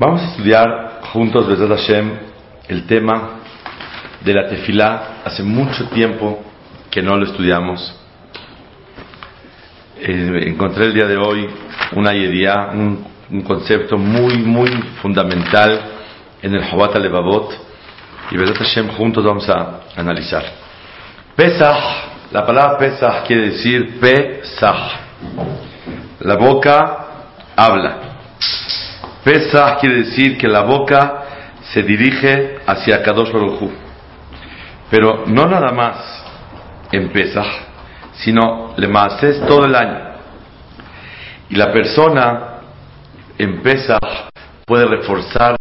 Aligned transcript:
Vamos 0.00 0.22
a 0.22 0.30
estudiar 0.30 1.00
juntos, 1.12 1.46
Besat 1.46 1.68
Hashem, 1.68 2.10
el 2.68 2.86
tema 2.86 3.32
de 4.24 4.32
la 4.32 4.48
tefilá. 4.48 5.20
Hace 5.26 5.42
mucho 5.42 5.90
tiempo 5.90 6.42
que 6.90 7.02
no 7.02 7.18
lo 7.18 7.26
estudiamos. 7.26 7.94
Eh, 9.98 10.44
encontré 10.46 10.86
el 10.86 10.94
día 10.94 11.06
de 11.06 11.18
hoy 11.18 11.46
una 11.92 12.14
idea, 12.14 12.70
un, 12.72 13.42
concepto 13.42 13.98
muy, 13.98 14.38
muy 14.38 14.70
fundamental 15.02 15.78
en 16.40 16.54
el 16.54 16.64
Jobat 16.64 16.96
Levavot. 16.96 17.52
Y 18.30 18.38
Besat 18.38 18.56
Hashem, 18.56 18.88
juntos 18.92 19.22
vamos 19.22 19.46
a 19.50 19.80
analizar. 19.96 20.44
Pesach, 21.36 21.76
la 22.32 22.46
palabra 22.46 22.78
Pesach 22.78 23.26
quiere 23.26 23.50
decir 23.50 24.00
Pesach. 24.00 24.92
La 26.20 26.36
boca 26.36 27.06
habla. 27.54 28.10
Pesach 29.24 29.80
quiere 29.80 30.04
decir 30.04 30.38
que 30.38 30.48
la 30.48 30.62
boca 30.62 31.24
se 31.72 31.82
dirige 31.82 32.58
hacia 32.66 33.02
Kadosh 33.02 33.32
Baruj. 33.32 33.70
Pero 34.90 35.24
no 35.26 35.46
nada 35.46 35.72
más 35.72 36.24
en 36.90 37.10
Pesach, 37.10 37.46
sino 38.14 38.74
le 38.76 38.88
es 39.22 39.46
todo 39.46 39.64
el 39.64 39.74
año. 39.74 39.98
Y 41.48 41.56
la 41.56 41.72
persona 41.72 42.60
en 43.38 43.62
Pesach 43.62 44.30
puede 44.64 44.86
reforzar 44.86 45.56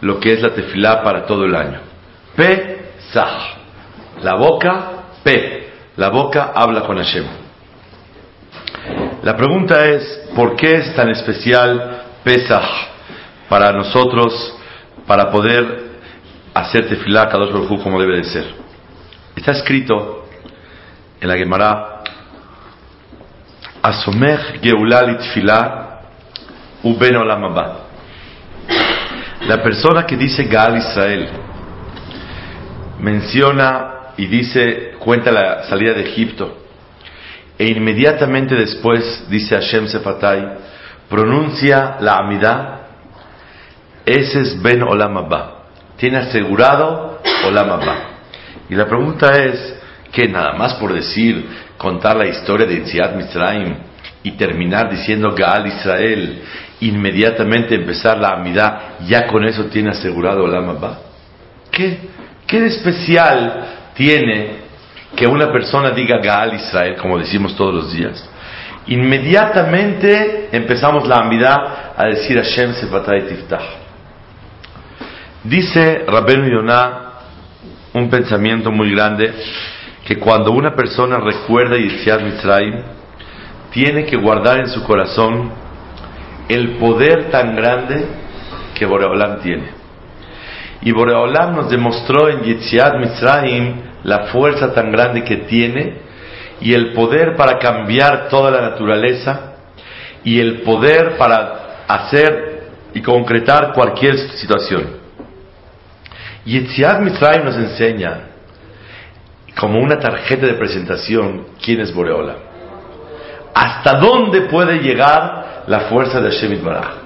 lo 0.00 0.18
que 0.18 0.34
es 0.34 0.42
la 0.42 0.52
tefilá 0.52 1.02
para 1.02 1.24
todo 1.26 1.44
el 1.44 1.54
año. 1.54 1.80
Pesach. 2.36 3.56
La 4.22 4.34
boca, 4.34 4.90
Pe. 5.22 5.70
La 5.96 6.08
boca 6.08 6.52
habla 6.54 6.82
con 6.82 6.96
Hashem. 6.96 7.41
La 9.22 9.36
pregunta 9.36 9.86
es, 9.86 10.30
¿por 10.34 10.56
qué 10.56 10.78
es 10.78 10.96
tan 10.96 11.08
especial 11.08 12.02
Pesach 12.24 12.64
para 13.48 13.72
nosotros, 13.72 14.58
para 15.06 15.30
poder 15.30 15.92
hacer 16.52 16.88
tefilá 16.88 17.28
Kadosh 17.28 17.52
Baruj 17.52 17.82
como 17.84 18.00
debe 18.00 18.16
de 18.16 18.24
ser? 18.24 18.46
Está 19.36 19.52
escrito 19.52 20.26
en 21.20 21.28
la 21.28 21.36
Gemara, 21.36 22.02
Asomech 23.80 24.60
Geulal 24.60 25.16
Tefilá 25.18 26.00
Uben 26.82 27.16
Olam. 27.16 27.54
La 29.46 29.62
persona 29.62 30.04
que 30.04 30.16
dice 30.16 30.44
Gal 30.44 30.78
Israel 30.78 31.28
menciona 32.98 34.14
y 34.16 34.26
dice, 34.26 34.94
cuenta 34.98 35.30
la 35.30 35.62
salida 35.64 35.92
de 35.94 36.02
Egipto, 36.02 36.61
e 37.62 37.68
inmediatamente 37.68 38.56
después 38.56 39.24
dice 39.30 39.54
Hashem 39.54 39.86
Sefatai, 39.86 40.48
pronuncia 41.08 41.96
la 42.00 42.16
Amidá, 42.16 42.88
ese 44.04 44.40
es 44.40 44.60
Ben 44.60 44.82
Olam 44.82 45.16
Abba. 45.16 45.66
Tiene 45.96 46.16
asegurado 46.18 47.20
Olam 47.46 47.70
Abba. 47.70 47.96
Y 48.68 48.74
la 48.74 48.88
pregunta 48.88 49.44
es, 49.44 49.78
que 50.10 50.26
nada 50.26 50.54
más 50.54 50.74
por 50.74 50.92
decir, 50.92 51.46
contar 51.78 52.16
la 52.16 52.26
historia 52.26 52.66
de 52.66 52.78
Itziat 52.78 53.14
Mitzrayim 53.14 53.76
y 54.24 54.32
terminar 54.32 54.90
diciendo 54.90 55.32
Gaal 55.32 55.68
Israel, 55.68 56.42
inmediatamente 56.80 57.76
empezar 57.76 58.18
la 58.18 58.30
Amidá, 58.30 58.96
ya 59.06 59.28
con 59.28 59.44
eso 59.44 59.66
tiene 59.66 59.90
asegurado 59.90 60.42
Olam 60.42 60.68
Abba? 60.70 60.98
¿Qué? 61.70 61.96
¿Qué 62.44 62.60
de 62.60 62.66
especial 62.66 63.66
tiene 63.94 64.61
que 65.16 65.26
una 65.26 65.52
persona 65.52 65.90
diga 65.90 66.18
Gaal 66.18 66.54
Israel, 66.54 66.96
como 66.96 67.18
decimos 67.18 67.54
todos 67.56 67.74
los 67.74 67.92
días? 67.92 68.28
Inmediatamente 68.86 70.48
empezamos 70.52 71.06
la 71.06 71.16
amidad 71.16 71.56
a 71.96 72.06
decir 72.06 72.36
Hashem 72.36 72.74
Sefatay 72.74 73.28
Tiftah. 73.28 73.60
Dice 75.44 76.04
Rabben 76.06 76.50
Yonah 76.50 77.12
un 77.94 78.08
pensamiento 78.08 78.70
muy 78.70 78.90
grande 78.92 79.32
que 80.04 80.18
cuando 80.18 80.52
una 80.52 80.74
persona 80.74 81.18
recuerda 81.18 81.76
Yitziat 81.76 82.22
Mitzrayim 82.22 82.82
tiene 83.70 84.04
que 84.06 84.16
guardar 84.16 84.58
en 84.58 84.68
su 84.68 84.82
corazón 84.82 85.50
el 86.48 86.76
poder 86.76 87.30
tan 87.30 87.54
grande 87.54 88.06
que 88.74 88.86
Boreolam 88.86 89.40
tiene. 89.40 89.70
Y 90.80 90.90
Boreolam 90.90 91.54
nos 91.54 91.70
demostró 91.70 92.28
en 92.28 92.42
Yitziat 92.42 92.98
Mitzrayim 92.98 93.91
la 94.04 94.26
fuerza 94.26 94.72
tan 94.72 94.90
grande 94.90 95.24
que 95.24 95.38
tiene 95.38 95.98
y 96.60 96.74
el 96.74 96.92
poder 96.92 97.36
para 97.36 97.58
cambiar 97.58 98.28
toda 98.28 98.50
la 98.50 98.60
naturaleza 98.60 99.54
y 100.24 100.38
el 100.38 100.62
poder 100.62 101.16
para 101.16 101.84
hacer 101.88 102.62
y 102.94 103.00
concretar 103.02 103.72
cualquier 103.72 104.16
situación. 104.38 105.02
Yetziat 106.44 107.00
Mitzrayim 107.00 107.44
nos 107.44 107.56
enseña 107.56 108.20
como 109.58 109.78
una 109.80 109.98
tarjeta 109.98 110.46
de 110.46 110.54
presentación 110.54 111.46
quién 111.62 111.80
es 111.80 111.92
Boreola. 111.94 112.36
Hasta 113.54 113.98
dónde 113.98 114.42
puede 114.42 114.78
llegar 114.78 115.64
la 115.66 115.80
fuerza 115.80 116.20
de 116.20 116.30
Hashem 116.30 116.64
Baraj. 116.64 117.02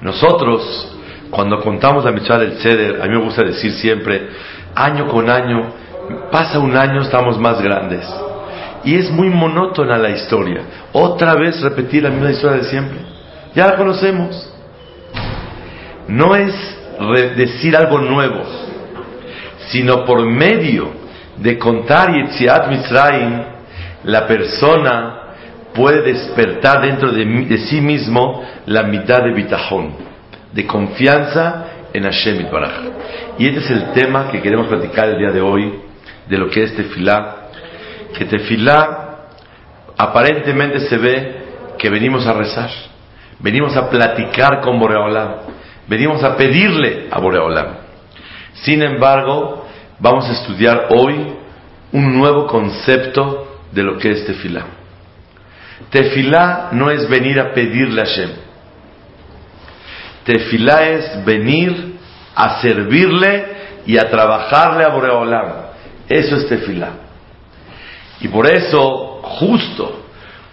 Nosotros, 0.00 0.96
cuando 1.30 1.60
contamos 1.60 2.04
la 2.04 2.12
mitzvah 2.12 2.38
del 2.38 2.58
Seder, 2.58 3.00
a 3.00 3.06
mí 3.06 3.10
me 3.10 3.24
gusta 3.24 3.42
decir 3.42 3.72
siempre, 3.72 4.28
año 4.74 5.08
con 5.08 5.28
año, 5.30 5.72
pasa 6.30 6.58
un 6.58 6.76
año, 6.76 7.02
estamos 7.02 7.38
más 7.38 7.60
grandes. 7.60 8.06
Y 8.84 8.96
es 8.96 9.10
muy 9.10 9.30
monótona 9.30 9.96
la 9.96 10.10
historia. 10.10 10.60
Otra 10.92 11.34
vez 11.34 11.60
repetir 11.62 12.02
la 12.02 12.10
misma 12.10 12.30
historia 12.30 12.58
de 12.58 12.64
siempre. 12.64 12.98
Ya 13.54 13.66
la 13.66 13.76
conocemos. 13.76 14.52
No 16.08 16.36
es 16.36 16.54
decir 17.36 17.76
algo 17.76 17.98
nuevo, 17.98 18.42
sino 19.68 20.04
por 20.04 20.20
medio 20.26 20.90
de 21.38 21.58
contar 21.58 22.12
Yetziat 22.12 22.68
Mitzrayim, 22.68 23.42
la 24.04 24.26
persona 24.26 25.20
puede 25.74 26.02
despertar 26.02 26.82
dentro 26.82 27.10
de, 27.10 27.24
de, 27.24 27.58
sí 27.58 27.80
mismo 27.80 28.44
la 28.66 28.84
mitad 28.84 29.22
de 29.22 29.32
bitajón, 29.32 29.94
de 30.52 30.66
confianza 30.66 31.63
en 31.94 32.02
Hashem 32.02 32.40
Itbaraj. 32.40 32.72
Y 33.38 33.46
este 33.46 33.60
es 33.60 33.70
el 33.70 33.92
tema 33.92 34.30
que 34.30 34.42
queremos 34.42 34.66
platicar 34.66 35.08
el 35.08 35.18
día 35.18 35.30
de 35.30 35.40
hoy, 35.40 35.80
de 36.28 36.36
lo 36.36 36.50
que 36.50 36.64
es 36.64 36.76
tefilá, 36.76 37.36
que 38.18 38.24
tefilá 38.24 39.28
aparentemente 39.96 40.80
se 40.80 40.98
ve 40.98 41.44
que 41.78 41.88
venimos 41.88 42.26
a 42.26 42.32
rezar, 42.32 42.70
venimos 43.38 43.76
a 43.76 43.88
platicar 43.88 44.60
con 44.60 44.78
Boreolam, 44.78 45.36
venimos 45.86 46.22
a 46.24 46.36
pedirle 46.36 47.06
a 47.10 47.20
Boreolam. 47.20 47.76
Sin 48.54 48.82
embargo, 48.82 49.66
vamos 50.00 50.28
a 50.28 50.32
estudiar 50.32 50.88
hoy 50.90 51.32
un 51.92 52.18
nuevo 52.18 52.46
concepto 52.46 53.60
de 53.70 53.82
lo 53.84 53.98
que 53.98 54.10
es 54.10 54.26
tefilá. 54.26 54.66
Tefilá 55.90 56.70
no 56.72 56.90
es 56.90 57.08
venir 57.08 57.38
a 57.38 57.52
pedirle 57.52 58.00
a 58.00 58.04
Hashem. 58.04 58.43
Tefilá 60.24 60.88
es 60.88 61.24
venir 61.24 61.94
a 62.34 62.60
servirle 62.60 63.44
y 63.86 63.98
a 63.98 64.10
trabajarle 64.10 64.84
a 64.84 64.88
Boreolam. 64.88 65.52
Eso 66.08 66.36
es 66.36 66.48
tefilá. 66.48 66.90
Y 68.20 68.28
por 68.28 68.46
eso, 68.46 69.20
justo 69.22 70.04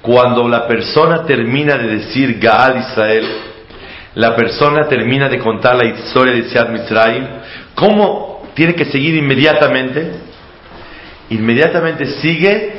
cuando 0.01 0.47
la 0.47 0.67
persona 0.67 1.23
termina 1.25 1.77
de 1.77 1.97
decir 1.97 2.39
Gaal 2.39 2.77
Israel, 2.77 3.25
la 4.15 4.35
persona 4.35 4.87
termina 4.87 5.29
de 5.29 5.39
contar 5.39 5.75
la 5.75 5.85
historia 5.85 6.33
de 6.33 6.49
Siad 6.49 6.69
Mitzrayim, 6.69 7.25
¿cómo 7.75 8.43
tiene 8.53 8.73
que 8.73 8.85
seguir 8.85 9.15
inmediatamente? 9.15 10.11
Inmediatamente 11.29 12.05
sigue 12.19 12.73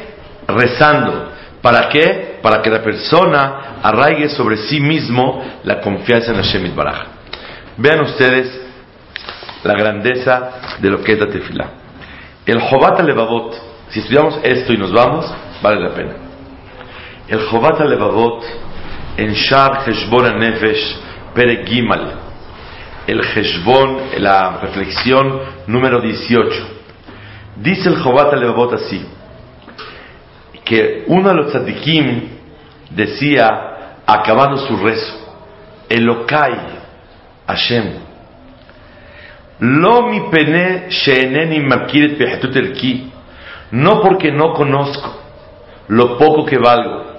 rezando. 0.47 1.33
¿Para 1.63 1.89
qué? 1.89 2.32
Para 2.43 2.61
que 2.61 2.71
la 2.71 2.83
persona 2.83 3.79
arraigue 3.83 4.29
sobre 4.29 4.57
sí 4.57 4.81
mismo 4.81 5.43
la 5.65 5.81
confianza 5.81 6.33
en 6.33 6.37
Hashem 6.39 6.75
Baraj. 6.75 7.07
Vean 7.77 8.01
ustedes 8.01 8.61
la 9.63 9.75
grandeza 9.75 10.51
de 10.81 10.91
lo 10.91 11.03
que 11.03 11.13
es 11.13 11.21
la 11.21 11.29
tefilá. 11.29 11.71
El 12.45 12.61
Jobat 12.61 13.01
Levavot, 13.03 13.55
si 13.91 14.01
estudiamos 14.01 14.41
esto 14.43 14.73
y 14.73 14.77
nos 14.77 14.93
vamos, 14.93 15.33
vale 15.63 15.81
la 15.81 15.95
pena. 15.95 16.15
El 17.29 17.41
Jobat 17.47 17.81
Levavot 17.81 18.45
en 19.17 19.33
Shar 19.33 19.85
Heshbon 19.87 20.39
Nefesh 20.39 20.97
Pere 21.35 21.65
Gimal. 21.65 22.13
El 23.07 23.21
Heshbon, 23.21 23.99
la 24.19 24.59
reflexión 24.61 25.41
número 25.69 26.01
18. 26.01 26.67
Dice 27.57 27.89
el 27.89 27.97
Jobat 28.03 28.35
Levavot 28.35 28.75
así: 28.75 29.05
que 30.65 31.05
uno 31.07 31.29
de 31.29 31.35
los 31.35 31.53
tzadikim 31.53 32.32
decía, 32.95 34.01
acabando 34.07 34.57
su 34.59 34.77
rezo, 34.77 35.19
Elokai 35.89 36.57
Hashem, 37.47 37.93
Lo 39.61 40.09
mi 40.09 40.21
pene 40.31 40.89
sheeneni 40.89 41.61
makiret 41.61 42.19
behetut 42.19 42.57
elki, 42.57 43.13
no 43.73 44.01
porque 44.01 44.33
no 44.33 44.53
conozco 44.55 45.21
lo 45.89 46.19
poco 46.19 46.45
que 46.45 46.59
valgo, 46.59 47.13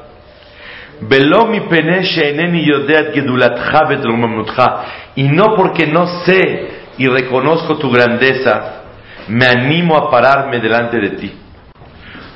Velo 1.01 1.47
mi 1.47 1.61
pene 1.61 2.03
sheeneni 2.03 2.65
yodeat 2.65 3.13
gedulatcha 3.13 3.85
betromamutcha, 3.87 4.83
y 5.15 5.23
no 5.23 5.55
porque 5.55 5.87
no 5.87 6.05
sé 6.23 6.83
y 6.97 7.07
reconozco 7.07 7.77
tu 7.77 7.89
grandeza, 7.89 8.83
me 9.27 9.45
animo 9.45 9.97
a 9.97 10.09
pararme 10.09 10.59
delante 10.59 10.99
de 10.99 11.09
ti. 11.11 11.33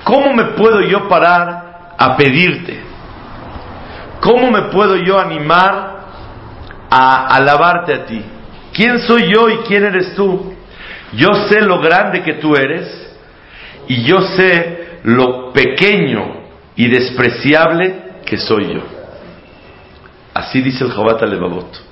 ¿Cómo 0.03 0.33
me 0.33 0.45
puedo 0.55 0.81
yo 0.81 1.07
parar 1.07 1.95
a 1.97 2.17
pedirte? 2.17 2.79
¿Cómo 4.21 4.51
me 4.51 4.63
puedo 4.63 4.95
yo 4.97 5.19
animar 5.19 5.97
a 6.89 7.27
alabarte 7.35 7.93
a 7.93 8.05
ti? 8.05 8.23
¿Quién 8.73 8.99
soy 8.99 9.33
yo 9.33 9.49
y 9.49 9.57
quién 9.67 9.85
eres 9.85 10.15
tú? 10.15 10.53
Yo 11.13 11.29
sé 11.47 11.61
lo 11.61 11.79
grande 11.79 12.21
que 12.21 12.33
tú 12.33 12.55
eres 12.55 13.15
y 13.87 14.03
yo 14.03 14.21
sé 14.21 14.99
lo 15.03 15.51
pequeño 15.53 16.41
y 16.75 16.87
despreciable 16.87 17.95
que 18.25 18.37
soy 18.37 18.73
yo. 18.73 18.81
Así 20.33 20.61
dice 20.61 20.83
el 20.83 20.91
Jabat 20.91 21.21
Levavot. 21.23 21.83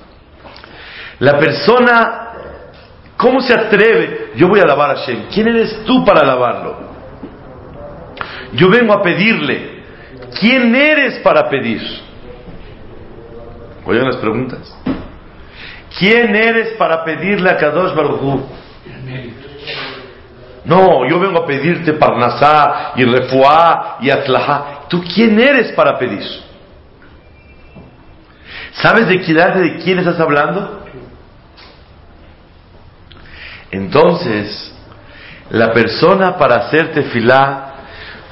La 1.18 1.38
persona, 1.38 2.28
¿cómo 3.16 3.40
se 3.40 3.54
atreve? 3.54 4.32
Yo 4.36 4.48
voy 4.48 4.60
a 4.60 4.64
alabar 4.64 4.90
a 4.90 4.96
Hashem. 4.96 5.28
¿Quién 5.32 5.48
eres 5.48 5.84
tú 5.84 6.04
para 6.04 6.20
alabarlo? 6.20 6.78
Yo 8.52 8.68
vengo 8.68 8.92
a 8.92 9.02
pedirle. 9.02 9.82
¿Quién 10.38 10.74
eres 10.74 11.18
para 11.20 11.48
pedir? 11.48 12.05
Oigan 13.86 14.06
las 14.06 14.16
preguntas. 14.16 14.74
¿Quién 15.98 16.34
eres 16.34 16.76
para 16.76 17.04
pedirle 17.04 17.48
a 17.48 17.56
Kadosh 17.56 17.94
Baruj 17.94 18.40
No, 20.64 21.08
yo 21.08 21.20
vengo 21.20 21.38
a 21.38 21.46
pedirte 21.46 21.92
Parnasá 21.92 22.92
y 22.96 23.04
Refuá 23.04 23.98
y 24.00 24.10
Atlajá. 24.10 24.86
¿Tú 24.88 25.02
quién 25.14 25.38
eres 25.38 25.72
para 25.72 25.96
pedir? 25.98 26.24
¿Sabes 28.72 29.06
de 29.06 29.20
quién, 29.20 29.36
de 29.36 29.76
quién 29.82 30.00
estás 30.00 30.18
hablando? 30.20 30.84
Entonces, 33.70 34.74
la 35.50 35.72
persona 35.72 36.36
para 36.36 36.56
hacerte 36.56 37.04
filá, 37.04 37.74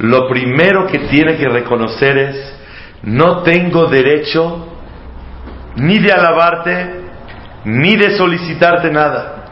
lo 0.01 0.29
primero 0.29 0.87
que 0.87 0.99
tiene 0.99 1.37
que 1.37 1.49
reconocer 1.49 2.19
es, 2.19 2.55
no 3.03 3.43
tengo 3.43 3.87
derecho 3.87 4.74
ni 5.77 5.99
de 5.99 6.13
alabarte, 6.13 7.05
ni 7.65 7.97
de 7.97 8.17
solicitarte 8.17 8.91
nada. 8.91 9.45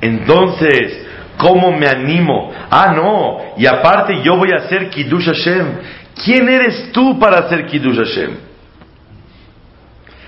Entonces, 0.00 1.06
¿cómo 1.36 1.72
me 1.72 1.86
animo? 1.86 2.52
Ah, 2.70 2.92
no, 2.94 3.38
y 3.56 3.66
aparte 3.66 4.22
yo 4.22 4.36
voy 4.36 4.50
a 4.52 4.64
hacer 4.64 4.90
Kiddush 4.90 5.26
Hashem. 5.26 5.66
¿Quién 6.24 6.48
eres 6.48 6.90
tú 6.92 7.18
para 7.18 7.40
hacer 7.40 7.66
Kiddush 7.66 7.96
Hashem? 7.96 8.36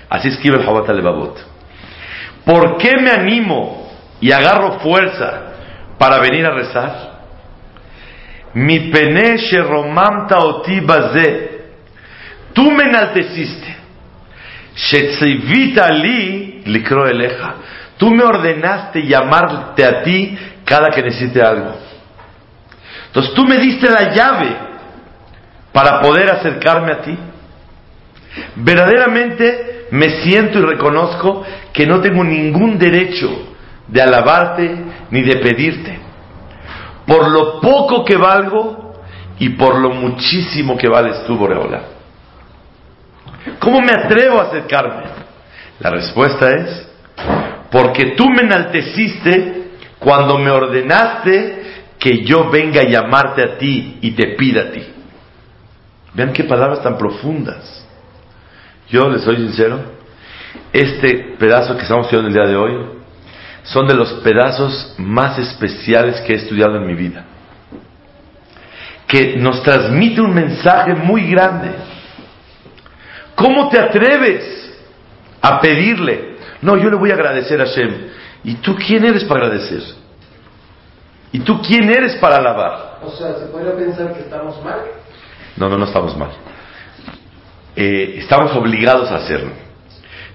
Así 0.09 0.29
escribe 0.29 0.57
el 0.57 0.65
Jabat 0.65 0.87
Levavot. 0.89 1.37
¿Por 2.45 2.77
qué 2.77 2.95
me 3.01 3.11
animo 3.11 3.89
y 4.21 4.31
agarro 4.31 4.79
fuerza 4.79 5.41
para 5.97 6.19
venir 6.19 6.45
a 6.45 6.51
rezar? 6.51 7.15
Mi 8.53 8.91
pene 8.91 9.35
romamta 9.63 10.39
oti. 10.39 10.79
Tú 12.55 12.71
me 12.71 12.85
enalteciste. 12.85 13.75
Li 15.91 16.63
likro 16.65 17.05
eleja. 17.05 17.55
Tú 17.97 18.09
me 18.11 18.23
ordenaste 18.23 19.05
llamarte 19.05 19.83
a 19.85 20.03
ti 20.03 20.37
cada 20.63 20.89
que 20.89 21.03
necesite 21.03 21.41
algo. 21.41 21.75
Entonces 23.07 23.33
tú 23.33 23.45
me 23.45 23.57
diste 23.57 23.89
la 23.89 24.13
llave 24.13 24.55
para 25.73 25.99
poder 26.01 26.29
acercarme 26.29 26.91
a 26.93 27.01
ti. 27.01 27.17
Verdaderamente 28.55 29.87
me 29.91 30.21
siento 30.21 30.59
y 30.59 30.61
reconozco 30.61 31.43
que 31.73 31.85
no 31.85 31.99
tengo 31.99 32.23
ningún 32.23 32.77
derecho 32.77 33.29
de 33.87 34.01
alabarte 34.01 34.77
ni 35.11 35.21
de 35.23 35.35
pedirte. 35.37 35.99
Por 37.05 37.29
lo 37.29 37.59
poco 37.59 38.05
que 38.05 38.15
valgo 38.15 38.95
y 39.39 39.49
por 39.49 39.77
lo 39.77 39.89
muchísimo 39.89 40.77
que 40.77 40.87
vales 40.87 41.25
tú, 41.25 41.37
Boreola. 41.37 41.94
¿Cómo 43.59 43.81
me 43.81 43.91
atrevo 43.91 44.39
a 44.39 44.45
acercarme? 44.45 45.03
La 45.79 45.89
respuesta 45.89 46.51
es, 46.51 46.87
porque 47.71 48.15
tú 48.15 48.29
me 48.29 48.43
enalteciste 48.43 49.65
cuando 49.99 50.37
me 50.37 50.49
ordenaste 50.49 51.63
que 51.99 52.23
yo 52.23 52.49
venga 52.49 52.81
a 52.81 52.85
llamarte 52.85 53.41
a 53.41 53.57
ti 53.57 53.97
y 54.01 54.11
te 54.11 54.35
pida 54.35 54.61
a 54.61 54.71
ti. 54.71 54.83
Vean 56.13 56.31
qué 56.31 56.43
palabras 56.43 56.81
tan 56.81 56.97
profundas. 56.97 57.85
Yo 58.89 59.09
les 59.09 59.21
soy 59.21 59.37
sincero, 59.37 59.79
este 60.71 61.35
pedazo 61.39 61.75
que 61.75 61.83
estamos 61.83 62.05
estudiando 62.05 62.29
el 62.29 62.33
día 62.33 62.47
de 62.47 62.55
hoy 62.55 62.95
son 63.63 63.87
de 63.87 63.95
los 63.95 64.13
pedazos 64.21 64.93
más 64.97 65.39
especiales 65.39 66.21
que 66.21 66.33
he 66.33 66.35
estudiado 66.35 66.77
en 66.77 66.85
mi 66.85 66.93
vida. 66.93 67.25
Que 69.07 69.37
nos 69.37 69.63
transmite 69.63 70.21
un 70.21 70.33
mensaje 70.33 70.93
muy 70.93 71.29
grande. 71.29 71.71
¿Cómo 73.35 73.69
te 73.69 73.79
atreves 73.79 74.73
a 75.41 75.59
pedirle? 75.59 76.37
No, 76.61 76.77
yo 76.77 76.89
le 76.89 76.95
voy 76.95 77.11
a 77.11 77.13
agradecer 77.13 77.61
a 77.61 77.65
Hashem. 77.65 78.07
¿Y 78.43 78.55
tú 78.55 78.75
quién 78.75 79.05
eres 79.05 79.23
para 79.25 79.45
agradecer? 79.45 79.81
¿Y 81.31 81.39
tú 81.39 81.61
quién 81.61 81.89
eres 81.89 82.15
para 82.15 82.37
alabar? 82.37 82.99
O 83.03 83.11
sea, 83.11 83.33
¿se 83.35 83.45
podría 83.47 83.75
pensar 83.75 84.13
que 84.13 84.21
estamos 84.21 84.63
mal? 84.63 84.79
No, 85.57 85.69
no, 85.69 85.77
no 85.77 85.85
estamos 85.85 86.15
mal. 86.15 86.29
Eh, 87.75 88.15
estamos 88.19 88.55
obligados 88.55 89.11
a 89.11 89.17
hacerlo. 89.17 89.51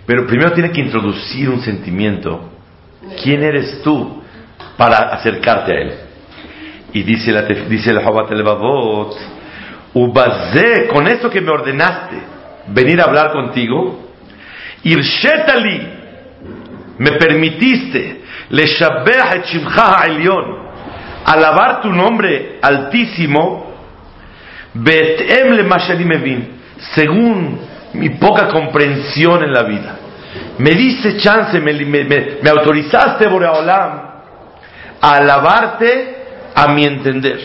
Pero 0.06 0.26
primero 0.26 0.52
tiene 0.52 0.70
que 0.70 0.80
introducir 0.80 1.48
un 1.48 1.62
sentimiento. 1.62 2.50
¿Quién 3.22 3.42
eres 3.42 3.80
tú 3.82 4.22
para 4.76 5.14
acercarte 5.14 5.72
a 5.72 5.80
él? 5.80 5.94
Y 6.92 7.02
dice 7.02 7.32
la 7.32 7.42
dice 7.42 7.90
el 7.90 8.00
Jabat 8.00 8.30
Levavot, 8.32 9.16
Ubazé, 9.94 10.86
con 10.88 11.06
esto 11.06 11.30
que 11.30 11.40
me 11.40 11.50
ordenaste, 11.50 12.16
venir 12.70 13.00
a 13.00 13.04
hablar 13.04 13.32
contigo, 13.32 14.10
Irshetali, 14.82 15.88
me 16.98 17.12
permitiste, 17.12 18.22
le 18.50 18.64
et 18.64 19.44
alabar 21.24 21.80
tu 21.82 21.90
nombre 21.90 22.58
altísimo, 22.62 23.74
betem 24.74 25.52
le 25.52 26.48
según 26.94 27.58
mi 27.94 28.10
poca 28.10 28.48
comprensión 28.48 29.42
en 29.42 29.52
la 29.52 29.62
vida. 29.64 29.96
Me 30.58 30.70
diste 30.70 31.18
chance, 31.18 31.58
me, 31.60 31.72
me, 31.72 32.04
me 32.04 32.50
autorizaste, 32.50 33.26
Boreolam, 33.28 34.10
a 35.00 35.16
alabarte 35.16 36.16
a 36.54 36.68
mi 36.68 36.84
entender. 36.84 37.38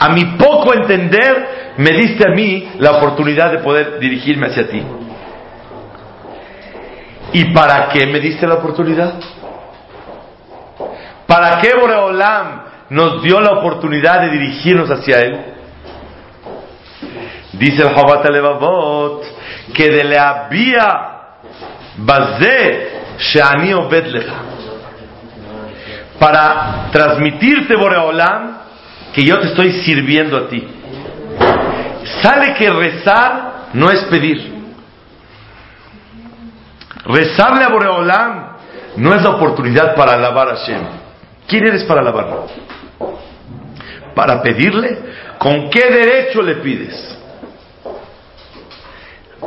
A 0.00 0.10
mi 0.10 0.36
poco 0.36 0.74
entender, 0.74 1.74
me 1.76 1.90
diste 1.90 2.28
a 2.28 2.32
mí 2.32 2.70
la 2.78 2.98
oportunidad 2.98 3.50
de 3.50 3.58
poder 3.58 3.98
dirigirme 3.98 4.46
hacia 4.46 4.68
ti. 4.68 4.82
¿Y 7.32 7.52
para 7.52 7.88
qué 7.88 8.06
me 8.06 8.20
diste 8.20 8.46
la 8.46 8.54
oportunidad? 8.54 9.14
¿Para 11.26 11.60
qué 11.60 11.72
Boreolam 11.78 12.62
nos 12.90 13.22
dio 13.22 13.40
la 13.40 13.58
oportunidad 13.58 14.22
de 14.22 14.30
dirigirnos 14.30 14.90
hacia 14.90 15.18
Él? 15.18 15.40
Dice 17.52 17.82
el 17.82 17.94
Jabat 17.94 18.30
Levavot 18.30 19.24
que 19.74 19.90
de 19.90 20.04
le 20.04 20.18
había 20.18 21.18
Bazé 21.98 23.00
Shani 23.18 23.74
Obed 23.74 24.06
Lecha 24.06 24.34
para 26.18 26.88
transmitirte 26.92 27.76
Boreolam 27.76 28.57
que 29.18 29.24
yo 29.24 29.40
te 29.40 29.48
estoy 29.48 29.72
sirviendo 29.82 30.36
a 30.36 30.48
ti. 30.48 30.64
Sale 32.22 32.54
que 32.54 32.70
rezar 32.70 33.70
no 33.72 33.90
es 33.90 34.04
pedir. 34.04 34.54
Rezarle 37.04 37.64
a 37.64 37.68
Boreolam 37.68 38.48
no 38.98 39.12
es 39.16 39.22
la 39.24 39.30
oportunidad 39.30 39.96
para 39.96 40.12
alabar 40.12 40.50
a 40.50 40.56
Hashem. 40.56 40.82
¿Quién 41.48 41.66
eres 41.66 41.82
para 41.82 42.00
alabarlo? 42.00 42.46
para 44.14 44.40
pedirle? 44.40 44.98
¿Con 45.38 45.68
qué 45.68 45.90
derecho 45.90 46.40
le 46.40 46.54
pides? 46.56 47.18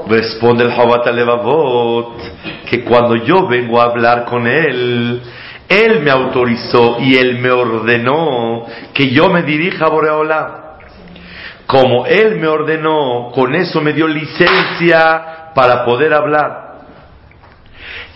Responde 0.05 0.65
el 0.65 0.71
Jabat 0.71 1.07
Levavot 1.07 2.17
que 2.69 2.83
cuando 2.83 3.15
yo 3.15 3.47
vengo 3.47 3.79
a 3.79 3.85
hablar 3.85 4.25
con 4.25 4.47
él, 4.47 5.21
él 5.71 6.01
me 6.01 6.11
autorizó 6.11 6.97
y 6.99 7.15
él 7.17 7.39
me 7.39 7.51
ordenó 7.51 8.65
que 8.93 9.09
yo 9.09 9.29
me 9.29 9.43
dirija 9.43 9.85
a 9.85 9.89
Boreola. 9.89 10.57
Como 11.65 12.05
él 12.05 12.37
me 12.39 12.47
ordenó, 12.47 13.31
con 13.33 13.55
eso 13.55 13.79
me 13.81 13.93
dio 13.93 14.07
licencia 14.07 15.51
para 15.55 15.85
poder 15.85 16.13
hablar. 16.13 16.71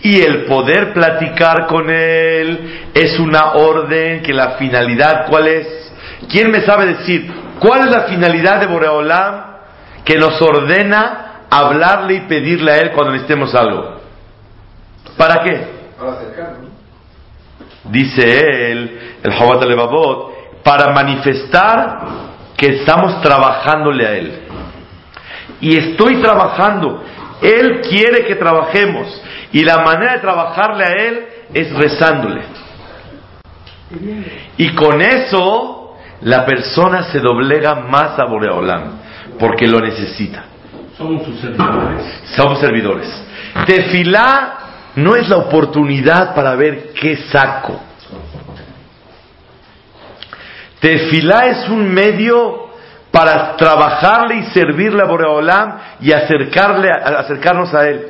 Y 0.02 0.20
el 0.20 0.44
poder 0.44 0.92
platicar 0.92 1.66
con 1.66 1.88
él 1.88 2.88
es 2.92 3.18
una 3.18 3.52
orden 3.52 4.22
que 4.22 4.34
la 4.34 4.50
finalidad, 4.52 5.26
¿cuál 5.28 5.48
es? 5.48 5.92
¿Quién 6.30 6.50
me 6.50 6.60
sabe 6.60 6.86
decir 6.86 7.32
cuál 7.58 7.86
es 7.86 7.90
la 7.90 8.02
finalidad 8.02 8.60
de 8.60 8.66
Boreolam 8.66 9.56
que 10.04 10.16
nos 10.16 10.40
ordena 10.42 11.26
hablarle 11.50 12.14
y 12.14 12.20
pedirle 12.22 12.72
a 12.72 12.78
Él 12.78 12.92
cuando 12.92 13.12
necesitemos 13.12 13.54
algo. 13.54 14.00
¿Para 15.16 15.42
qué? 15.42 15.66
Para 15.98 16.12
acercarnos. 16.12 16.65
Dice 17.90 18.70
él, 18.70 19.18
el 19.22 19.32
Jabat 19.32 19.64
Levavot, 19.64 20.62
para 20.62 20.92
manifestar 20.92 21.98
que 22.56 22.78
estamos 22.78 23.20
trabajándole 23.22 24.06
a 24.06 24.12
Él. 24.14 24.40
Y 25.60 25.76
estoy 25.76 26.16
trabajando. 26.16 27.04
Él 27.40 27.82
quiere 27.82 28.24
que 28.26 28.34
trabajemos. 28.34 29.22
Y 29.52 29.62
la 29.62 29.78
manera 29.78 30.14
de 30.14 30.18
trabajarle 30.20 30.84
a 30.84 30.92
Él 30.92 31.26
es 31.54 31.72
rezándole. 31.74 32.42
Y 34.56 34.74
con 34.74 35.00
eso 35.00 35.96
la 36.22 36.44
persona 36.44 37.04
se 37.04 37.20
doblega 37.20 37.74
más 37.74 38.18
a 38.18 38.24
Boreolam, 38.24 38.98
porque 39.38 39.66
lo 39.66 39.78
necesita. 39.78 40.44
Somos 40.96 41.24
sus 41.24 41.38
servidores. 41.38 42.22
Somos 42.34 42.58
servidores. 42.58 43.24
Tefilá 43.66 44.65
no 44.96 45.14
es 45.14 45.28
la 45.28 45.36
oportunidad 45.36 46.34
para 46.34 46.54
ver 46.54 46.92
qué 46.92 47.16
saco. 47.30 47.80
Tefilá 50.80 51.46
es 51.46 51.68
un 51.68 51.92
medio 51.92 52.66
para 53.10 53.56
trabajarle 53.56 54.36
y 54.36 54.44
servirle 54.46 55.02
a 55.02 55.06
Boreolam 55.06 55.78
y 56.00 56.12
acercarle, 56.12 56.90
acercarnos 56.90 57.72
a 57.74 57.88
Él. 57.88 58.06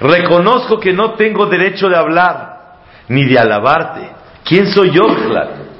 Reconozco 0.00 0.78
que 0.78 0.92
no 0.92 1.14
tengo 1.14 1.46
derecho 1.46 1.88
de 1.88 1.96
hablar 1.96 2.60
ni 3.08 3.24
de 3.24 3.38
alabarte. 3.38 4.10
¿Quién 4.44 4.72
soy 4.72 4.90
yo, 4.90 5.06
Claro? 5.06 5.70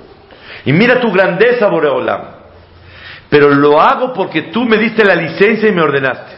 Y 0.65 0.73
mira 0.73 1.01
tu 1.01 1.11
grandeza, 1.11 1.69
Boreolam. 1.69 2.23
Pero 3.29 3.51
lo 3.51 3.81
hago 3.81 4.13
porque 4.13 4.43
tú 4.43 4.65
me 4.65 4.77
diste 4.77 5.05
la 5.05 5.15
licencia 5.15 5.69
y 5.69 5.73
me 5.73 5.83
ordenaste. 5.83 6.33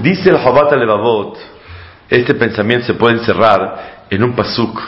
Dice 0.00 0.30
el 0.30 0.38
Jabat 0.38 0.72
Levavot, 0.72 1.38
este 2.10 2.34
pensamiento 2.34 2.86
se 2.86 2.94
puede 2.94 3.18
encerrar 3.18 4.04
en 4.10 4.22
un 4.24 4.34
pasuk 4.34 4.80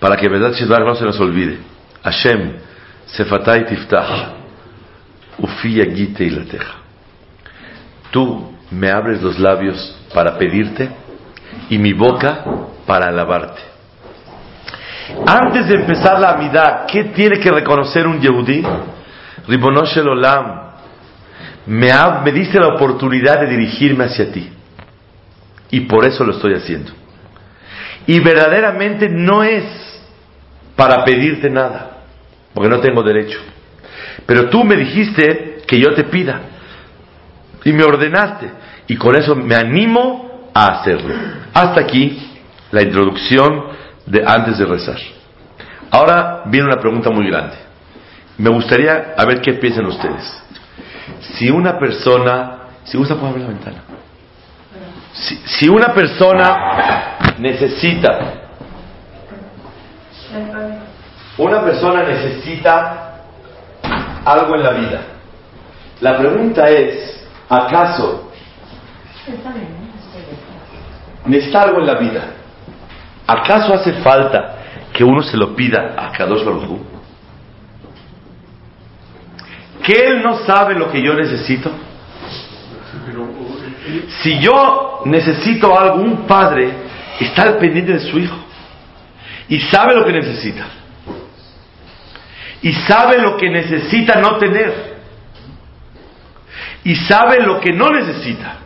para 0.00 0.16
que 0.16 0.28
verdad 0.28 0.52
Shidbar 0.52 0.84
no 0.84 0.94
se 0.96 1.04
nos 1.04 1.18
olvide. 1.20 1.58
Hashem, 2.02 2.52
Sefatay 3.06 3.66
Tiftach, 3.66 4.28
Ufi 5.38 5.74
Yagite 5.74 6.24
Ilateja. 6.24 6.74
Tú 8.10 8.52
me 8.70 8.90
abres 8.90 9.22
los 9.22 9.38
labios 9.38 9.96
para 10.12 10.36
pedirte 10.36 10.88
y 11.70 11.78
mi 11.78 11.92
boca 11.92 12.44
para 12.86 13.06
alabarte. 13.06 13.60
Antes 15.26 15.68
de 15.68 15.74
empezar 15.76 16.18
la 16.18 16.32
amidad, 16.32 16.86
¿qué 16.86 17.04
tiene 17.04 17.38
que 17.38 17.50
reconocer 17.50 18.06
un 18.06 18.20
Yehudí? 18.20 18.62
Ribonosh 19.46 19.94
Shel 19.94 20.08
Olam, 20.08 20.70
me, 21.66 21.92
ha- 21.92 22.20
me 22.24 22.32
diste 22.32 22.58
la 22.58 22.68
oportunidad 22.68 23.40
de 23.40 23.46
dirigirme 23.46 24.04
hacia 24.04 24.32
ti. 24.32 24.50
Y 25.74 25.80
por 25.80 26.04
eso 26.04 26.22
lo 26.22 26.34
estoy 26.34 26.54
haciendo. 26.54 26.92
Y 28.06 28.20
verdaderamente 28.20 29.08
no 29.08 29.42
es 29.42 29.64
para 30.76 31.04
pedirte 31.04 31.50
nada, 31.50 32.04
porque 32.52 32.70
no 32.70 32.78
tengo 32.78 33.02
derecho. 33.02 33.40
Pero 34.24 34.48
tú 34.50 34.62
me 34.62 34.76
dijiste 34.76 35.62
que 35.66 35.80
yo 35.80 35.92
te 35.92 36.04
pida. 36.04 36.42
Y 37.64 37.72
me 37.72 37.82
ordenaste. 37.82 38.52
Y 38.86 38.94
con 38.94 39.16
eso 39.16 39.34
me 39.34 39.56
animo 39.56 40.48
a 40.54 40.78
hacerlo. 40.78 41.12
Hasta 41.52 41.80
aquí 41.80 42.24
la 42.70 42.82
introducción 42.82 43.64
de 44.06 44.22
antes 44.24 44.58
de 44.58 44.66
rezar. 44.66 44.98
Ahora 45.90 46.44
viene 46.46 46.68
una 46.68 46.80
pregunta 46.80 47.10
muy 47.10 47.26
grande. 47.26 47.56
Me 48.38 48.50
gustaría 48.50 49.14
a 49.16 49.24
ver 49.24 49.40
qué 49.40 49.54
piensan 49.54 49.86
ustedes. 49.86 50.40
Si 51.34 51.50
una 51.50 51.80
persona, 51.80 52.58
si 52.84 52.96
gusta 52.96 53.16
puede 53.16 53.30
abrir 53.30 53.44
la 53.46 53.50
ventana. 53.50 54.03
Si, 55.14 55.68
una 55.68 55.94
persona 55.94 57.36
necesita, 57.38 58.18
una 61.38 61.62
persona 61.62 62.02
necesita 62.02 63.22
algo 64.24 64.56
en 64.56 64.62
la 64.62 64.70
vida. 64.72 65.00
La 66.00 66.18
pregunta 66.18 66.68
es, 66.68 67.24
¿acaso 67.48 68.32
necesita 71.26 71.62
algo 71.62 71.78
en 71.78 71.86
la 71.86 71.94
vida? 71.94 72.24
¿Acaso 73.26 73.74
hace 73.74 73.92
falta 74.02 74.56
que 74.92 75.04
uno 75.04 75.22
se 75.22 75.36
lo 75.36 75.54
pida 75.54 75.94
a 75.96 76.10
Kadosh 76.10 76.44
Baruj? 76.44 76.80
¿Que 79.84 79.92
él 79.92 80.22
no 80.22 80.38
sabe 80.44 80.74
lo 80.74 80.90
que 80.90 81.00
yo 81.00 81.14
necesito? 81.14 81.70
Si 84.22 84.38
yo 84.40 85.02
necesito 85.04 85.78
algo, 85.78 85.96
un 85.96 86.26
padre 86.26 86.70
está 87.20 87.42
al 87.42 87.58
pendiente 87.58 87.92
de 87.92 88.00
su 88.00 88.18
hijo 88.18 88.36
y 89.48 89.60
sabe 89.60 89.94
lo 89.94 90.04
que 90.04 90.12
necesita. 90.12 90.64
Y 92.62 92.72
sabe 92.72 93.18
lo 93.20 93.36
que 93.36 93.50
necesita 93.50 94.18
no 94.20 94.36
tener. 94.38 94.94
Y 96.82 96.96
sabe 96.96 97.40
lo 97.42 97.60
que 97.60 97.72
no 97.72 97.90
necesita. 97.90 98.56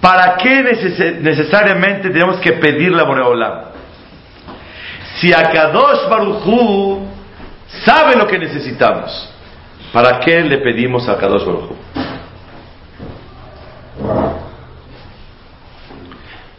¿Para 0.00 0.36
qué 0.36 0.62
neces- 0.64 1.20
necesariamente 1.20 2.10
tenemos 2.10 2.38
que 2.40 2.52
pedirle 2.54 3.00
a 3.00 3.04
Boreolam? 3.04 3.60
Si 5.16 5.32
Akadosh 5.32 6.08
Barujú 6.10 7.06
sabe 7.84 8.16
lo 8.16 8.26
que 8.26 8.38
necesitamos, 8.38 9.30
¿para 9.92 10.18
qué 10.20 10.42
le 10.42 10.58
pedimos 10.58 11.08
a 11.08 11.12
Akadosh 11.12 11.44
Barujú? 11.44 11.76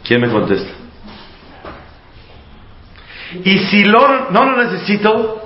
¿Quién 0.08 0.22
me 0.22 0.30
contesta? 0.30 0.72
Y 3.44 3.58
si 3.66 3.84
lo- 3.84 4.30
no 4.30 4.44
lo 4.46 4.64
necesito, 4.64 5.42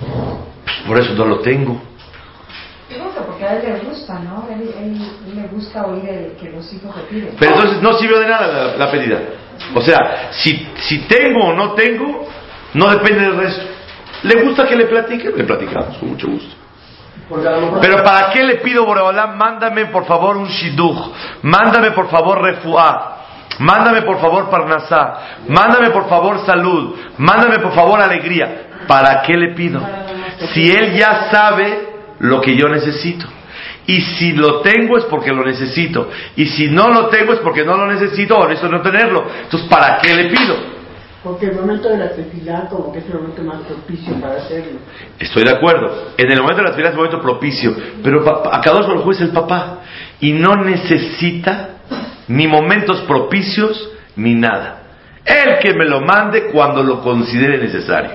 pues 0.00 0.76
por 0.88 0.98
eso 0.98 1.14
no 1.14 1.24
lo 1.26 1.38
tengo. 1.38 1.80
Porque 3.26 3.44
a 3.46 3.56
él 3.56 3.62
le 3.64 3.88
gusta, 3.88 4.18
¿no? 4.18 4.46
Él, 4.50 4.62
él- 4.76 5.10
él 5.28 5.36
le 5.36 5.48
gusta 5.48 5.86
oír 5.86 6.08
el- 6.08 6.32
que 6.36 6.50
los 6.50 6.72
hijos 6.72 6.94
le 6.96 7.02
piden. 7.04 7.36
Pero 7.38 7.54
entonces 7.54 7.80
no 7.80 7.92
sirvió 7.94 8.18
de 8.18 8.26
nada 8.28 8.46
la, 8.46 8.76
la 8.76 8.90
pedida. 8.90 9.18
O 9.74 9.80
sea, 9.80 10.30
si, 10.32 10.68
si 10.80 10.98
tengo 11.06 11.46
o 11.46 11.52
no 11.54 11.72
tengo, 11.74 12.26
no 12.74 12.90
depende 12.90 13.20
del 13.22 13.36
resto. 13.36 13.62
¿Le 14.24 14.42
gusta 14.42 14.66
que 14.66 14.74
le 14.76 14.86
platique? 14.86 15.30
Le 15.36 15.44
platicamos, 15.44 15.96
con 15.98 16.10
mucho 16.10 16.26
gusto. 16.28 16.54
Pero 17.80 18.02
¿para 18.04 18.30
qué 18.32 18.42
le 18.44 18.56
pido, 18.56 18.84
Boreolam? 18.84 19.36
Mándame 19.38 19.86
por 19.86 20.04
favor 20.06 20.36
un 20.36 20.48
shidduch. 20.48 20.98
Mándame 21.42 21.92
por 21.92 22.10
favor 22.10 22.42
refuá. 22.42 23.13
Mándame 23.58 24.02
por 24.02 24.20
favor 24.20 24.50
parnasá. 24.50 25.38
Mándame 25.48 25.90
por 25.90 26.08
favor 26.08 26.44
salud. 26.44 26.96
Mándame 27.18 27.58
por 27.58 27.72
favor 27.74 28.00
alegría. 28.00 28.68
¿Para 28.86 29.22
qué 29.22 29.34
le 29.34 29.54
pido? 29.54 29.80
Si 30.52 30.70
él 30.70 30.94
ya 30.94 31.30
sabe 31.30 31.88
lo 32.18 32.40
que 32.40 32.56
yo 32.56 32.68
necesito. 32.68 33.26
Y 33.86 34.00
si 34.00 34.32
lo 34.32 34.60
tengo 34.60 34.96
es 34.96 35.04
porque 35.04 35.30
lo 35.30 35.44
necesito. 35.44 36.08
Y 36.36 36.46
si 36.46 36.68
no 36.68 36.88
lo 36.88 37.08
tengo 37.08 37.34
es 37.34 37.40
porque 37.40 37.64
no 37.64 37.76
lo 37.76 37.86
necesito 37.86 38.36
o 38.36 38.48
necesito 38.48 38.70
no 38.70 38.80
tenerlo. 38.80 39.24
Entonces, 39.42 39.68
¿para 39.68 39.98
qué 39.98 40.14
le 40.14 40.30
pido? 40.30 40.56
Porque 41.22 41.46
el 41.46 41.54
momento 41.54 41.88
de 41.88 41.98
la 41.98 42.10
tefilá 42.10 42.66
como 42.68 42.92
que 42.92 42.98
es 42.98 43.06
el 43.06 43.14
momento 43.14 43.42
más 43.42 43.62
propicio 43.62 44.14
para 44.20 44.34
hacerlo. 44.34 44.78
Estoy 45.18 45.44
de 45.44 45.50
acuerdo. 45.50 46.12
En 46.16 46.30
el 46.30 46.40
momento 46.40 46.62
de 46.62 46.64
la 46.64 46.70
tefilá 46.70 46.88
es 46.88 46.94
el 46.94 46.98
momento 46.98 47.20
propicio. 47.20 47.74
Pero 48.02 48.50
a 48.50 48.60
cada 48.60 48.80
uno 48.80 49.10
es 49.10 49.20
el 49.20 49.30
papá. 49.30 49.80
Y 50.20 50.32
no 50.32 50.56
necesita 50.56 51.73
ni 52.28 52.46
momentos 52.46 53.02
propicios 53.02 53.90
ni 54.16 54.34
nada. 54.34 54.82
El 55.24 55.58
que 55.58 55.74
me 55.74 55.84
lo 55.84 56.00
mande 56.00 56.50
cuando 56.50 56.82
lo 56.82 57.00
considere 57.00 57.58
necesario. 57.58 58.10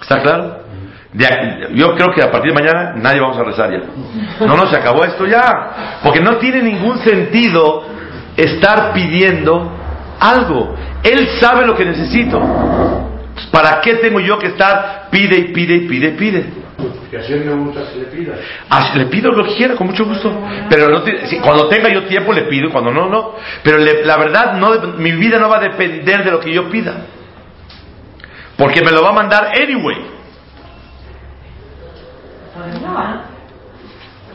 ¿Está 0.00 0.22
claro? 0.22 0.66
Yo 1.74 1.94
creo 1.94 2.08
que 2.14 2.22
a 2.22 2.30
partir 2.30 2.52
de 2.52 2.62
mañana 2.62 2.94
nadie 2.96 3.20
vamos 3.20 3.38
a 3.38 3.42
rezar 3.42 3.70
ya. 3.70 4.46
No, 4.46 4.56
no, 4.56 4.66
se 4.66 4.76
acabó 4.76 5.04
esto 5.04 5.26
ya. 5.26 5.98
Porque 6.02 6.20
no 6.20 6.36
tiene 6.36 6.62
ningún 6.62 6.98
sentido 6.98 7.84
estar 8.36 8.92
pidiendo 8.92 9.72
algo. 10.20 10.76
Él 11.02 11.28
sabe 11.40 11.66
lo 11.66 11.74
que 11.74 11.84
necesito. 11.84 12.40
¿Para 13.50 13.80
qué 13.80 13.94
tengo 13.94 14.20
yo 14.20 14.38
que 14.38 14.48
estar 14.48 15.08
pide 15.10 15.38
y 15.38 15.52
pide 15.52 15.74
y 15.76 15.88
pide 15.88 16.08
y 16.08 16.12
pide? 16.12 16.65
Porque 16.76 17.16
así 17.18 17.32
me 17.34 17.54
gusta 17.54 17.80
que 17.90 17.98
le 18.00 18.04
pidas. 18.06 18.38
Ah, 18.68 18.92
le 18.94 19.06
pido 19.06 19.32
lo 19.32 19.44
que 19.44 19.54
quiera, 19.54 19.74
con 19.76 19.86
mucho 19.86 20.04
gusto. 20.04 20.30
Pero 20.68 20.88
no 20.88 21.02
te- 21.02 21.26
si- 21.26 21.38
cuando 21.38 21.68
tenga 21.68 21.88
yo 21.88 22.04
tiempo 22.04 22.32
le 22.34 22.42
pido, 22.42 22.70
cuando 22.70 22.90
no, 22.92 23.08
no. 23.08 23.32
Pero 23.62 23.78
le- 23.78 24.04
la 24.04 24.16
verdad, 24.18 24.52
no, 24.54 24.74
dep- 24.74 24.96
mi 24.96 25.12
vida 25.12 25.38
no 25.38 25.48
va 25.48 25.56
a 25.56 25.60
depender 25.60 26.22
de 26.22 26.30
lo 26.30 26.38
que 26.40 26.52
yo 26.52 26.68
pida. 26.68 26.92
Porque 28.58 28.82
me 28.82 28.90
lo 28.90 29.02
va 29.02 29.10
a 29.10 29.12
mandar 29.12 29.52
anyway. 29.60 29.96
No. 32.82 33.36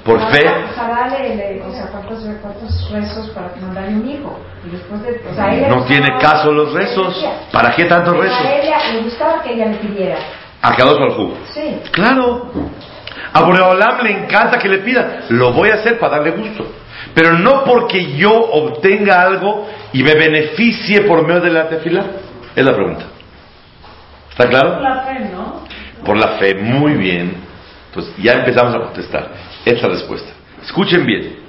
Por 0.03 0.19
fe. 0.31 0.41
Sara 0.75 1.07
le, 1.09 1.35
le- 1.35 1.61
o 1.61 1.71
sea, 1.71 1.85
¿cuántos, 1.91 2.23
cuántos 2.41 2.91
rezos 2.91 3.29
para 3.35 3.51
mandarle 3.61 3.95
un 3.97 4.09
hijo? 4.09 4.39
Y 4.65 4.69
después 4.71 5.01
de, 5.03 5.21
o 5.29 5.35
sea, 5.35 5.45
a 5.45 5.53
ella 5.55 5.67
No 5.69 5.83
tiene 5.85 6.17
caso 6.19 6.51
los 6.51 6.73
rezos. 6.73 7.23
¿Para 7.51 7.71
qué 7.75 7.85
tantos 7.85 8.17
rezos? 8.17 8.45
A 8.45 8.55
ella 8.55 8.77
le 8.93 9.01
gustaba 9.03 9.43
que 9.43 9.53
ella 9.53 9.67
le 9.67 9.75
pidiera. 9.77 10.17
A 10.61 10.75
Kadosh 10.75 10.99
Baruj. 10.99 11.33
Sí. 11.53 11.79
Claro. 11.91 12.51
A 13.33 13.41
Boreolam 13.41 14.03
le 14.03 14.11
encanta 14.11 14.59
que 14.59 14.67
le 14.67 14.79
pida. 14.79 15.23
Lo 15.29 15.53
voy 15.53 15.69
a 15.69 15.75
hacer 15.75 15.97
para 15.99 16.17
darle 16.17 16.31
gusto. 16.31 16.71
Pero 17.13 17.33
no 17.33 17.63
porque 17.63 18.13
yo 18.15 18.31
obtenga 18.31 19.21
algo 19.21 19.67
y 19.93 20.03
me 20.03 20.13
beneficie 20.13 21.01
por 21.01 21.25
medio 21.25 21.41
de 21.41 21.49
la 21.49 21.67
tefila. 21.67 22.05
Es 22.55 22.63
la 22.63 22.73
pregunta. 22.73 23.05
¿Está 24.29 24.47
claro? 24.47 24.79
La 24.81 25.03
fe, 25.03 25.19
¿no? 25.31 25.63
Por 26.05 26.17
la 26.17 26.37
fe. 26.37 26.55
Muy 26.55 26.93
bien. 26.93 27.35
Entonces 27.87 28.13
ya 28.17 28.33
empezamos 28.33 28.75
a 28.75 28.79
contestar. 28.79 29.31
Esta 29.65 29.77
es 29.77 29.81
la 29.81 29.89
respuesta. 29.89 30.31
Escuchen 30.63 31.05
bien. 31.05 31.39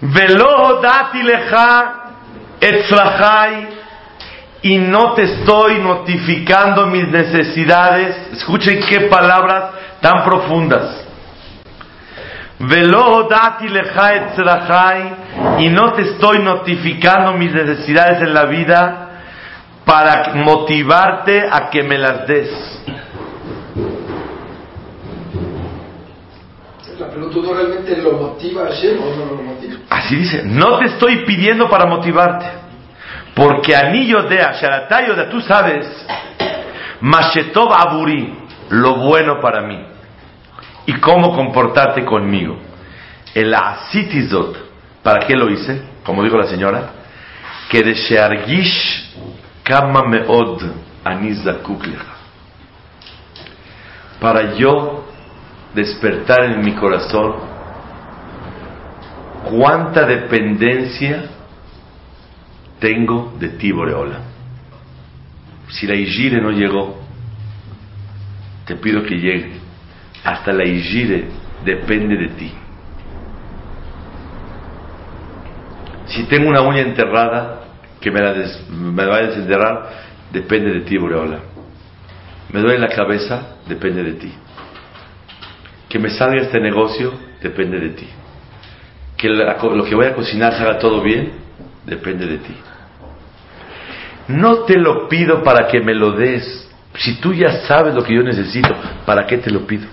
Velo 0.00 0.80
dati 0.80 1.22
leja 1.22 1.94
etzrachai 2.60 3.77
y 4.62 4.78
no 4.78 5.14
te 5.14 5.22
estoy 5.22 5.78
notificando 5.78 6.86
mis 6.86 7.08
necesidades. 7.08 8.32
Escuchen 8.32 8.80
qué 8.88 9.02
palabras 9.02 9.70
tan 10.00 10.24
profundas. 10.24 11.06
Velo 12.60 13.28
dati 13.28 13.66
y 15.58 15.68
no 15.68 15.92
te 15.92 16.02
estoy 16.02 16.40
notificando 16.40 17.34
mis 17.34 17.52
necesidades 17.52 18.20
en 18.20 18.34
la 18.34 18.46
vida 18.46 19.08
para 19.84 20.34
motivarte 20.34 21.48
a 21.50 21.70
que 21.70 21.82
me 21.84 21.96
las 21.96 22.26
des. 22.26 22.50
La 26.98 27.08
pregunta, 27.08 27.32
¿tú 27.32 27.54
realmente 27.54 27.96
lo 28.02 28.12
motiva 28.14 28.64
a 28.64 28.66
Hashem 28.66 28.98
o 29.00 29.16
no 29.16 29.36
lo 29.36 29.42
motiva? 29.42 29.76
Así 29.88 30.16
dice, 30.16 30.42
no 30.44 30.78
te 30.78 30.86
estoy 30.86 31.24
pidiendo 31.24 31.68
para 31.70 31.88
motivarte, 31.88 32.46
porque 33.38 33.76
anillo 33.76 34.24
de 34.24 34.40
Asharatayo 34.42 35.14
de 35.14 35.26
tú 35.26 35.40
sabes, 35.40 35.86
Mashetov 37.00 37.72
Aburi, 37.72 38.34
lo 38.70 38.96
bueno 38.96 39.40
para 39.40 39.62
mí, 39.62 39.80
y 40.86 40.94
cómo 40.94 41.32
comportarte 41.36 42.04
conmigo. 42.04 42.58
El 43.32 43.54
Asitizot, 43.54 44.56
¿para 45.04 45.24
qué 45.24 45.36
lo 45.36 45.48
hice? 45.50 45.80
Como 46.04 46.24
dijo 46.24 46.36
la 46.36 46.48
señora, 46.48 46.90
que 47.70 47.80
de 47.80 47.94
Sheargish 47.94 49.14
Kama 49.62 50.02
Meod 50.08 50.62
Lecha. 51.04 52.04
Para 54.20 54.54
yo 54.54 55.04
despertar 55.74 56.42
en 56.42 56.64
mi 56.64 56.72
corazón 56.72 57.36
cuánta 59.44 60.04
dependencia 60.04 61.37
tengo 62.80 63.34
de 63.38 63.48
ti, 63.50 63.72
Boreola. 63.72 64.20
Si 65.68 65.86
la 65.86 65.94
Igire 65.94 66.40
no 66.40 66.50
llegó, 66.50 66.98
te 68.66 68.76
pido 68.76 69.02
que 69.02 69.16
llegue. 69.18 69.52
Hasta 70.24 70.52
la 70.52 70.64
Igire 70.64 71.24
depende 71.64 72.16
de 72.16 72.28
ti. 72.28 72.52
Si 76.06 76.24
tengo 76.24 76.48
una 76.48 76.62
uña 76.62 76.80
enterrada 76.80 77.60
que 78.00 78.10
me 78.10 78.20
la, 78.20 78.32
des- 78.32 78.68
me 78.70 79.02
la 79.04 79.08
va 79.10 79.16
a 79.16 79.22
desenterrar, 79.26 79.90
depende 80.32 80.72
de 80.72 80.80
ti, 80.80 80.96
Boreola. 80.96 81.38
Me 82.52 82.60
duele 82.60 82.78
la 82.78 82.88
cabeza, 82.88 83.56
depende 83.68 84.02
de 84.02 84.12
ti. 84.12 84.32
Que 85.88 85.98
me 85.98 86.08
salga 86.10 86.40
este 86.42 86.60
negocio, 86.60 87.12
depende 87.42 87.78
de 87.78 87.88
ti 87.90 88.08
que 89.18 89.28
lo 89.28 89.84
que 89.84 89.96
voy 89.96 90.06
a 90.06 90.14
cocinar 90.14 90.54
se 90.54 90.62
haga 90.62 90.78
todo 90.78 91.02
bien, 91.02 91.32
depende 91.88 92.26
de 92.26 92.38
ti. 92.38 92.54
No 94.28 94.64
te 94.64 94.78
lo 94.78 95.08
pido 95.08 95.42
para 95.42 95.66
que 95.66 95.80
me 95.80 95.94
lo 95.94 96.12
des. 96.12 96.68
Si 96.94 97.20
tú 97.20 97.32
ya 97.32 97.66
sabes 97.66 97.94
lo 97.94 98.02
que 98.02 98.14
yo 98.14 98.22
necesito, 98.22 98.74
¿para 99.06 99.26
qué 99.26 99.38
te 99.38 99.50
lo 99.50 99.66
pido? 99.66 99.86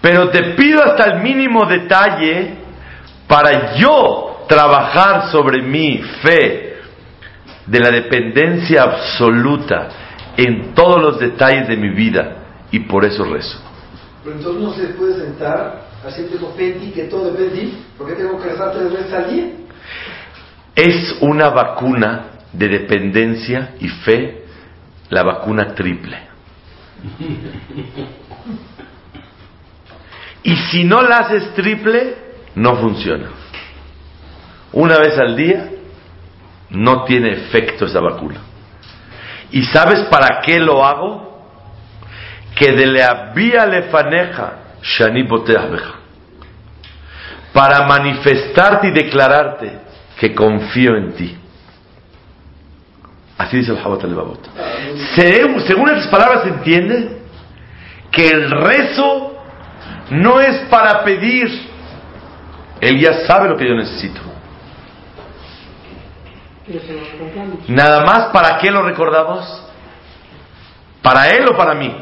Pero 0.00 0.28
te 0.30 0.54
pido 0.54 0.82
hasta 0.82 1.04
el 1.04 1.22
mínimo 1.22 1.64
detalle 1.64 2.54
para 3.26 3.76
yo 3.76 4.44
trabajar 4.48 5.30
sobre 5.30 5.62
mi 5.62 5.98
fe 6.22 6.76
de 7.66 7.80
la 7.80 7.90
dependencia 7.90 8.82
absoluta 8.82 9.88
en 10.36 10.74
todos 10.74 11.00
los 11.00 11.18
detalles 11.18 11.68
de 11.68 11.76
mi 11.76 11.90
vida 11.90 12.36
y 12.70 12.80
por 12.80 13.04
eso 13.04 13.24
rezo. 13.24 13.58
Pero 14.24 14.36
entonces 14.36 14.62
no 14.62 14.72
se 14.72 14.86
puede 14.94 15.14
sentar, 15.14 15.82
penti, 16.56 16.90
que 16.90 17.04
todo 17.04 17.30
depende 17.30 17.54
de 17.54 17.60
ti. 17.60 17.78
¿Por 17.96 18.08
qué 18.08 18.14
tengo 18.14 18.40
que 18.40 18.48
rezar 18.50 18.72
tres 18.72 18.92
veces 18.92 19.12
al 19.12 19.30
día? 19.34 19.46
Es 20.74 21.16
una 21.20 21.50
vacuna 21.50 22.24
de 22.52 22.68
dependencia 22.68 23.74
y 23.80 23.88
fe, 23.88 24.44
la 25.10 25.22
vacuna 25.22 25.74
triple. 25.74 26.18
Y 30.42 30.56
si 30.56 30.84
no 30.84 31.02
la 31.02 31.18
haces 31.18 31.54
triple, 31.54 32.16
no 32.54 32.76
funciona. 32.76 33.30
Una 34.72 34.98
vez 34.98 35.18
al 35.18 35.36
día, 35.36 35.70
no 36.70 37.04
tiene 37.04 37.32
efecto 37.32 37.84
esa 37.86 38.00
vacuna. 38.00 38.40
¿Y 39.50 39.62
sabes 39.64 40.00
para 40.10 40.40
qué 40.40 40.58
lo 40.58 40.84
hago? 40.84 41.46
Que 42.54 42.72
de 42.72 42.86
le 42.86 43.02
había 43.02 43.66
lefaneja, 43.66 44.54
shani. 44.82 45.28
Para 47.52 47.86
manifestarte 47.86 48.88
y 48.88 48.92
declararte 48.92 49.81
que 50.22 50.36
confío 50.36 50.94
en 50.96 51.14
ti. 51.14 51.36
Así 53.36 53.56
dice 53.56 53.72
el 53.72 53.78
Jabat 53.78 54.04
al-Babot. 54.04 54.38
Según 55.16 55.60
según 55.62 55.88
estas 55.90 56.06
palabras 56.06 56.44
se 56.44 56.50
entiende 56.50 57.22
que 58.12 58.28
el 58.28 58.48
rezo 58.52 59.34
no 60.10 60.40
es 60.40 60.60
para 60.68 61.02
pedir. 61.02 61.48
Él 62.80 63.00
ya 63.00 63.26
sabe 63.26 63.48
lo 63.48 63.56
que 63.56 63.66
yo 63.66 63.74
necesito. 63.74 64.20
Nada 67.66 68.04
más, 68.04 68.26
¿para 68.26 68.58
qué 68.58 68.70
lo 68.70 68.82
recordamos? 68.82 69.44
¿Para 71.02 71.30
él 71.30 71.48
o 71.48 71.56
para 71.56 71.74
mí, 71.74 71.96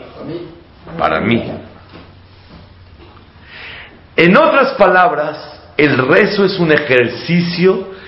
Para 0.99 1.21
mí. 1.23 1.51
En 4.15 4.37
otras 4.37 4.75
palabras, 4.75 5.39
el 5.79 5.97
rezo 5.97 6.45
es 6.45 6.59
un 6.59 6.71
ejercicio 6.71 7.99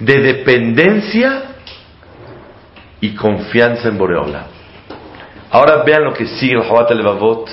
de 0.00 0.20
dependencia 0.20 1.42
y 3.00 3.14
confianza 3.14 3.88
en 3.88 3.98
Boreola. 3.98 4.46
Ahora 5.50 5.82
vean 5.84 6.04
lo 6.04 6.12
que 6.12 6.26
sigue 6.26 6.54
el 6.54 6.62
Hawat 6.62 6.90
Levavot, 6.90 7.48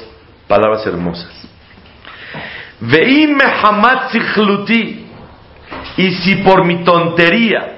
palabras 0.47 0.85
hermosas. 0.85 1.31
Veime 2.79 3.43
Hamat 3.43 4.13
y 5.97 6.11
si 6.11 6.35
por 6.37 6.63
mi 6.63 6.83
tontería 6.83 7.77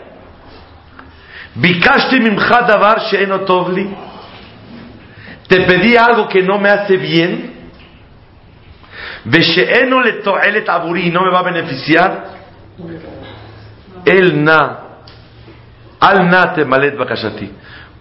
Bikashti 1.55 2.19
mimcha 2.19 2.61
davar 2.61 3.01
she'enotovli. 3.09 3.89
Te 5.47 5.61
pedí 5.61 5.97
algo 5.97 6.27
que 6.27 6.43
no 6.43 6.59
me 6.59 6.69
hace 6.69 6.95
bien. 6.95 7.53
Veshe'eno 9.25 10.01
le 10.01 10.13
to'elet 10.21 10.69
aburi. 10.69 11.09
No 11.09 11.21
me 11.21 11.31
va 11.31 11.39
a 11.39 11.43
beneficiar 11.43 12.25
el 14.04 14.42
na, 14.44 14.78
al 16.00 16.28
na 16.28 16.52
te 16.54 16.64
malet 16.64 16.96
bakashati. 16.96 17.50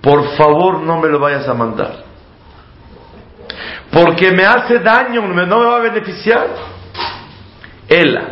Por 0.01 0.35
favor, 0.35 0.81
no 0.81 0.99
me 0.99 1.07
lo 1.07 1.19
vayas 1.19 1.47
a 1.47 1.53
mandar. 1.53 2.03
Porque 3.91 4.31
me 4.31 4.43
hace 4.45 4.79
daño, 4.79 5.21
no 5.21 5.33
me 5.33 5.45
no 5.45 5.59
me 5.59 5.65
va 5.65 5.77
a 5.77 5.79
beneficiar. 5.79 6.47
Ela, 7.87 8.23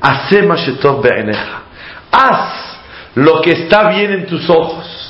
hace 0.00 0.42
mashetov 0.42 1.00
be'eneja. 1.02 1.62
Haz 2.10 2.78
lo 3.14 3.40
que 3.40 3.52
está 3.52 3.88
bien 3.90 4.12
en 4.12 4.26
tus 4.26 4.48
ojos. 4.50 5.02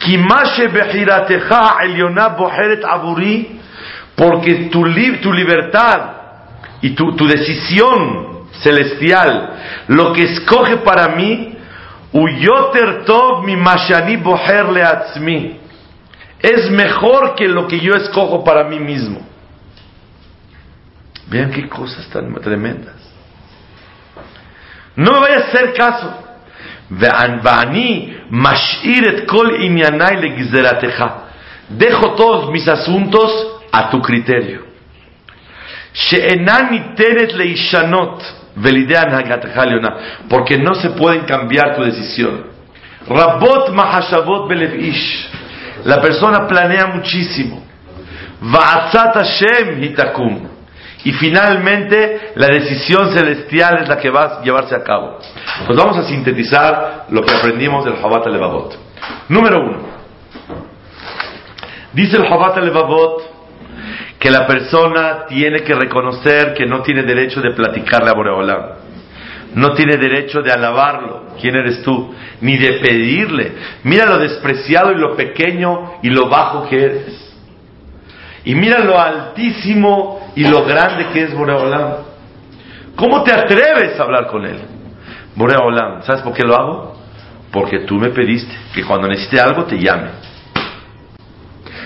כי 0.00 0.16
מה 0.16 0.46
שבחירתך 0.46 1.52
העליונה 1.52 2.28
בוחרת 2.28 2.84
עבורי, 2.84 3.44
porque 4.16 4.70
tu, 4.72 4.84
li- 4.84 5.18
tu 5.20 5.30
libertad 5.32 6.00
y 6.82 6.90
tu, 6.94 7.14
tu 7.16 7.26
decisión 7.26 8.33
celestial. 8.61 9.85
Lo 9.87 10.13
que 10.13 10.23
escoge 10.23 10.77
para 10.77 11.15
mí, 11.15 11.57
Uyoter 12.11 13.03
mi 13.43 13.55
Mashani 13.57 14.17
Boher 14.17 14.69
Leatzmi, 14.69 15.59
es 16.39 16.69
mejor 16.69 17.35
que 17.35 17.47
lo 17.47 17.67
que 17.67 17.79
yo 17.79 17.93
escojo 17.93 18.43
para 18.43 18.63
mí 18.65 18.79
mismo. 18.79 19.25
Vean 21.27 21.51
qué 21.51 21.67
cosas 21.67 22.07
tan 22.09 22.33
tremendas. 22.35 22.95
No 24.95 25.13
me 25.13 25.19
vaya 25.21 25.37
a 25.37 25.47
hacer 25.47 25.73
caso. 25.73 26.23
Dejo 31.69 32.13
todos 32.13 32.51
mis 32.51 32.67
asuntos 32.67 33.61
a 33.71 33.89
tu 33.89 34.01
criterio. 34.01 34.65
Porque 40.29 40.57
no 40.57 40.75
se 40.75 40.91
pueden 40.91 41.25
cambiar 41.25 41.75
tu 41.75 41.83
decisión. 41.83 42.45
Rabot 43.07 43.69
mahashavot 43.71 44.51
ish. 44.79 45.29
La 45.83 46.01
persona 46.01 46.47
planea 46.47 46.87
muchísimo. 46.87 47.63
Va'atzat 48.41 49.15
Hashem 49.15 49.83
hitakum. 49.83 50.49
Y 51.03 51.11
finalmente 51.13 52.31
la 52.35 52.47
decisión 52.47 53.13
celestial 53.13 53.83
es 53.83 53.87
la 53.87 53.97
que 53.97 54.09
va 54.09 54.21
a 54.23 54.41
llevarse 54.41 54.75
a 54.75 54.83
cabo. 54.83 55.19
Pues 55.67 55.77
vamos 55.77 55.97
a 55.97 56.03
sintetizar 56.03 57.05
lo 57.09 57.21
que 57.21 57.31
aprendimos 57.35 57.85
del 57.85 57.95
Habat 58.03 58.25
Levavot. 58.25 58.75
Número 59.29 59.59
uno. 59.59 59.95
Dice 61.93 62.17
el 62.17 62.25
Habat 62.25 62.57
Levavot 62.57 63.24
que 64.25 64.31
la 64.31 64.47
persona 64.47 65.27
tiene 65.27 65.61
que 65.61 65.75
reconocer 65.75 66.55
que 66.55 66.65
no 66.65 66.81
tiene 66.81 67.03
derecho 67.03 67.41
de 67.41 67.51
platicarle 67.51 68.09
a 68.09 68.13
Boreolam. 68.13 68.61
No 69.53 69.73
tiene 69.73 69.97
derecho 69.97 70.41
de 70.41 70.51
alabarlo. 70.51 71.27
¿Quién 71.39 71.55
eres 71.55 71.83
tú? 71.83 72.11
Ni 72.41 72.57
de 72.57 72.79
pedirle. 72.79 73.51
Mira 73.83 74.07
lo 74.07 74.17
despreciado 74.17 74.91
y 74.93 74.95
lo 74.95 75.15
pequeño 75.15 75.99
y 76.01 76.09
lo 76.09 76.27
bajo 76.27 76.67
que 76.67 76.85
eres. 76.85 77.35
Y 78.45 78.55
mira 78.55 78.79
lo 78.79 78.99
altísimo 78.99 80.31
y 80.35 80.47
lo 80.47 80.65
grande 80.65 81.09
que 81.13 81.21
es 81.21 81.33
Boreolam. 81.35 81.91
¿Cómo 82.95 83.21
te 83.21 83.31
atreves 83.31 83.99
a 83.99 84.03
hablar 84.05 84.25
con 84.25 84.43
él? 84.43 84.57
Boreolam, 85.35 86.01
¿sabes 86.01 86.23
por 86.23 86.33
qué 86.33 86.41
lo 86.41 86.55
hago? 86.55 86.97
Porque 87.51 87.81
tú 87.81 87.93
me 87.97 88.09
pediste 88.09 88.55
que 88.73 88.83
cuando 88.83 89.07
necesite 89.07 89.39
algo 89.39 89.65
te 89.65 89.77
llame. 89.77 90.09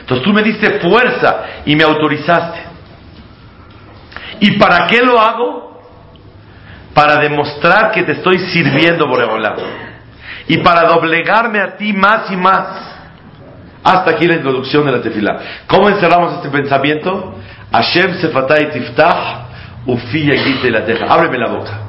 Entonces 0.09 0.25
tú 0.25 0.33
me 0.33 0.41
diste 0.41 0.79
fuerza 0.79 1.43
y 1.67 1.75
me 1.75 1.83
autorizaste. 1.83 2.63
¿Y 4.39 4.57
para 4.57 4.87
qué 4.87 5.03
lo 5.03 5.19
hago? 5.19 5.83
Para 6.95 7.17
demostrar 7.17 7.91
que 7.91 8.01
te 8.01 8.13
estoy 8.13 8.39
sirviendo, 8.51 9.07
Boreolam. 9.07 9.57
Y 10.47 10.57
para 10.57 10.87
doblegarme 10.87 11.59
a 11.59 11.77
ti 11.77 11.93
más 11.93 12.31
y 12.31 12.35
más. 12.35 12.95
Hasta 13.83 14.09
aquí 14.09 14.25
la 14.25 14.37
introducción 14.37 14.83
de 14.83 14.93
la 14.93 14.99
tefilá. 14.99 15.41
¿Cómo 15.67 15.89
encerramos 15.89 16.37
este 16.37 16.49
pensamiento? 16.49 17.35
Hashem 17.71 18.15
sefatay 18.19 18.71
tiftach 18.71 19.85
ufi 19.85 20.25
yagite 20.25 20.71
la 20.71 20.85
teja. 20.85 21.05
Ábreme 21.05 21.37
la 21.37 21.49
boca. 21.49 21.81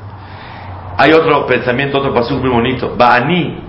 Hay 0.98 1.12
otro 1.12 1.46
pensamiento, 1.46 1.96
otro 1.96 2.12
paso 2.12 2.36
muy 2.36 2.50
bonito. 2.50 2.94
Ba'ani 2.98 3.62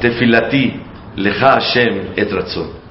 tefilati 0.00 0.82
leja 1.14 1.52
Hashem 1.52 2.14
et 2.16 2.32
ratzon. 2.32 2.81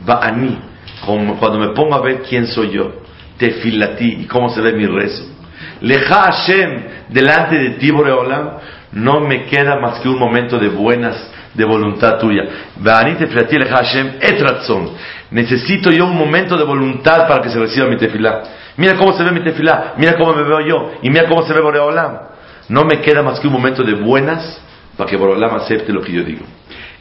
Ba'ani. 0.00 0.58
Cuando 1.04 1.58
me 1.58 1.68
pongo 1.68 1.94
a 1.94 2.00
ver 2.00 2.22
quién 2.22 2.46
soy 2.46 2.70
yo. 2.70 2.92
Tefilati. 3.38 4.22
Y 4.22 4.26
cómo 4.26 4.48
se 4.48 4.60
ve 4.60 4.72
mi 4.72 4.86
rezo. 4.86 5.24
Leja 5.80 6.22
Hashem 6.24 6.82
delante 7.08 7.56
de 7.56 7.70
ti, 7.70 7.90
Boreolam. 7.90 8.50
No 8.92 9.20
me 9.20 9.46
queda 9.46 9.78
más 9.80 10.00
que 10.00 10.08
un 10.08 10.18
momento 10.18 10.58
de 10.58 10.68
buenas 10.68 11.30
de 11.54 11.64
voluntad 11.64 12.18
tuya. 12.18 12.44
Necesito 15.30 15.90
yo 15.90 16.06
un 16.06 16.16
momento 16.16 16.56
de 16.56 16.64
voluntad 16.64 17.26
para 17.28 17.42
que 17.42 17.48
se 17.48 17.58
reciba 17.58 17.86
mi 17.86 17.96
tefilá. 17.96 18.42
Mira 18.76 18.96
cómo 18.96 19.12
se 19.12 19.22
ve 19.22 19.30
mi 19.30 19.42
tefilá, 19.42 19.94
mira 19.96 20.16
cómo 20.16 20.32
me 20.34 20.42
veo 20.42 20.60
yo, 20.60 20.92
y 21.02 21.10
mira 21.10 21.28
cómo 21.28 21.42
se 21.44 21.52
ve 21.52 21.60
Boreolam. 21.60 22.18
No 22.68 22.84
me 22.84 23.00
queda 23.00 23.22
más 23.22 23.38
que 23.38 23.46
un 23.46 23.52
momento 23.52 23.82
de 23.82 23.94
buenas 23.94 24.60
para 24.96 25.08
que 25.08 25.16
Boreolam 25.16 25.54
acepte 25.56 25.92
lo 25.92 26.00
que 26.02 26.12
yo 26.12 26.24
digo. 26.24 26.44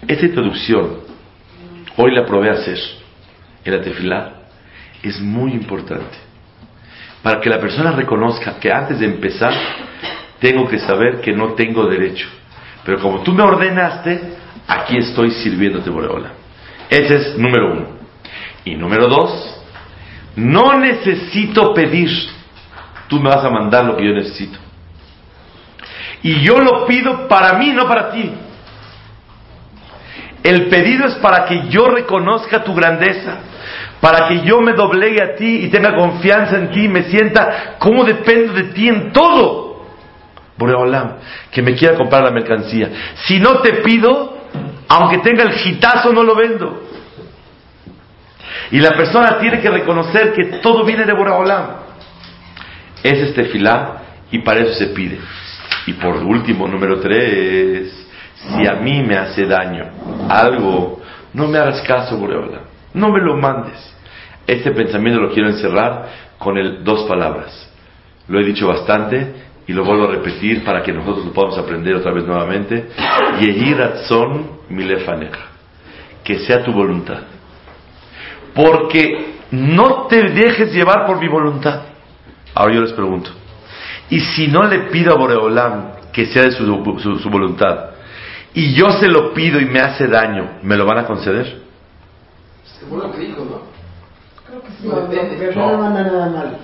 Esta 0.08 0.26
introducción, 0.26 0.98
hoy 1.98 2.12
la 2.12 2.26
probé 2.26 2.50
a 2.50 2.54
hacer 2.54 2.80
en 3.66 3.78
la 3.78 3.82
tefilá, 3.82 4.34
es 5.02 5.20
muy 5.20 5.54
importante. 5.54 6.18
Para 7.22 7.40
que 7.40 7.50
la 7.50 7.60
persona 7.60 7.92
reconozca 7.92 8.60
que 8.60 8.72
antes 8.72 9.00
de 9.00 9.06
empezar, 9.06 9.54
tengo 10.40 10.68
que 10.68 10.80
saber 10.80 11.22
que 11.22 11.32
no 11.32 11.54
tengo 11.54 11.86
derecho. 11.86 12.28
Pero 12.84 13.00
como 13.00 13.22
tú 13.22 13.32
me 13.34 13.44
ordenaste, 13.44 14.36
aquí 14.68 14.98
estoy 14.98 15.32
sirviéndote, 15.32 15.90
Boreola. 15.90 16.34
Ese 16.90 17.16
es 17.16 17.38
número 17.38 17.72
uno. 17.72 17.88
Y 18.66 18.76
número 18.76 19.08
dos, 19.08 19.62
no 20.36 20.78
necesito 20.80 21.74
pedir. 21.74 22.10
Tú 23.08 23.20
me 23.20 23.30
vas 23.30 23.44
a 23.46 23.50
mandar 23.50 23.86
lo 23.86 23.96
que 23.96 24.06
yo 24.06 24.14
necesito. 24.14 24.60
Y 26.24 26.42
yo 26.42 26.60
lo 26.60 26.86
pido 26.86 27.28
para 27.28 27.58
mí, 27.58 27.72
no 27.72 27.88
para 27.88 28.12
ti. 28.12 28.32
El 30.44 30.68
pedido 30.68 31.08
es 31.08 31.16
para 31.16 31.46
que 31.46 31.70
yo 31.70 31.88
reconozca 31.88 32.64
tu 32.64 32.76
grandeza, 32.76 33.38
para 34.02 34.28
que 34.28 34.42
yo 34.42 34.60
me 34.60 34.74
doblegue 34.74 35.24
a 35.24 35.36
ti 35.36 35.62
y 35.64 35.70
tenga 35.70 35.96
confianza 35.96 36.58
en 36.58 36.72
ti, 36.72 36.90
me 36.90 37.04
sienta 37.04 37.76
como 37.80 38.04
dependo 38.04 38.54
de 38.54 38.64
ti 38.66 38.90
en 38.90 39.14
todo. 39.14 39.86
Boreolam, 40.58 41.14
que 41.50 41.62
me 41.62 41.74
quiera 41.74 41.96
comprar 41.96 42.24
la 42.24 42.32
mercancía. 42.32 42.90
Si 43.26 43.40
no 43.40 43.60
te 43.62 43.76
pido, 43.76 44.38
aunque 44.90 45.20
tenga 45.20 45.44
el 45.44 45.54
gitazo, 45.54 46.12
no 46.12 46.24
lo 46.24 46.36
vendo. 46.36 46.84
Y 48.72 48.80
la 48.80 48.92
persona 48.92 49.38
tiene 49.40 49.62
que 49.62 49.70
reconocer 49.70 50.34
que 50.34 50.58
todo 50.60 50.84
viene 50.84 51.06
de 51.06 51.14
Boreolam. 51.14 51.68
Es 53.02 53.20
este 53.20 53.46
filá 53.46 54.02
y 54.32 54.40
para 54.40 54.62
eso 54.62 54.74
se 54.74 54.88
pide. 54.88 55.20
Y 55.88 55.94
por 55.94 56.18
último, 56.18 56.68
número 56.68 57.00
tres, 57.00 58.03
si 58.50 58.68
a 58.68 58.76
mí 58.76 59.02
me 59.04 59.16
hace 59.18 59.46
daño 59.46 59.86
algo, 60.30 61.02
no 61.34 61.48
me 61.48 61.58
hagas 61.58 61.82
caso, 61.82 62.18
Boreolam. 62.18 62.64
No 62.94 63.10
me 63.10 63.22
lo 63.22 63.38
mandes. 63.38 63.94
Este 64.46 64.72
pensamiento 64.72 65.22
lo 65.22 65.32
quiero 65.32 65.50
encerrar 65.50 66.08
con 66.38 66.58
el, 66.58 66.84
dos 66.84 67.04
palabras. 67.04 67.70
Lo 68.28 68.40
he 68.40 68.44
dicho 68.44 68.68
bastante 68.68 69.34
y 69.66 69.74
lo 69.74 69.86
vuelvo 69.86 70.06
a 70.06 70.12
repetir 70.12 70.64
para 70.64 70.84
que 70.84 70.92
nosotros 70.92 71.26
lo 71.26 71.34
podamos 71.34 71.58
aprender 71.58 71.96
otra 71.96 72.12
vez 72.12 72.26
nuevamente. 72.26 72.90
Yehi 73.40 73.74
ratzon 73.74 74.60
milefaneja. 74.70 75.48
Que 76.24 76.40
sea 76.40 76.64
tu 76.64 76.72
voluntad. 76.72 77.22
Porque 78.54 79.36
no 79.52 80.08
te 80.08 80.22
dejes 80.30 80.74
llevar 80.74 81.06
por 81.06 81.20
mi 81.20 81.28
voluntad. 81.28 81.82
Ahora 82.54 82.76
yo 82.76 82.82
les 82.82 82.94
pregunto. 82.94 83.32
Y 84.10 84.20
si 84.20 84.48
no 84.48 84.64
le 84.64 84.90
pido 84.92 85.14
a 85.14 85.18
Boreolam 85.18 85.94
que 86.12 86.28
sea 86.28 86.44
de 86.44 86.52
su 86.52 87.30
voluntad, 87.30 87.93
y 88.54 88.74
yo 88.76 88.92
se 89.00 89.08
lo 89.08 89.34
pido 89.34 89.60
y 89.60 89.66
me 89.66 89.80
hace 89.80 90.08
daño, 90.08 90.60
¿me 90.62 90.76
lo 90.78 90.86
van 90.86 91.00
a 91.00 91.06
conceder? 91.06 91.62
Según 92.80 93.00
lo 93.00 93.12
que 93.12 93.20
dijo, 93.20 93.44
¿no? 93.46 93.62
Creo 94.48 94.62
que 94.62 94.70
sí. 94.70 94.88
No, 94.88 94.96
no, 94.96 95.10
pero 95.10 95.56
no 95.56 95.78
manda 95.78 96.04
nada 96.04 96.30
mal. 96.30 96.58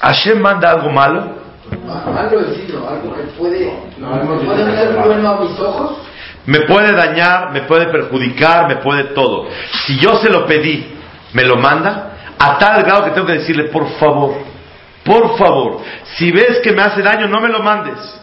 ¿Hashem 0.00 0.40
manda 0.40 0.70
algo 0.70 0.90
malo? 0.90 1.40
Malo 1.86 2.40
decirlo, 2.40 2.88
algo 2.88 3.14
que 3.14 3.22
puede, 3.38 3.72
No, 3.98 4.10
puede 4.20 4.44
malo. 4.44 5.06
bueno 5.06 5.28
a 5.30 5.40
mis 5.40 5.58
ojos. 5.60 5.98
Me 6.46 6.60
puede 6.62 6.92
dañar, 6.92 7.52
me 7.52 7.62
puede 7.62 7.86
perjudicar, 7.86 8.66
me 8.66 8.76
puede 8.76 9.04
todo. 9.14 9.46
Si 9.86 9.98
yo 9.98 10.14
se 10.16 10.30
lo 10.30 10.46
pedí, 10.46 10.94
me 11.32 11.44
lo 11.44 11.56
manda, 11.56 12.12
a 12.38 12.58
tal 12.58 12.82
grado 12.82 13.04
que 13.04 13.10
tengo 13.10 13.26
que 13.26 13.34
decirle, 13.34 13.64
por 13.64 13.86
favor, 13.98 14.34
por 15.04 15.36
favor, 15.36 15.80
si 16.16 16.32
ves 16.32 16.60
que 16.62 16.72
me 16.72 16.82
hace 16.82 17.02
daño, 17.02 17.28
no 17.28 17.40
me 17.40 17.48
lo 17.48 17.60
mandes. 17.62 18.19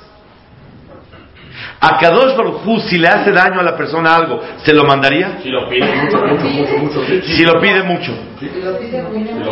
A 1.80 1.98
Kadosh 2.00 2.36
Baruj 2.36 2.82
si 2.90 2.98
le 2.98 3.08
hace 3.08 3.32
daño 3.32 3.60
a 3.60 3.64
la 3.64 3.76
persona 3.78 4.16
algo, 4.16 4.42
¿se 4.64 4.74
lo 4.74 4.84
mandaría? 4.84 5.38
Si 5.44 5.50
lo 5.50 5.70
pide 5.70 5.86
mucho, 5.96 6.18
mucho, 6.26 6.46
mucho, 6.46 6.78
mucho. 6.80 7.06
sí, 7.06 7.22
sí. 7.24 7.34
Si 7.38 7.44
lo 7.46 7.62
pide 7.62 7.84
mucho. 7.84 8.12
Si 8.40 8.46
lo 8.48 8.78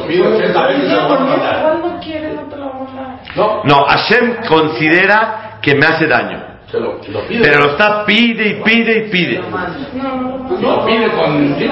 pide 0.07 0.27
80 0.27 0.67
veces, 0.67 0.89
se 0.89 0.95
lo 0.95 1.19
mandar. 1.19 1.77
No 1.83 1.99
te 2.49 2.57
lo 2.57 2.65
van 2.65 2.97
a 2.97 3.01
dar. 3.01 3.19
No, 3.35 3.61
No, 3.63 3.85
Hashem 3.85 4.37
considera 4.47 5.59
que 5.61 5.75
me 5.75 5.85
hace 5.85 6.07
daño. 6.07 6.43
se 6.71 6.79
lo, 6.79 7.03
si 7.03 7.11
lo 7.11 7.21
pide. 7.27 7.43
Pero 7.43 7.59
lo 7.59 7.71
está 7.71 8.05
pide 8.05 8.47
y 8.47 8.53
pide 8.63 8.97
y 8.97 9.09
pide. 9.11 9.39
No, 9.93 10.49
no 10.59 10.87
Si 10.87 10.91
pide 10.91 11.09
con... 11.11 11.55
Sí, 11.59 11.69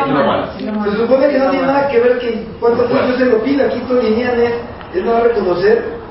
se 0.92 0.98
supone 0.98 1.30
que 1.30 1.40
no 1.40 1.50
tiene 1.50 1.66
nada 1.66 1.88
que 1.90 2.00
ver 2.00 2.20
que 2.20 2.46
cuántas 2.60 2.90
veces 2.90 3.08
yo 3.10 3.18
se 3.18 3.26
lo 3.26 3.44
pida. 3.44 3.66
Aquí 3.66 3.80
tu 3.88 3.96
lineal 3.96 4.40
es, 4.40 4.54
es 4.94 5.04
no 5.04 5.20
reconocer 5.24 6.03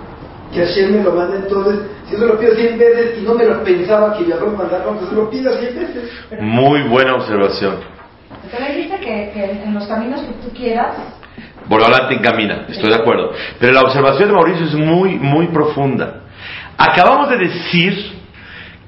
que 0.53 0.61
Hashem 0.61 0.93
me 0.93 1.03
lo 1.03 1.13
manda 1.13 1.37
entonces. 1.37 1.81
Si 2.07 2.13
yo 2.13 2.19
se 2.19 2.27
lo 2.27 2.39
pido 2.39 2.55
100 2.55 2.79
veces 2.79 3.19
y 3.19 3.23
no 3.23 3.35
me 3.35 3.45
lo 3.45 3.65
pensaba 3.65 4.17
que 4.17 4.25
iba 4.25 4.37
a 4.37 4.45
mandarlo, 4.45 4.99
pues 4.99 5.09
se 5.09 5.15
lo 5.15 5.31
pido 5.31 5.53
100 5.53 5.75
veces. 5.75 6.11
Muy 6.41 6.83
buena 6.83 7.15
observación. 7.15 7.77
Entonces 8.45 8.77
dice 8.77 8.99
que, 8.99 9.31
que 9.33 9.63
en 9.65 9.75
los 9.75 9.87
caminos 9.87 10.21
que 10.21 10.33
tú 10.47 10.55
quieras, 10.55 10.97
Borobalán 11.67 12.09
te 12.09 12.15
encamina, 12.17 12.67
estoy 12.69 12.91
de 12.91 12.97
acuerdo. 12.97 13.33
Pero 13.59 13.73
la 13.73 13.83
observación 13.83 14.29
de 14.29 14.35
Mauricio 14.35 14.67
es 14.67 14.75
muy, 14.75 15.15
muy 15.15 15.47
profunda. 15.49 16.23
Acabamos 16.77 17.31
de 17.31 17.39
decir 17.39 18.13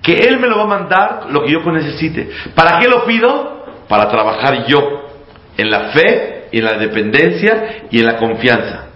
que 0.02 0.16
Él 0.16 0.38
me 0.38 0.48
lo 0.48 0.58
va 0.58 0.64
a 0.64 0.66
mandar 0.66 1.26
lo 1.30 1.44
que 1.44 1.52
yo 1.52 1.60
necesite. 1.72 2.30
¿Para 2.54 2.78
qué 2.78 2.88
lo 2.88 3.04
pido? 3.04 3.64
Para 3.88 4.08
trabajar 4.08 4.66
yo 4.66 5.08
en 5.56 5.70
la 5.70 5.90
fe, 5.90 6.48
en 6.52 6.64
la 6.64 6.74
dependencia 6.74 7.86
y 7.90 8.00
en 8.00 8.06
la 8.06 8.16
confianza. 8.16 8.86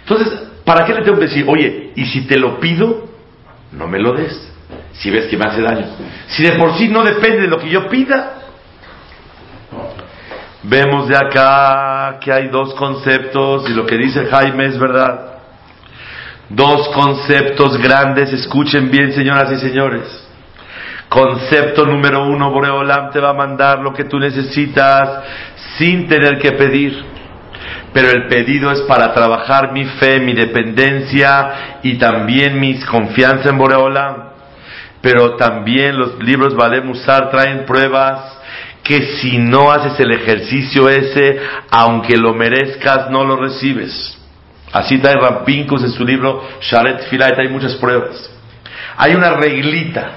Entonces, 0.00 0.51
¿para 0.64 0.84
qué 0.84 0.94
le 0.94 1.02
tengo 1.02 1.18
que 1.18 1.26
decir, 1.26 1.44
oye, 1.48 1.92
y 1.94 2.06
si 2.06 2.26
te 2.26 2.38
lo 2.38 2.58
pido, 2.60 3.08
no 3.72 3.88
me 3.88 3.98
lo 3.98 4.12
des? 4.12 4.50
Si 4.92 5.10
ves 5.10 5.26
que 5.26 5.36
me 5.36 5.44
hace 5.44 5.62
daño. 5.62 5.86
Si 6.28 6.42
de 6.42 6.52
por 6.52 6.76
sí 6.76 6.88
no 6.88 7.02
depende 7.02 7.42
de 7.42 7.48
lo 7.48 7.58
que 7.58 7.68
yo 7.68 7.88
pida. 7.88 8.38
Vemos 10.64 11.08
de 11.08 11.16
acá 11.16 12.18
que 12.20 12.32
hay 12.32 12.48
dos 12.48 12.74
conceptos 12.74 13.68
y 13.68 13.74
lo 13.74 13.84
que 13.84 13.96
dice 13.96 14.26
Jaime 14.26 14.66
es 14.66 14.78
verdad. 14.78 15.32
Dos 16.48 16.88
conceptos 16.90 17.78
grandes, 17.78 18.32
escuchen 18.32 18.90
bien 18.90 19.12
señoras 19.12 19.50
y 19.52 19.58
señores. 19.58 20.28
Concepto 21.08 21.84
número 21.84 22.26
uno, 22.26 22.50
Boreolam 22.50 23.10
te 23.10 23.20
va 23.20 23.30
a 23.30 23.34
mandar 23.34 23.80
lo 23.80 23.92
que 23.92 24.04
tú 24.04 24.18
necesitas 24.18 25.24
sin 25.76 26.06
tener 26.08 26.38
que 26.38 26.52
pedir. 26.52 27.11
Pero 27.92 28.10
el 28.10 28.26
pedido 28.26 28.70
es 28.70 28.80
para 28.82 29.12
trabajar 29.12 29.72
mi 29.72 29.84
fe, 29.84 30.20
mi 30.20 30.32
dependencia 30.32 31.80
y 31.82 31.98
también 31.98 32.58
mi 32.58 32.80
confianza 32.80 33.50
en 33.50 33.58
Boreolam. 33.58 34.30
Pero 35.02 35.36
también 35.36 35.98
los 35.98 36.18
libros 36.22 36.54
Valem 36.54 36.88
Usar 36.90 37.30
traen 37.30 37.66
pruebas 37.66 38.38
que 38.82 39.16
si 39.16 39.38
no 39.38 39.70
haces 39.70 39.98
el 40.00 40.12
ejercicio 40.12 40.88
ese, 40.88 41.40
aunque 41.70 42.16
lo 42.16 42.34
merezcas, 42.34 43.10
no 43.10 43.24
lo 43.24 43.36
recibes. 43.36 44.18
Así 44.72 44.98
trae 44.98 45.16
Rampincos 45.16 45.84
en 45.84 45.92
su 45.92 46.04
libro 46.04 46.42
Sharet 46.60 47.08
Filayt, 47.08 47.38
hay 47.38 47.48
muchas 47.48 47.74
pruebas. 47.76 48.30
Hay 48.96 49.14
una 49.14 49.34
reglita. 49.34 50.12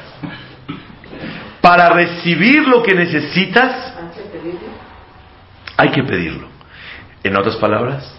Para 1.62 1.90
recibir 1.90 2.68
lo 2.68 2.82
que 2.82 2.94
necesitas, 2.94 3.94
hay 5.78 5.90
que 5.90 6.04
pedirlo. 6.04 6.45
En 7.26 7.36
otras 7.36 7.56
palabras, 7.56 8.16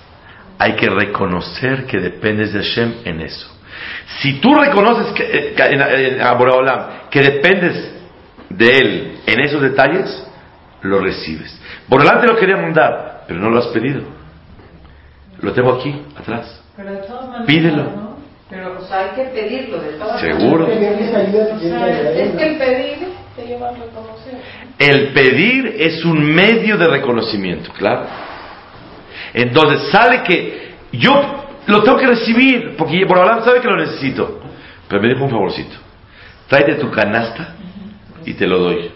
hay 0.58 0.74
que 0.74 0.90
reconocer 0.90 1.86
que 1.86 2.00
dependes 2.00 2.52
de 2.52 2.58
Hashem 2.58 2.94
en 3.04 3.20
eso. 3.20 3.48
Si 4.20 4.40
tú 4.40 4.52
reconoces 4.52 5.12
que, 5.12 5.22
eh, 5.22 5.54
en, 5.56 7.08
que 7.08 7.20
dependes 7.20 7.92
de 8.50 8.78
Él 8.78 9.18
en 9.26 9.40
esos 9.40 9.62
detalles, 9.62 10.26
lo 10.82 10.98
recibes. 10.98 11.56
Boreolam 11.86 12.20
te 12.20 12.26
lo 12.26 12.36
quería 12.36 12.56
mandar, 12.56 13.22
pero 13.28 13.38
no 13.38 13.48
lo 13.48 13.60
has 13.60 13.68
pedido. 13.68 14.02
Lo 15.40 15.52
tengo 15.52 15.74
aquí, 15.74 16.02
atrás. 16.18 16.60
Pero 16.76 16.90
de 16.90 16.98
todas 16.98 17.26
maneras, 17.26 17.46
Pídelo. 17.46 17.84
¿no? 17.84 18.16
Pero 18.50 18.76
o 18.76 18.84
sea, 18.88 19.04
hay 19.04 19.10
que 19.10 19.30
pedirlo 19.30 19.78
de 19.82 19.92
todas 19.92 20.20
Seguro. 20.20 20.66
maneras. 20.66 21.00
O 21.00 21.60
sea, 21.60 22.12
es 22.12 22.34
que 22.34 22.44
el 22.44 22.58
pedir 22.58 23.08
te 23.36 23.46
lleva 23.46 23.68
a 23.68 23.72
reconocer. 23.72 24.34
El 24.80 25.12
pedir 25.12 25.76
es 25.78 26.04
un 26.04 26.24
medio 26.34 26.76
de 26.76 26.88
reconocimiento, 26.88 27.70
claro. 27.72 28.06
Entonces 29.36 29.90
sale 29.92 30.22
que 30.22 30.72
yo 30.92 31.12
lo 31.66 31.82
tengo 31.82 31.98
que 31.98 32.06
recibir, 32.06 32.74
porque 32.74 33.04
Boreolam 33.04 33.44
sabe 33.44 33.60
que 33.60 33.68
lo 33.68 33.76
necesito. 33.76 34.40
Pero 34.88 35.02
me 35.02 35.08
dijo 35.08 35.24
un 35.24 35.30
favorcito. 35.30 35.76
Tráete 36.48 36.76
tu 36.76 36.90
canasta 36.90 37.54
y 38.24 38.32
te 38.32 38.46
lo 38.46 38.58
doy. 38.60 38.90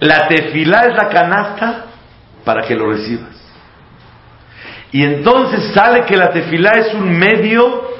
La 0.00 0.26
tefilá 0.28 0.86
es 0.86 0.94
la 0.94 1.10
canasta 1.10 1.84
para 2.42 2.62
que 2.62 2.74
lo 2.74 2.90
recibas. 2.90 3.36
Y 4.92 5.02
entonces 5.02 5.72
sale 5.74 6.06
que 6.06 6.16
la 6.16 6.30
tefilá 6.30 6.70
es 6.76 6.94
un 6.94 7.18
medio 7.18 7.90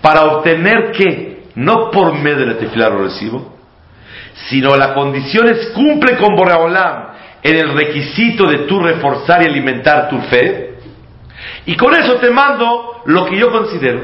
para 0.00 0.22
obtener 0.22 0.92
que, 0.92 1.44
no 1.56 1.90
por 1.90 2.14
medio 2.14 2.38
de 2.38 2.46
la 2.46 2.56
tefilá 2.56 2.88
lo 2.88 3.04
recibo, 3.04 3.54
sino 4.48 4.74
la 4.76 4.94
condición 4.94 5.46
es 5.48 5.72
cumple 5.74 6.16
con 6.16 6.34
Boreolam 6.34 7.08
en 7.42 7.56
el 7.56 7.74
requisito 7.74 8.46
de 8.46 8.60
tú 8.60 8.80
reforzar 8.80 9.42
y 9.42 9.50
alimentar 9.50 10.08
tu 10.08 10.18
fe. 10.22 10.71
Y 11.66 11.76
con 11.76 11.94
eso 11.94 12.14
te 12.16 12.30
mando 12.30 13.02
lo 13.06 13.26
que 13.26 13.38
yo 13.38 13.50
considero. 13.50 14.00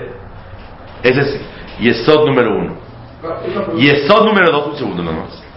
Es 1.03 1.16
ese. 1.16 1.40
Y 1.81 1.85
Yesod 1.85 2.27
número 2.27 2.57
uno. 2.57 2.77
Yesod 3.77 4.25
número 4.25 4.53
dos, 4.53 4.66
un 4.68 4.77
segundo 4.77 5.03
nada 5.03 5.16
más 5.16 5.49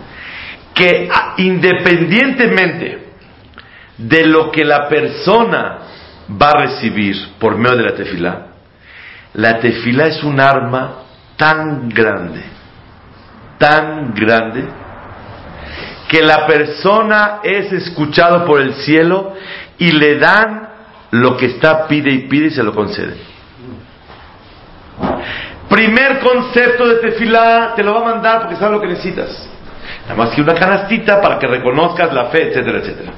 que 0.73 1.09
independientemente 1.37 3.09
de 3.97 4.25
lo 4.25 4.51
que 4.51 4.65
la 4.65 4.87
persona 4.87 5.79
va 6.41 6.49
a 6.49 6.59
recibir 6.61 7.15
por 7.39 7.57
medio 7.57 7.77
de 7.77 7.83
la 7.83 7.95
tefilá, 7.95 8.47
la 9.33 9.59
tefilá 9.59 10.07
es 10.07 10.23
un 10.23 10.39
arma 10.39 11.03
tan 11.37 11.89
grande, 11.89 12.43
tan 13.57 14.13
grande, 14.13 14.65
que 16.07 16.21
la 16.21 16.45
persona 16.45 17.39
es 17.43 17.71
escuchado 17.71 18.45
por 18.45 18.61
el 18.61 18.73
cielo 18.75 19.33
y 19.77 19.91
le 19.91 20.17
dan 20.17 20.60
lo 21.11 21.37
que 21.37 21.47
está 21.47 21.87
pide 21.87 22.09
y 22.11 22.27
pide 22.27 22.47
y 22.47 22.51
se 22.51 22.63
lo 22.63 22.73
concede. 22.73 23.15
Primer 25.69 26.19
concepto 26.19 26.87
de 26.87 26.95
tefilá, 26.95 27.73
te 27.75 27.83
lo 27.83 27.93
va 27.93 28.01
a 28.01 28.13
mandar 28.13 28.41
porque 28.41 28.55
sabe 28.57 28.73
lo 28.73 28.81
que 28.81 28.87
necesitas. 28.87 29.49
Nada 30.03 30.15
más 30.15 30.35
que 30.35 30.41
una 30.41 30.53
canastita 30.53 31.21
para 31.21 31.39
que 31.39 31.47
reconozcas 31.47 32.13
la 32.13 32.25
fe, 32.25 32.49
etcétera, 32.49 32.79
etcétera. 32.79 33.11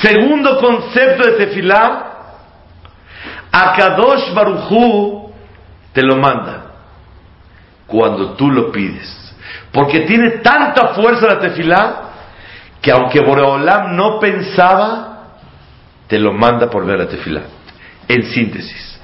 Segundo 0.00 0.58
concepto 0.58 1.24
de 1.24 1.32
tefilá, 1.32 2.06
Akadosh 3.50 4.32
Barujú 4.32 5.32
te 5.92 6.02
lo 6.02 6.16
manda 6.16 6.66
cuando 7.86 8.34
tú 8.34 8.50
lo 8.50 8.70
pides. 8.70 9.16
Porque 9.72 10.00
tiene 10.00 10.38
tanta 10.38 10.88
fuerza 10.88 11.26
la 11.26 11.38
tefilá 11.38 12.02
que 12.80 12.90
aunque 12.90 13.20
Boreolam 13.20 13.96
no 13.96 14.18
pensaba, 14.18 15.09
te 16.10 16.18
lo 16.18 16.34
manda 16.34 16.68
por 16.68 16.84
ver 16.84 16.98
la 16.98 17.08
tefilá. 17.08 17.44
En 18.06 18.24
síntesis, 18.24 19.00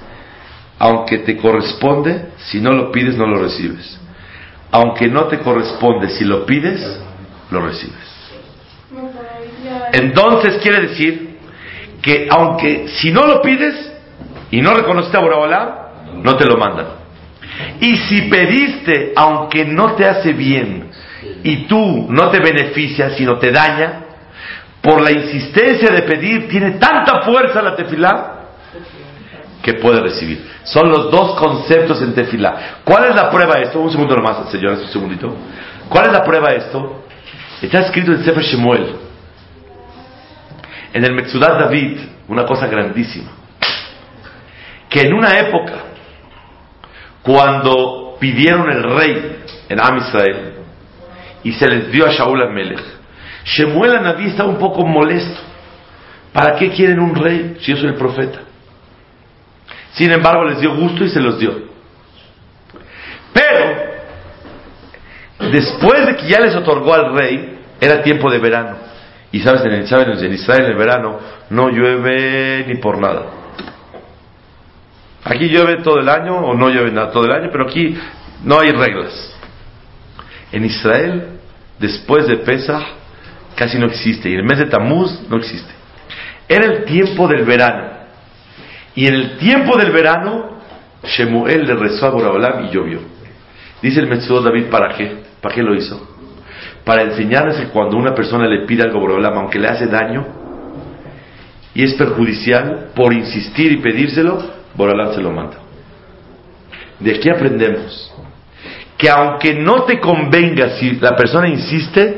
aunque 0.77 1.19
te 1.19 1.37
corresponde, 1.37 2.33
si 2.37 2.61
no 2.61 2.71
lo 2.71 2.91
pides 2.91 3.17
no 3.17 3.25
lo 3.25 3.41
recibes 3.41 3.97
aunque 4.71 5.07
no 5.07 5.25
te 5.25 5.39
corresponde, 5.39 6.09
si 6.09 6.25
lo 6.25 6.45
pides, 6.45 6.81
lo 7.51 7.61
recibes. 7.61 7.95
Entonces 9.93 10.57
quiere 10.61 10.87
decir 10.87 11.37
que 12.01 12.27
aunque 12.29 12.87
si 12.89 13.11
no 13.11 13.25
lo 13.25 13.41
pides 13.41 13.93
y 14.51 14.61
no 14.61 14.73
reconoces 14.73 15.13
a 15.13 15.19
Boraholam, 15.19 15.69
no 16.23 16.35
te 16.35 16.45
lo 16.45 16.57
mandan. 16.57 16.87
Y 17.79 17.95
si 17.97 18.21
pediste, 18.23 19.13
aunque 19.15 19.65
no 19.65 19.95
te 19.95 20.05
hace 20.05 20.33
bien 20.33 20.89
y 21.43 21.67
tú 21.67 22.07
no 22.09 22.29
te 22.29 22.39
beneficias, 22.39 23.15
sino 23.17 23.37
te 23.37 23.51
daña, 23.51 24.05
por 24.87 25.01
la 25.01 25.11
insistencia 25.11 25.89
de 25.91 26.03
pedir, 26.03 26.47
tiene 26.47 26.71
tanta 26.79 27.21
fuerza 27.23 27.61
la 27.61 27.75
tefilá 27.75 28.35
que 29.61 29.73
puede 29.73 29.99
recibir. 29.99 30.49
Son 30.63 30.87
los 30.87 31.11
dos 31.11 31.37
conceptos 31.37 32.01
en 32.01 32.13
tefilá. 32.13 32.79
¿Cuál 32.85 33.09
es 33.09 33.15
la 33.15 33.29
prueba 33.29 33.55
de 33.55 33.63
esto? 33.63 33.81
Un 33.81 33.91
segundo 33.91 34.15
nomás, 34.15 34.49
señores, 34.49 34.79
un 34.79 34.87
segundito. 34.87 35.35
¿Cuál 35.89 36.05
es 36.05 36.13
la 36.13 36.23
prueba 36.23 36.51
de 36.51 36.59
esto? 36.59 37.03
Está 37.61 37.79
escrito 37.79 38.13
en 38.13 38.23
Sefer 38.23 38.41
Shemuel. 38.41 38.95
En 40.93 41.03
el 41.03 41.13
Metzudat 41.13 41.59
David, 41.59 41.99
una 42.29 42.45
cosa 42.45 42.67
grandísima. 42.67 43.31
Que 44.89 45.01
en 45.01 45.13
una 45.13 45.37
época, 45.37 45.73
cuando 47.23 48.15
pidieron 48.21 48.71
el 48.71 48.83
rey 48.83 49.43
en 49.67 49.81
Am 49.81 49.97
Israel, 49.97 50.53
y 51.43 51.51
se 51.51 51.67
les 51.67 51.91
dio 51.91 52.05
a 52.05 52.11
Shaul 52.11 52.41
Amelech, 52.41 52.96
Shemuel 53.47 54.03
Naví 54.03 54.27
estaba 54.27 54.49
un 54.49 54.57
poco 54.57 54.85
molesto. 54.85 55.39
¿Para 56.33 56.55
qué 56.55 56.69
quieren 56.69 56.99
un 56.99 57.15
rey 57.15 57.57
si 57.61 57.71
yo 57.71 57.77
soy 57.77 57.87
el 57.89 57.95
profeta? 57.95 58.39
Sin 59.93 60.11
embargo, 60.11 60.43
les 60.43 60.59
dio 60.59 60.75
gusto 60.75 61.05
y 61.05 61.09
se 61.09 61.21
los 61.21 61.39
dio. 61.39 61.53
Pero, 63.33 63.75
después 65.51 66.05
de 66.05 66.15
que 66.17 66.27
ya 66.27 66.41
les 66.41 66.55
otorgó 66.55 66.93
al 66.93 67.17
rey, 67.17 67.59
era 67.79 68.03
tiempo 68.03 68.29
de 68.29 68.37
verano. 68.37 68.75
Y 69.31 69.39
sabes, 69.39 69.63
en, 69.65 69.87
¿saben? 69.87 70.11
en 70.11 70.33
Israel 70.33 70.65
en 70.65 70.71
el 70.71 70.77
verano 70.77 71.19
no 71.49 71.69
llueve 71.69 72.65
ni 72.67 72.75
por 72.75 72.99
nada. 72.99 73.27
Aquí 75.23 75.47
llueve 75.47 75.81
todo 75.83 75.99
el 75.99 76.09
año 76.09 76.35
o 76.35 76.53
no 76.53 76.69
llueve 76.69 76.91
nada 76.91 77.11
todo 77.11 77.25
el 77.25 77.31
año, 77.31 77.49
pero 77.51 77.65
aquí 77.65 77.97
no 78.43 78.59
hay 78.59 78.71
reglas. 78.71 79.33
En 80.51 80.65
Israel, 80.65 81.39
después 81.79 82.27
de 82.27 82.37
Pesach, 82.37 82.83
casi 83.57 83.77
no 83.79 83.87
existe. 83.87 84.29
Y 84.29 84.35
el 84.35 84.43
mes 84.43 84.59
de 84.59 84.67
Tamuz 84.67 85.27
no 85.29 85.37
existe. 85.37 85.73
Era 86.47 86.65
el 86.65 86.85
tiempo 86.85 87.27
del 87.27 87.43
verano. 87.43 87.97
Y 88.95 89.07
en 89.07 89.15
el 89.15 89.37
tiempo 89.37 89.75
del 89.77 89.91
verano, 89.91 90.59
Shemuel 91.03 91.65
le 91.65 91.75
rezó 91.75 92.05
a 92.05 92.09
Boraholam 92.11 92.65
y 92.65 92.69
llovió. 92.69 92.99
Dice 93.81 93.99
el 93.99 94.07
Metzudo 94.07 94.41
David, 94.41 94.67
¿para 94.67 94.95
qué? 94.95 95.23
¿Para 95.41 95.53
qué 95.53 95.61
lo 95.61 95.75
hizo? 95.75 96.15
Para 96.83 97.03
enseñarles 97.03 97.57
que 97.57 97.67
cuando 97.67 97.97
una 97.97 98.15
persona 98.15 98.47
le 98.47 98.65
pide 98.65 98.83
algo 98.83 98.99
a 98.99 99.01
Boraholam, 99.01 99.37
aunque 99.37 99.59
le 99.59 99.67
hace 99.67 99.87
daño 99.87 100.25
y 101.73 101.83
es 101.83 101.93
perjudicial, 101.93 102.89
por 102.95 103.13
insistir 103.13 103.71
y 103.71 103.77
pedírselo, 103.77 104.41
Boraholam 104.75 105.13
se 105.13 105.21
lo 105.21 105.31
manda. 105.31 105.57
De 106.99 107.11
aquí 107.11 107.29
aprendemos 107.29 108.11
que 108.97 109.09
aunque 109.09 109.53
no 109.53 109.83
te 109.83 109.99
convenga, 109.99 110.71
si 110.79 110.93
la 110.93 111.15
persona 111.15 111.47
insiste, 111.47 112.16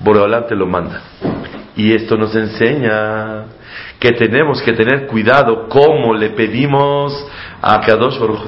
Boreolam 0.00 0.46
te 0.46 0.54
lo 0.54 0.66
manda. 0.66 1.00
Y 1.76 1.92
esto 1.94 2.16
nos 2.16 2.34
enseña 2.34 3.44
que 3.98 4.12
tenemos 4.12 4.60
que 4.62 4.72
tener 4.72 5.06
cuidado 5.06 5.68
cómo 5.68 6.14
le 6.14 6.30
pedimos 6.30 7.12
a 7.62 7.80
Kadosh 7.80 8.18
Baruj. 8.18 8.40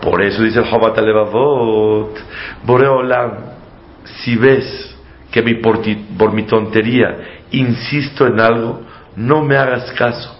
Por 0.00 0.22
eso 0.22 0.42
dice 0.42 0.58
el 0.58 0.66
Jobat 0.66 0.98
Alevavot, 0.98 2.18
Boreolam, 2.64 3.32
si 4.04 4.36
ves 4.36 4.96
que 5.30 5.42
mi 5.42 5.54
por, 5.54 5.80
ti- 5.80 6.06
por 6.18 6.32
mi 6.32 6.42
tontería 6.42 7.16
insisto 7.52 8.26
en 8.26 8.40
algo, 8.40 8.82
no 9.16 9.42
me 9.42 9.56
hagas 9.56 9.90
caso. 9.92 10.38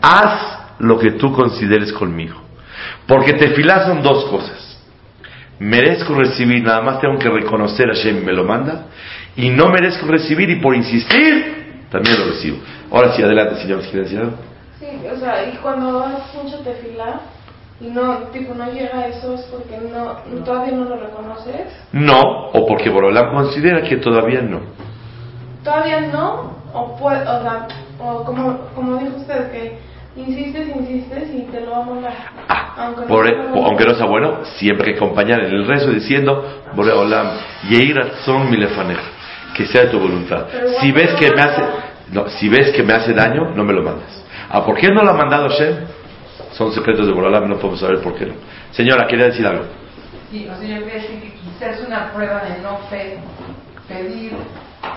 Haz 0.00 0.58
lo 0.78 0.98
que 0.98 1.12
tú 1.12 1.32
consideres 1.32 1.92
conmigo. 1.92 2.40
Porque 3.06 3.34
tefilá 3.34 3.86
son 3.86 4.02
dos 4.02 4.24
cosas. 4.26 4.68
Merezco 5.58 6.14
recibir, 6.14 6.62
nada 6.62 6.82
más 6.82 7.00
tengo 7.00 7.18
que 7.18 7.28
reconocer 7.28 7.88
a 7.90 7.94
Hashem 7.94 8.24
me 8.24 8.32
lo 8.32 8.44
manda. 8.44 8.86
Y 9.36 9.48
no 9.50 9.68
merezco 9.68 10.06
recibir 10.06 10.50
y 10.50 10.56
por 10.60 10.74
insistir, 10.74 11.84
también 11.90 12.18
lo 12.18 12.26
recibo. 12.26 12.58
Ahora 12.90 13.12
sí, 13.12 13.22
adelante, 13.22 13.60
señor. 13.62 13.80
¿Quiere 13.82 14.00
decir 14.02 14.18
algo? 14.18 14.32
Sí, 14.78 14.86
o 15.10 15.16
sea, 15.18 15.48
y 15.48 15.56
cuando 15.58 16.04
haces 16.04 16.42
mucho 16.42 16.58
tefilá 16.58 17.20
y 17.80 17.86
no, 17.86 18.16
tipo, 18.32 18.54
no 18.54 18.70
llega 18.70 18.98
a 18.98 19.06
eso 19.08 19.34
es 19.34 19.40
porque 19.42 19.78
no, 19.78 20.16
todavía 20.44 20.72
no 20.74 20.84
lo 20.84 20.96
reconoces. 20.96 21.66
No, 21.92 22.20
o 22.52 22.66
porque 22.66 22.90
Borolam 22.90 23.32
considera 23.34 23.82
que 23.82 23.96
todavía 23.96 24.42
no. 24.42 24.60
Todavía 25.64 26.00
no, 26.12 26.56
o 26.74 26.96
puede, 26.98 27.20
o 27.22 27.42
sea, 27.42 27.68
o 28.00 28.24
como, 28.24 28.58
como 28.74 28.96
dijo 28.98 29.16
usted, 29.18 29.50
que 29.52 29.78
insistes, 30.16 30.68
insistes 30.76 31.30
y 31.32 31.42
te 31.52 31.60
lo 31.60 31.70
va 31.70 31.78
a. 31.78 32.12
Ah, 32.48 32.74
Aunque 32.78 33.00
no 33.02 33.06
por- 33.06 33.26
sea 33.28 33.36
bueno. 33.48 33.66
aunque 33.66 33.84
no 33.84 33.94
sea 33.94 34.06
bueno, 34.06 34.38
siempre 34.56 34.88
hay 34.88 34.92
que 34.94 35.04
acompañar 35.04 35.40
en 35.40 35.52
el 35.54 35.66
rezo 35.66 35.90
diciendo, 35.90 36.62
Boreolam, 36.74 37.28
Yehi 37.68 37.92
Ratzon 37.92 38.50
Milefanech, 38.50 38.98
que 39.54 39.66
sea 39.66 39.82
de 39.82 39.88
tu 39.88 39.98
voluntad. 39.98 40.46
Si 40.80 40.92
ves 40.92 41.14
que 41.14 41.30
me 41.30 41.40
hace, 41.40 41.62
no, 42.10 42.28
si 42.28 42.48
ves 42.48 42.72
que 42.72 42.82
me 42.82 42.92
hace 42.92 43.12
daño, 43.12 43.50
no 43.54 43.64
me 43.64 43.72
lo 43.72 43.82
mandas. 43.82 44.24
Ah, 44.48 44.64
¿por 44.64 44.76
qué 44.76 44.88
no 44.88 45.02
lo 45.02 45.10
ha 45.10 45.14
mandado 45.14 45.48
Hashem? 45.48 45.76
Son 46.52 46.72
secretos 46.72 47.06
de 47.06 47.12
Boreolam, 47.12 47.48
no 47.48 47.56
podemos 47.56 47.80
saber 47.80 48.00
por 48.00 48.14
qué 48.14 48.26
no. 48.26 48.34
Señora, 48.72 49.06
quería 49.06 49.26
decir 49.26 49.46
algo. 49.46 49.64
Sí, 50.30 50.48
o 50.48 50.56
sea, 50.56 50.68
yo 50.68 50.84
quería 50.84 51.02
decir 51.02 51.20
que 51.20 51.32
quizás 51.32 51.78
es 51.78 51.86
una 51.86 52.12
prueba 52.12 52.42
de 52.44 52.60
no 52.62 52.78
fe 52.90 53.18
pedir 53.88 54.32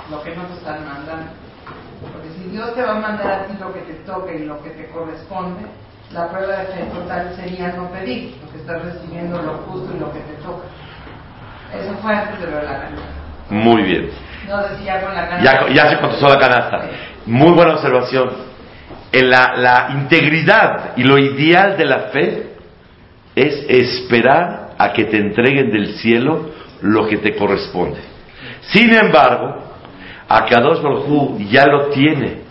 lo 0.10 0.24
que 0.24 0.36
no 0.36 0.44
te 0.44 0.54
están 0.54 0.86
mandando. 0.86 1.32
Porque 2.02 2.30
si 2.38 2.50
Dios 2.50 2.74
te 2.76 2.84
va 2.84 2.98
a 2.98 3.00
mandar 3.00 3.32
a 3.32 3.46
ti 3.46 3.54
lo 3.60 3.74
que 3.74 3.80
te 3.82 3.94
toque 4.06 4.36
y 4.36 4.46
lo 4.46 4.62
que 4.62 4.72
te 4.72 4.88
corresponde, 4.90 5.62
la 6.12 6.30
prueba 6.30 6.58
de 6.58 6.66
fe 6.68 6.84
total 6.94 7.34
sería 7.36 7.74
no 7.74 7.90
pedir, 7.92 8.36
porque 8.42 8.58
estás 8.60 8.84
recibiendo 8.84 9.42
lo 9.42 9.54
justo 9.70 9.96
y 9.96 10.00
lo 10.00 10.12
que 10.12 10.20
te 10.20 10.34
toca. 10.44 10.66
Eso 11.74 11.94
fue 12.02 12.14
antes 12.14 12.40
de 12.40 12.52
lo 12.52 12.58
de 12.58 12.64
la 12.64 12.80
canasta. 12.80 13.26
Muy 13.50 13.84
bien. 13.84 14.10
No 14.48 14.84
ya 14.84 15.02
con 15.02 15.16
la 15.16 15.42
Ya, 15.42 15.52
canasta. 15.60 15.70
ya 15.74 15.90
se 15.90 15.98
contestó 16.00 16.28
la 16.30 16.38
canasta. 16.40 16.82
Muy 17.26 17.52
buena 17.54 17.74
observación. 17.74 18.30
En 19.12 19.30
la, 19.30 19.56
la 19.58 19.88
integridad 19.92 20.92
y 20.98 21.04
lo 21.04 21.18
ideal 21.18 21.78
de 21.78 21.86
la 21.86 22.00
fe 22.12 22.54
es 23.36 23.66
esperar 23.68 24.70
a 24.78 24.92
que 24.94 25.06
te 25.06 25.18
entreguen 25.18 25.72
del 25.72 25.96
cielo 25.96 26.52
lo 26.82 27.08
que 27.08 27.18
te 27.18 27.36
corresponde. 27.36 28.00
Sin 28.62 28.94
embargo, 28.94 29.64
Akadosh 30.28 30.82
Baruj 30.82 31.08
Hu 31.10 31.40
ya 31.50 31.66
lo 31.66 31.88
tiene, 31.90 32.42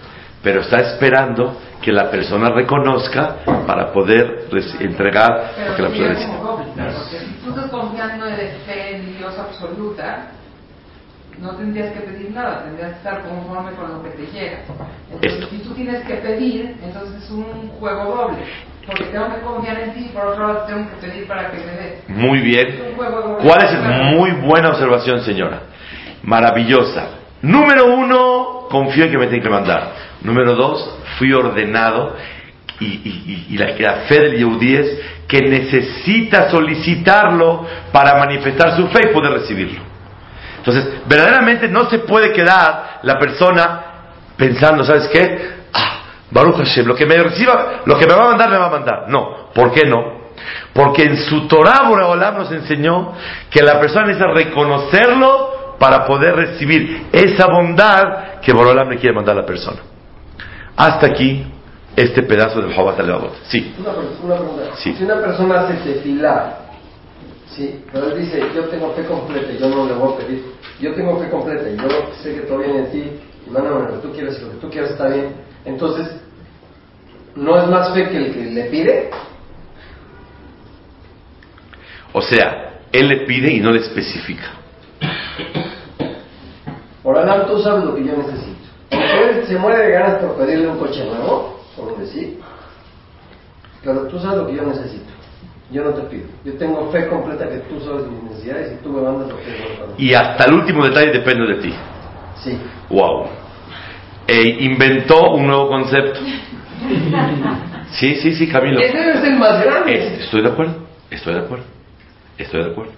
pero 0.42 0.60
está 0.60 0.78
esperando 0.78 1.58
que 1.82 1.92
la 1.92 2.10
persona 2.10 2.48
reconozca 2.50 3.36
para 3.66 3.92
poder 3.92 4.46
entregar 4.80 5.52
Pero 5.56 5.70
lo 5.70 5.76
que 5.76 5.82
la 5.82 5.88
persona 5.88 6.14
si 7.10 7.26
tú 7.44 7.50
estás 7.50 7.70
confiando 7.70 8.24
de 8.24 8.56
fe 8.66 8.96
en 8.96 9.18
Dios 9.18 9.34
absoluta, 9.38 10.28
no 11.40 11.50
tendrías 11.56 11.92
que 11.92 12.00
pedir 12.00 12.30
nada, 12.32 12.64
tendrías 12.64 12.90
que 12.92 12.96
estar 12.98 13.22
conforme 13.22 13.72
con 13.72 13.92
lo 13.92 14.02
que 14.02 14.10
te 14.10 14.26
llega. 14.32 14.58
Entonces, 15.10 15.32
Esto. 15.40 15.48
si 15.50 15.58
tú 15.58 15.74
tienes 15.74 16.04
que 16.06 16.14
pedir, 16.14 16.76
entonces 16.82 17.22
es 17.24 17.30
un 17.30 17.68
juego 17.80 18.04
doble, 18.14 18.38
porque 18.86 19.04
tengo 19.04 19.34
que 19.34 19.40
confiar 19.40 19.80
en 19.80 19.94
ti, 19.94 20.10
por 20.14 20.26
otro 20.26 20.46
lado 20.46 20.64
tengo 20.66 20.88
que 20.90 21.06
pedir 21.06 21.26
para 21.26 21.50
que 21.50 21.56
me 21.58 21.72
dé. 21.72 21.98
Muy 22.08 22.38
bien. 22.40 22.68
Es. 22.68 22.94
¿Cuál 22.96 23.64
es? 23.64 24.14
Muy 24.16 24.30
buena 24.32 24.70
observación, 24.70 25.20
señora. 25.22 25.60
Maravillosa. 26.22 27.08
Número 27.42 27.92
uno, 27.94 28.66
confío 28.70 29.04
en 29.04 29.10
que 29.10 29.18
me 29.18 29.26
tienen 29.26 29.42
que 29.42 29.50
mandar. 29.50 29.92
Número 30.22 30.54
dos, 30.54 30.98
fui 31.18 31.32
ordenado 31.32 32.16
y, 32.80 32.86
y- 32.86 33.46
y- 33.50 33.54
y 33.54 33.58
la, 33.58 33.70
la 33.78 33.92
fe 34.06 34.20
del 34.20 34.36
Yehudí 34.38 34.74
es 34.76 34.98
que 35.28 35.40
necesita 35.40 36.50
solicitarlo 36.50 37.66
para 37.92 38.18
manifestar 38.18 38.76
su 38.76 38.86
fe 38.88 39.10
y 39.10 39.12
poder 39.12 39.32
recibirlo. 39.32 39.80
Entonces, 40.64 41.02
verdaderamente 41.06 41.68
no 41.68 41.90
se 41.90 41.98
puede 41.98 42.32
quedar 42.32 43.00
la 43.02 43.18
persona 43.18 43.80
pensando, 44.34 44.82
¿sabes 44.82 45.08
qué? 45.08 45.56
Ah, 45.74 45.98
Baruch 46.30 46.56
Hashem, 46.56 46.86
lo 46.86 46.94
que 46.94 47.04
me 47.04 47.16
reciba, 47.16 47.82
lo 47.84 47.98
que 47.98 48.06
me 48.06 48.14
va 48.14 48.24
a 48.24 48.28
mandar, 48.28 48.48
me 48.48 48.56
va 48.56 48.66
a 48.66 48.70
mandar. 48.70 49.04
No, 49.08 49.50
¿por 49.54 49.72
qué 49.72 49.86
no? 49.86 50.24
Porque 50.72 51.02
en 51.02 51.18
su 51.18 51.46
Torah 51.48 51.86
Boreolam 51.86 52.38
nos 52.38 52.50
enseñó 52.50 53.12
que 53.50 53.62
la 53.62 53.78
persona 53.78 54.06
necesita 54.06 54.32
reconocerlo 54.32 55.76
para 55.78 56.06
poder 56.06 56.34
recibir 56.34 57.08
esa 57.12 57.46
bondad 57.46 58.40
que 58.40 58.54
Boreolam 58.54 58.88
le 58.88 58.96
quiere 58.96 59.14
mandar 59.14 59.36
a 59.36 59.40
la 59.42 59.46
persona. 59.46 59.80
Hasta 60.76 61.08
aquí 61.08 61.44
este 61.94 62.22
pedazo 62.22 62.62
del 62.62 62.74
Jobat 62.74 62.98
Alevavot. 63.00 63.34
Sí, 63.48 63.74
Una, 63.78 63.90
una 63.90 64.34
pregunta. 64.36 64.62
Sí. 64.76 64.94
Si 64.96 65.04
una 65.04 65.16
persona 65.16 65.60
hace 65.60 65.74
tefilá, 65.74 66.63
sí, 67.56 67.84
pero 67.92 68.10
él 68.10 68.20
dice, 68.20 68.42
yo 68.54 68.64
tengo 68.64 68.92
fe 68.92 69.04
completa 69.04 69.52
y 69.52 69.58
yo 69.58 69.68
no 69.68 69.86
le 69.86 69.94
voy 69.94 70.14
a 70.14 70.16
pedir. 70.18 70.44
Yo 70.80 70.94
tengo 70.94 71.18
fe 71.18 71.28
completa 71.30 71.68
y 71.68 71.76
yo 71.76 71.88
sé 72.22 72.34
que 72.34 72.40
todo 72.42 72.58
viene 72.58 72.82
de 72.82 72.88
ti 72.88 73.10
y 73.46 73.50
mándame 73.50 73.80
lo 73.80 73.94
que 73.94 74.08
tú 74.08 74.12
quieras 74.12 74.38
y 74.38 74.44
lo 74.44 74.50
que 74.52 74.56
tú 74.58 74.70
quieras 74.70 74.90
está 74.90 75.08
bien. 75.08 75.34
Entonces, 75.64 76.08
¿no 77.34 77.60
es 77.60 77.68
más 77.68 77.94
fe 77.94 78.08
que 78.08 78.16
el 78.16 78.34
que 78.34 78.44
le 78.44 78.64
pide? 78.64 79.10
o 82.14 82.22
sea, 82.22 82.80
él 82.92 83.08
le 83.08 83.26
pide 83.26 83.52
y 83.52 83.60
no 83.60 83.72
le 83.72 83.80
especifica. 83.80 84.52
Oralán, 87.02 87.46
tú 87.48 87.60
sabes 87.60 87.84
lo 87.84 87.96
que 87.96 88.04
yo 88.04 88.16
necesito. 88.16 88.54
Aunque 88.92 89.30
él 89.30 89.46
se 89.48 89.58
muere 89.58 89.84
de 89.84 89.90
ganas 89.90 90.22
por 90.22 90.36
pedirle 90.36 90.68
un 90.68 90.78
coche 90.78 91.04
nuevo, 91.04 91.60
por 91.76 91.98
decir, 91.98 92.38
pero 93.82 94.06
tú 94.06 94.18
sabes 94.20 94.38
lo 94.38 94.46
que 94.46 94.54
yo 94.54 94.62
necesito. 94.62 95.13
Yo 95.74 95.82
no 95.82 95.90
te 95.90 96.02
pido. 96.02 96.26
Yo 96.44 96.52
tengo 96.52 96.88
fe 96.92 97.08
completa 97.08 97.48
que 97.48 97.56
tú 97.68 97.80
sabes 97.80 98.06
mis 98.06 98.22
necesidades 98.30 98.78
y 98.78 98.84
tú 98.84 98.90
me 98.92 99.02
mandas 99.02 99.28
lo 99.28 99.36
que 99.38 99.42
es 99.50 99.58
mí. 99.98 100.06
Y 100.06 100.14
hasta 100.14 100.44
el 100.44 100.54
último 100.54 100.84
detalle 100.84 101.10
depende 101.10 101.52
de 101.52 101.60
ti. 101.62 101.74
Sí. 102.44 102.56
Wow. 102.90 103.26
E 104.28 104.40
inventó 104.60 105.32
un 105.32 105.48
nuevo 105.48 105.66
concepto. 105.66 106.20
Sí, 107.90 108.14
sí, 108.14 108.34
sí, 108.36 108.46
Camilo. 108.46 108.78
Ese 108.78 108.92
ser 108.92 109.24
el 109.32 109.36
más 109.36 109.64
grande. 109.64 109.94
Es- 109.94 110.20
estoy 110.24 110.42
de 110.42 110.48
acuerdo, 110.48 110.74
estoy 111.10 111.34
de 111.34 111.40
acuerdo, 111.40 111.64
estoy 112.38 112.62
de 112.64 112.70
acuerdo. 112.70 112.92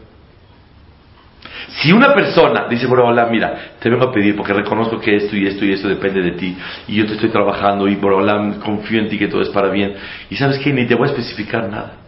Si 1.80 1.92
una 1.92 2.12
persona 2.14 2.66
dice, 2.68 2.86
bueno, 2.86 3.06
hola, 3.06 3.26
mira, 3.30 3.72
te 3.80 3.88
vengo 3.88 4.04
a 4.04 4.12
pedir 4.12 4.36
porque 4.36 4.52
reconozco 4.52 4.98
que 5.00 5.16
esto 5.16 5.34
y 5.34 5.46
esto 5.46 5.64
y 5.64 5.72
esto 5.72 5.88
depende 5.88 6.20
de 6.20 6.32
ti 6.32 6.56
y 6.88 6.96
yo 6.96 7.06
te 7.06 7.14
estoy 7.14 7.30
trabajando 7.30 7.88
y 7.88 7.96
por 7.96 8.12
hola, 8.12 8.56
confío 8.62 9.00
en 9.00 9.08
ti 9.08 9.18
que 9.18 9.28
todo 9.28 9.40
es 9.40 9.48
para 9.48 9.70
bien 9.70 9.94
y 10.28 10.36
sabes 10.36 10.58
que 10.58 10.72
ni 10.74 10.86
te 10.86 10.94
voy 10.94 11.08
a 11.08 11.12
especificar 11.12 11.68
nada. 11.70 12.05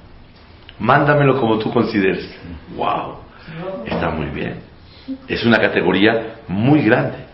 Mándamelo 0.79 1.41
como 1.41 1.59
tú 1.59 1.73
consideres. 1.73 2.29
Wow, 2.77 3.19
está 3.87 4.11
muy 4.11 4.27
bien. 4.27 4.61
Es 5.27 5.45
una 5.45 5.59
categoría 5.59 6.37
muy 6.49 6.83
grande 6.83 7.29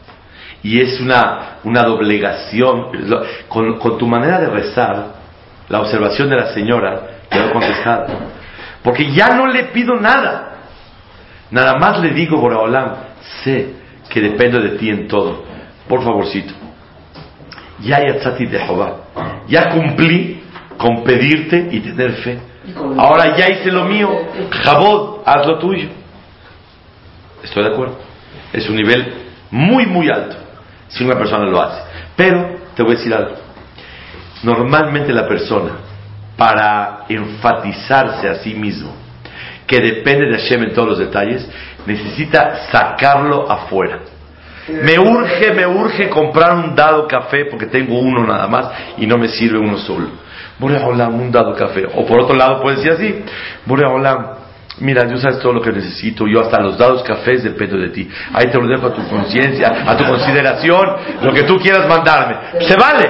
y 0.62 0.80
es 0.80 0.98
una, 1.00 1.58
una 1.62 1.82
doblegación. 1.82 2.86
Con, 3.48 3.78
con 3.78 3.98
tu 3.98 4.06
manera 4.06 4.40
de 4.40 4.48
rezar, 4.48 5.06
la 5.68 5.80
observación 5.80 6.30
de 6.30 6.36
la 6.36 6.54
señora 6.54 7.02
quedó 7.30 7.52
contestada. 7.52 8.06
Porque 8.82 9.12
ya 9.12 9.28
no 9.34 9.46
le 9.46 9.64
pido 9.64 10.00
nada. 10.00 10.52
Nada 11.50 11.76
más 11.78 12.00
le 12.00 12.10
digo, 12.10 12.38
Boraholam, 12.38 12.94
sé 13.42 13.74
que 14.08 14.20
dependo 14.20 14.60
de 14.60 14.70
ti 14.70 14.88
en 14.88 15.06
todo. 15.06 15.44
Por 15.88 16.02
favorcito. 16.02 16.54
Ya 17.80 18.00
yatzati 18.00 18.46
de 18.46 18.58
Jehová. 18.58 18.96
Ya 19.48 19.68
cumplí 19.68 20.42
con 20.78 21.04
pedirte 21.04 21.68
y 21.70 21.80
tener 21.80 22.12
fe. 22.14 22.38
Ahora 22.96 23.36
ya 23.36 23.50
hice 23.50 23.70
lo 23.70 23.84
mío. 23.84 24.08
Jabod, 24.62 25.20
haz 25.24 25.46
lo 25.46 25.58
tuyo. 25.58 25.88
Estoy 27.42 27.64
de 27.64 27.70
acuerdo. 27.70 27.98
Es 28.52 28.68
un 28.68 28.76
nivel 28.76 29.12
muy, 29.50 29.86
muy 29.86 30.08
alto. 30.08 30.36
Si 30.88 31.04
una 31.04 31.16
persona 31.16 31.44
lo 31.44 31.60
hace. 31.60 31.82
Pero, 32.16 32.56
te 32.74 32.82
voy 32.82 32.94
a 32.94 32.98
decir 32.98 33.14
algo. 33.14 33.36
Normalmente 34.42 35.12
la 35.12 35.26
persona, 35.26 35.72
para 36.36 37.04
enfatizarse 37.08 38.28
a 38.28 38.36
sí 38.36 38.54
mismo, 38.54 38.94
que 39.66 39.80
depende 39.80 40.26
de 40.26 40.38
Hashem 40.38 40.64
en 40.64 40.72
todos 40.74 40.88
los 40.88 40.98
detalles, 40.98 41.48
necesita 41.86 42.66
sacarlo 42.70 43.50
afuera. 43.50 44.00
Me 44.68 44.98
urge, 44.98 45.52
me 45.52 45.66
urge 45.66 46.08
comprar 46.08 46.54
un 46.54 46.74
dado 46.74 47.06
café 47.06 47.44
porque 47.46 47.66
tengo 47.66 47.98
uno 47.98 48.26
nada 48.26 48.46
más 48.46 48.70
y 48.96 49.06
no 49.06 49.18
me 49.18 49.28
sirve 49.28 49.58
uno 49.58 49.76
solo. 49.76 50.08
Borea 50.58 50.86
Olam, 50.86 51.20
un 51.20 51.30
dado 51.30 51.54
café. 51.54 51.86
O 51.94 52.06
por 52.06 52.20
otro 52.20 52.36
lado 52.36 52.60
puede 52.60 52.76
decir 52.76 52.92
así, 52.92 53.24
Borea 53.66 53.88
Olam, 53.88 54.44
Mira, 54.80 55.04
Dios 55.04 55.22
sabes 55.22 55.38
todo 55.38 55.52
lo 55.52 55.62
que 55.62 55.70
necesito. 55.70 56.26
Yo 56.26 56.40
hasta 56.40 56.60
los 56.60 56.76
dados 56.76 57.02
cafés 57.04 57.44
dependo 57.44 57.76
de 57.76 57.90
ti. 57.90 58.08
Ahí 58.32 58.46
te 58.50 58.58
lo 58.58 58.66
dejo 58.66 58.88
a 58.88 58.92
tu 58.92 59.08
conciencia, 59.08 59.84
a 59.86 59.96
tu 59.96 60.04
consideración, 60.04 60.96
lo 61.22 61.32
que 61.32 61.44
tú 61.44 61.58
quieras 61.58 61.86
mandarme. 61.86 62.36
Se 62.60 62.74
vale. 62.76 63.08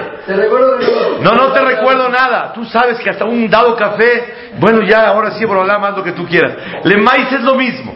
No, 1.22 1.34
no 1.34 1.52
te 1.52 1.60
recuerdo 1.62 2.10
nada. 2.10 2.52
Tú 2.52 2.66
sabes 2.66 2.98
que 2.98 3.08
hasta 3.08 3.24
un 3.24 3.48
dado 3.48 3.74
café, 3.76 4.52
bueno, 4.58 4.82
ya 4.82 5.08
ahora 5.08 5.32
sí, 5.32 5.46
por 5.46 5.58
hablar 5.58 5.80
más 5.80 5.96
lo 5.96 6.04
que 6.04 6.12
tú 6.12 6.26
quieras. 6.26 6.54
Le 6.84 6.98
maíz 6.98 7.32
es 7.32 7.40
lo 7.40 7.54
mismo. 7.54 7.94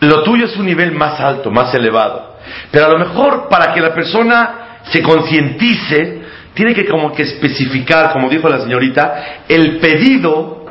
Lo 0.00 0.22
tuyo 0.22 0.44
es 0.44 0.56
un 0.56 0.66
nivel 0.66 0.92
más 0.92 1.18
alto, 1.20 1.50
más 1.50 1.74
elevado. 1.74 2.36
Pero 2.70 2.86
a 2.86 2.88
lo 2.90 2.98
mejor 2.98 3.48
para 3.48 3.72
que 3.72 3.80
la 3.80 3.94
persona 3.94 4.80
se 4.84 5.02
concientice, 5.02 6.22
tiene 6.58 6.74
que 6.74 6.86
como 6.86 7.12
que 7.12 7.22
especificar, 7.22 8.12
como 8.12 8.28
dijo 8.28 8.48
la 8.48 8.58
señorita, 8.58 9.44
el 9.48 9.78
pedido 9.78 10.66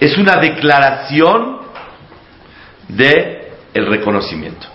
es 0.00 0.18
una 0.18 0.40
declaración 0.40 1.58
de 2.88 3.52
el 3.72 3.86
reconocimiento. 3.86 4.66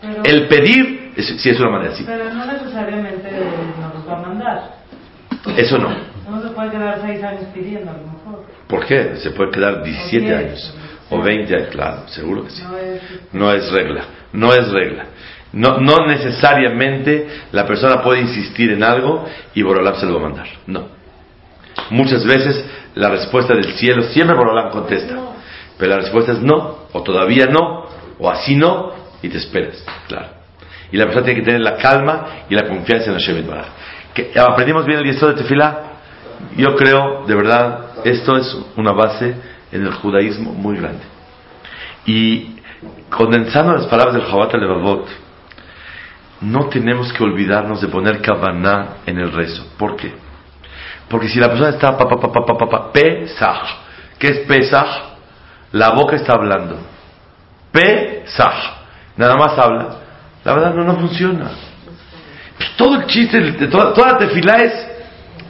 Pero, 0.00 0.24
El 0.24 0.48
pedir, 0.48 1.12
es, 1.16 1.28
sí 1.40 1.50
es 1.50 1.60
una 1.60 1.70
manera, 1.70 1.94
sí. 1.94 2.02
pero 2.04 2.24
no 2.34 2.44
necesariamente 2.44 3.30
nos 3.80 3.94
los 3.94 4.08
va 4.08 4.18
a 4.18 4.20
mandar. 4.20 4.74
Eso 5.56 5.78
no. 5.78 5.90
No 6.28 6.42
se 6.42 6.48
puede 6.48 6.70
quedar 6.72 7.00
seis 7.06 7.22
años 7.22 7.44
pidiendo 7.54 7.92
a 7.92 7.94
lo 7.94 8.02
mejor. 8.06 8.46
¿Por 8.66 8.84
qué? 8.86 9.14
Se 9.18 9.30
puede 9.30 9.52
quedar 9.52 9.84
17 9.84 10.26
diez, 10.26 10.36
años 10.36 10.74
o 11.10 11.18
o 11.18 11.22
20 11.22 11.54
años, 11.54 11.68
claro, 11.68 12.08
seguro 12.08 12.42
que 12.44 12.50
sí. 12.50 12.62
No 12.64 12.76
es, 12.76 13.00
No 13.32 13.52
es 13.52 13.70
regla, 13.70 14.02
no 14.32 14.52
es 14.52 14.68
regla. 14.70 15.04
No, 15.52 15.78
no 15.78 16.06
necesariamente 16.06 17.26
la 17.52 17.66
persona 17.66 18.02
puede 18.02 18.20
insistir 18.20 18.70
en 18.70 18.82
algo 18.82 19.26
y 19.54 19.62
Borolam 19.62 19.96
se 19.96 20.06
lo 20.06 20.14
va 20.14 20.20
a 20.20 20.22
mandar. 20.22 20.46
No. 20.66 20.88
Muchas 21.90 22.24
veces 22.24 22.64
la 22.94 23.08
respuesta 23.08 23.54
del 23.54 23.72
cielo 23.74 24.02
siempre 24.02 24.36
Borolam 24.36 24.70
contesta. 24.70 25.16
Pero 25.78 25.90
la 25.92 25.96
respuesta 25.96 26.32
es 26.32 26.40
no, 26.40 26.88
o 26.92 27.02
todavía 27.02 27.46
no, 27.46 27.86
o 28.18 28.30
así 28.30 28.54
no, 28.54 28.92
y 29.22 29.28
te 29.28 29.38
esperas, 29.38 29.82
claro. 30.08 30.28
Y 30.92 30.96
la 30.96 31.04
persona 31.04 31.24
tiene 31.24 31.40
que 31.40 31.46
tener 31.46 31.60
la 31.62 31.76
calma 31.76 32.26
y 32.48 32.54
la 32.54 32.68
confianza 32.68 33.10
en 33.10 33.14
Hashem. 33.14 33.46
Que 34.12 34.32
aprendimos 34.38 34.84
bien 34.84 34.98
el 34.98 35.06
yeso 35.06 35.28
de 35.28 35.34
Tefilá. 35.34 35.80
Yo 36.56 36.74
creo, 36.76 37.24
de 37.26 37.34
verdad, 37.34 37.92
esto 38.04 38.36
es 38.36 38.56
una 38.76 38.92
base 38.92 39.34
en 39.72 39.86
el 39.86 39.92
judaísmo 39.92 40.52
muy 40.52 40.76
grande. 40.76 41.02
Y 42.06 42.56
condensando 43.08 43.72
las 43.72 43.86
palabras 43.86 44.14
del 44.14 44.24
Jabat 44.24 44.54
Levavot, 44.54 45.06
no 46.40 46.68
tenemos 46.68 47.12
que 47.12 47.22
olvidarnos 47.22 47.80
de 47.80 47.88
poner 47.88 48.20
Kavaná 48.20 48.96
en 49.06 49.18
el 49.18 49.32
rezo. 49.32 49.66
¿Por 49.76 49.96
qué? 49.96 50.12
Porque 51.08 51.28
si 51.28 51.38
la 51.38 51.48
persona 51.48 51.70
está 51.70 51.96
pa, 51.96 52.08
pa, 52.08 52.20
pa, 52.20 52.56
pa, 52.56 52.68
pa, 52.68 52.92
Pesach, 52.92 53.66
¿qué 54.18 54.28
es 54.28 54.38
Pesach? 54.46 54.88
La 55.72 55.90
boca 55.90 56.16
está 56.16 56.34
hablando. 56.34 56.78
Pesach, 57.72 58.72
nada 59.16 59.36
más 59.36 59.58
habla. 59.58 59.96
La 60.44 60.54
verdad 60.54 60.74
no, 60.74 60.84
no 60.84 60.96
funciona. 60.96 61.50
Todo 62.76 63.00
el 63.00 63.06
chiste, 63.06 63.40
de 63.40 63.66
toda, 63.68 63.92
toda 63.92 64.12
la 64.12 64.18
tefilá 64.18 64.56
es 64.62 64.90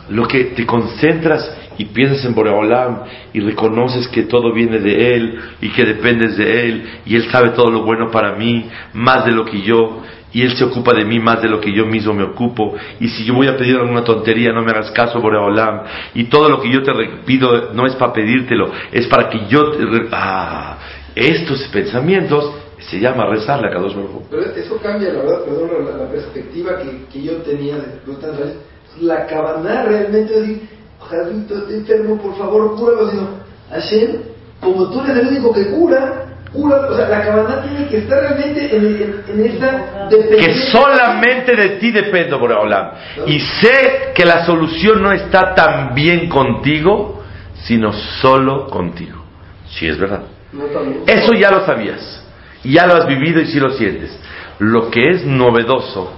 lo 0.09 0.27
que 0.27 0.45
te 0.45 0.67
concentras 0.67 1.57
y 1.79 1.87
piensas 1.87 2.25
en 2.25 2.35
Boreolam 2.35 3.05
y 3.33 3.41
reconoces 3.41 4.09
que 4.09 4.25
todo 4.25 4.53
viene 4.53 4.81
de 4.81 5.15
Él 5.15 5.41
y 5.61 5.71
que 5.71 5.85
dependes 5.85 6.37
de 6.37 6.67
Él 6.67 6.91
y 7.07 7.17
Él 7.17 7.31
sabe 7.31 7.51
todo 7.51 7.71
lo 7.71 7.83
bueno 7.85 8.11
para 8.11 8.33
mí, 8.33 8.69
más 8.93 9.25
de 9.25 9.33
lo 9.33 9.45
que 9.45 9.63
yo, 9.63 10.03
y 10.33 10.43
Él 10.43 10.57
se 10.57 10.65
ocupa 10.65 10.95
de 10.95 11.05
mí 11.05 11.19
más 11.19 11.43
de 11.43 11.49
lo 11.49 11.61
que 11.61 11.73
yo 11.73 11.87
mismo 11.87 12.15
me 12.15 12.25
ocupo, 12.25 12.75
y 12.99 13.09
si 13.09 13.25
yo 13.25 13.35
voy 13.35 13.49
a 13.49 13.57
pedir 13.57 13.77
alguna 13.77 14.05
tontería, 14.05 14.53
no 14.53 14.63
me 14.63 14.71
hagas 14.71 14.91
caso, 14.93 15.21
Boreolam, 15.21 15.83
y 16.15 16.25
todo 16.25 16.49
lo 16.49 16.61
que 16.61 16.71
yo 16.71 16.83
te 16.83 16.93
pido 17.25 17.73
no 17.73 17.87
es 17.87 17.95
para 17.97 18.13
pedírtelo, 18.13 18.71
es 18.93 19.07
para 19.07 19.29
que 19.29 19.47
yo 19.49 19.73
te... 19.73 19.85
Ah, 20.13 20.79
estos 21.15 21.67
pensamientos 21.69 22.53
se 22.79 23.01
llama 23.01 23.27
rezarle 23.27 23.69
a 23.69 23.71
Kadosh 23.71 23.95
Baruj. 23.95 24.23
Pero 24.31 24.43
eso 24.43 24.77
cambia, 24.79 25.13
la 25.13 25.23
verdad, 25.23 25.45
perdón, 25.45 25.71
la, 25.85 26.05
la 26.05 26.11
perspectiva 26.11 26.79
que, 26.79 27.05
que 27.13 27.23
yo 27.23 27.37
tenía 27.39 27.77
de 27.77 28.01
los 28.07 28.21
tantos. 28.21 28.53
La 29.01 29.27
cabana 29.27 29.85
realmente 29.85 30.35
es 30.35 30.41
decir, 30.41 30.69
Jadito, 31.09 31.69
enfermo, 31.71 32.21
por 32.21 32.37
favor, 32.37 32.77
cúralo. 32.77 33.11
Sino, 33.11 33.29
Hashem, 33.71 34.17
como 34.61 34.91
tú 34.91 35.01
eres 35.03 35.19
el 35.19 35.29
único 35.29 35.53
que 35.53 35.71
cura, 35.71 36.30
cura. 36.53 36.77
O 36.89 36.97
sea, 36.97 37.09
la 37.09 37.23
cabana 37.23 37.63
tiene 37.63 37.89
que 37.89 37.99
estar 37.99 38.21
realmente 38.21 38.77
en, 38.77 38.85
en, 38.87 39.25
en 39.29 39.47
esa 39.47 40.09
que 40.09 40.17
dependencia. 40.17 40.71
solamente 40.71 41.57
de 41.57 41.69
ti 41.79 41.91
dependo, 41.91 42.39
Boreolam. 42.39 42.91
Y 43.27 43.41
sé 43.41 44.13
que 44.15 44.25
la 44.25 44.45
solución 44.45 45.03
no 45.03 45.13
está 45.13 45.55
tan 45.55 45.95
bien 45.95 46.29
contigo, 46.29 47.23
sino 47.65 47.93
solo 47.93 48.67
contigo. 48.67 49.25
Sí, 49.69 49.87
es 49.87 49.99
verdad. 49.99 50.23
No 50.53 50.65
Eso 51.07 51.33
ya 51.35 51.51
lo 51.51 51.65
sabías. 51.65 52.25
Ya 52.65 52.87
lo 52.87 52.95
has 52.95 53.07
vivido 53.07 53.41
y 53.41 53.47
sí 53.47 53.59
lo 53.59 53.71
sientes. 53.71 54.19
Lo 54.59 54.91
que 54.91 55.11
es 55.11 55.25
novedoso, 55.25 56.13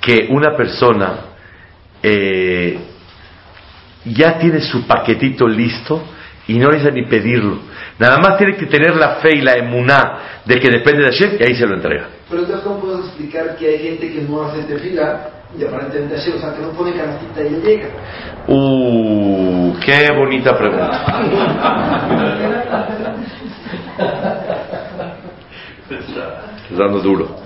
que 0.00 0.26
una 0.30 0.56
persona 0.56 1.12
eh, 2.02 2.78
ya 4.04 4.38
tiene 4.38 4.60
su 4.62 4.86
paquetito 4.86 5.46
listo 5.46 6.02
y 6.50 6.58
no 6.58 6.68
necesita 6.68 6.90
ni 6.90 7.04
pedirlo. 7.04 7.58
Nada 7.98 8.18
más 8.18 8.36
tiene 8.36 8.56
que 8.56 8.66
tener 8.66 8.96
la 8.96 9.16
fe 9.16 9.36
y 9.36 9.40
la 9.40 9.52
emuná 9.54 10.18
de 10.44 10.58
que 10.58 10.68
depende 10.68 11.04
de 11.04 11.12
Hashem 11.12 11.36
y 11.38 11.44
ahí 11.44 11.54
se 11.54 11.64
lo 11.64 11.76
entrega. 11.76 12.08
Pero 12.28 12.42
entonces, 12.42 12.64
¿cómo 12.64 12.80
puedo 12.80 12.98
explicar 13.00 13.56
que 13.56 13.68
hay 13.68 13.78
gente 13.78 14.12
que 14.12 14.22
no 14.22 14.42
hace 14.42 14.64
tefila 14.64 15.28
y 15.56 15.64
aparentemente 15.64 16.16
Hashem, 16.16 16.36
o 16.36 16.40
sea, 16.40 16.54
que 16.54 16.62
no 16.62 16.70
pone 16.70 16.92
canastita 16.92 17.40
y 17.42 17.50
le 17.50 17.60
llega? 17.60 17.88
Uh, 18.48 19.74
qué 19.84 20.08
bonita 20.12 20.58
pregunta. 20.58 21.22
Estás 25.88 26.44
dando 26.78 26.98
duro. 26.98 27.36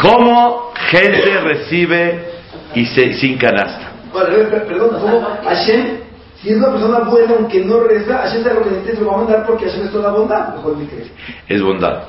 ¿Cómo 0.00 0.72
gente 0.90 1.40
recibe 1.40 2.28
y 2.76 2.84
se, 2.86 3.14
sin 3.14 3.38
canasta? 3.38 3.90
Bueno, 4.12 4.28
perdón, 4.68 4.90
¿cómo 5.00 5.20
Hashem, 5.42 6.03
si 6.44 6.50
es 6.50 6.56
una 6.58 6.72
persona 6.72 6.98
buena, 7.00 7.36
aunque 7.38 7.64
no 7.64 7.80
reza, 7.80 8.18
Hashem 8.18 8.44
sabe 8.44 8.56
lo 8.56 8.64
que 8.64 8.70
necesita 8.70 8.96
se 8.96 9.00
lo 9.00 9.10
va 9.10 9.14
a 9.14 9.24
mandar 9.24 9.46
porque 9.46 9.64
Hashem 9.64 9.86
es 9.86 9.92
toda 9.92 10.12
bondad, 10.12 10.54
mejor 10.56 10.76
me 10.76 10.86
crees. 10.86 11.10
Es 11.48 11.62
bondad. 11.62 12.02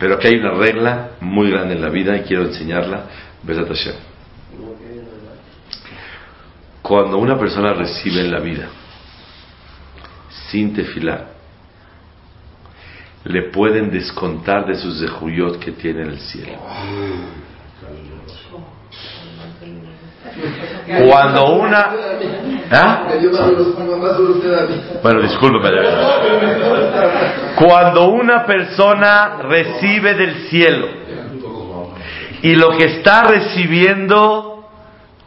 Pero 0.00 0.16
aquí 0.16 0.26
hay 0.26 0.34
una 0.40 0.54
regla 0.54 1.10
muy 1.20 1.52
grande 1.52 1.74
en 1.74 1.82
la 1.82 1.88
vida 1.88 2.16
y 2.16 2.22
quiero 2.22 2.46
enseñarla. 2.46 3.04
Besat 3.44 3.68
Hashem. 3.68 3.94
Cuando 6.82 7.18
una 7.18 7.38
persona 7.38 7.74
recibe 7.74 8.22
en 8.22 8.32
la 8.32 8.40
vida 8.40 8.68
sin 10.50 10.74
tefilar, 10.74 11.28
le 13.22 13.50
pueden 13.50 13.90
descontar 13.90 14.66
de 14.66 14.74
sus 14.74 14.98
zehuyot 14.98 15.60
que 15.60 15.72
tiene 15.72 16.02
en 16.02 16.08
el 16.10 16.18
cielo. 16.18 16.58
Cuando 21.06 21.52
una... 21.52 21.90
¿Ah? 22.70 23.08
Bueno, 25.02 25.22
discúlpeme. 25.22 25.80
Cuando 27.56 28.08
una 28.08 28.44
persona 28.44 29.38
recibe 29.42 30.14
del 30.14 30.48
cielo 30.48 30.88
y 32.42 32.54
lo 32.54 32.76
que 32.76 32.84
está 32.84 33.24
recibiendo 33.24 34.68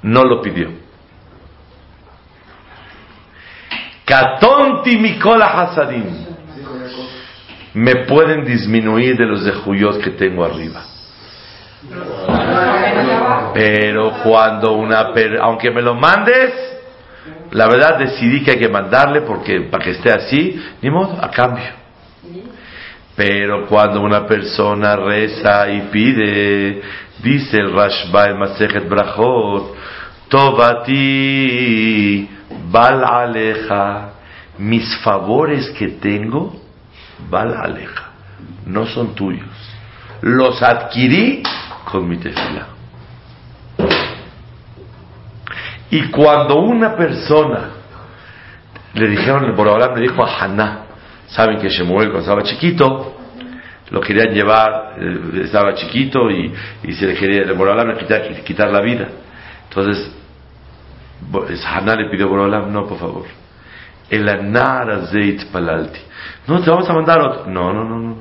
no 0.03 0.23
lo 0.23 0.41
pidió. 0.41 0.71
Katonti 4.05 4.97
Mikola 4.97 5.45
Hasadim. 5.45 6.25
Me 7.73 8.05
pueden 8.07 8.43
disminuir 8.43 9.15
de 9.17 9.25
los 9.25 9.43
dejuyos 9.43 9.97
que 9.99 10.09
tengo 10.11 10.43
arriba. 10.43 10.83
Pero 13.53 14.11
cuando 14.23 14.73
una 14.73 15.11
per- 15.13 15.39
aunque 15.41 15.71
me 15.71 15.81
lo 15.81 15.95
mandes, 15.95 16.53
la 17.51 17.67
verdad 17.67 17.97
decidí 17.97 18.43
que 18.43 18.51
hay 18.51 18.59
que 18.59 18.69
mandarle 18.69 19.21
porque 19.21 19.61
para 19.61 19.83
que 19.83 19.91
esté 19.91 20.11
así, 20.11 20.61
ni 20.81 20.89
modo, 20.89 21.17
a 21.23 21.29
cambio. 21.31 21.65
Pero 23.15 23.65
cuando 23.67 24.01
una 24.01 24.25
persona 24.27 24.95
reza 24.95 25.69
y 25.69 25.81
pide, 25.91 26.81
dice 27.21 27.57
el 27.57 27.73
Rashba 27.73 28.27
en 28.29 28.37
Masejet 28.39 28.87
Brachot, 28.87 29.75
Tovati 30.89 32.29
Bal 32.71 33.03
Aleja, 33.03 34.09
mis 34.59 34.95
favores 34.99 35.69
que 35.71 35.89
tengo, 35.89 36.55
Bal 37.29 37.53
Aleja, 37.55 38.11
no 38.65 38.85
son 38.85 39.15
tuyos. 39.15 39.47
Los 40.21 40.61
adquirí 40.63 41.43
con 41.91 42.07
mi 42.07 42.17
tefila. 42.17 42.67
Y 45.91 46.09
cuando 46.09 46.59
una 46.59 46.95
persona 46.95 47.69
le 48.93 49.07
dijeron, 49.07 49.45
el 49.45 49.53
Borobalán 49.53 49.95
le 49.95 50.01
dijo 50.01 50.23
a 50.23 50.43
Haná, 50.43 50.79
saben 51.27 51.59
que 51.59 51.69
Shemuel 51.69 52.09
cuando 52.11 52.19
estaba 52.19 52.43
chiquito, 52.43 53.15
lo 53.89 54.01
querían 54.01 54.33
llevar, 54.33 54.95
eh, 54.99 55.41
estaba 55.43 55.73
chiquito 55.73 56.29
y, 56.29 56.53
y 56.83 56.93
se 56.93 57.07
le 57.07 57.15
quería, 57.15 57.41
el 57.41 57.53
Borobalán 57.53 57.89
le 57.89 57.97
quitar, 57.97 58.43
quitar 58.43 58.69
la 58.71 58.81
vida. 58.81 59.07
Entonces, 59.67 60.15
Haná 61.65 61.95
le 61.95 62.09
pidió 62.09 62.25
a 62.25 62.29
Borobalán, 62.29 62.71
no, 62.71 62.87
por 62.87 62.97
favor, 62.97 63.25
El 64.09 64.27
anar 64.27 65.07
zeit 65.11 65.45
palalti. 65.51 65.99
No, 66.47 66.61
te 66.61 66.69
vamos 66.69 66.89
a 66.89 66.93
mandar 66.93 67.21
otro. 67.21 67.45
No, 67.47 67.73
no, 67.73 67.83
no, 67.83 67.99
no. 67.99 68.15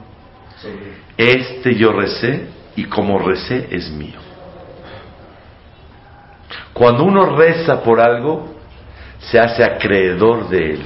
Este 1.16 1.75
yo 1.75 1.93
recé 1.93 2.49
y 2.77 2.85
como 2.85 3.19
recé 3.19 3.69
es 3.71 3.91
mío. 3.91 4.19
Cuando 6.79 7.05
uno 7.05 7.37
reza 7.37 7.83
por 7.83 8.01
algo, 8.01 8.55
se 9.18 9.39
hace 9.39 9.64
acreedor 9.64 10.49
de 10.49 10.74
él. 10.74 10.83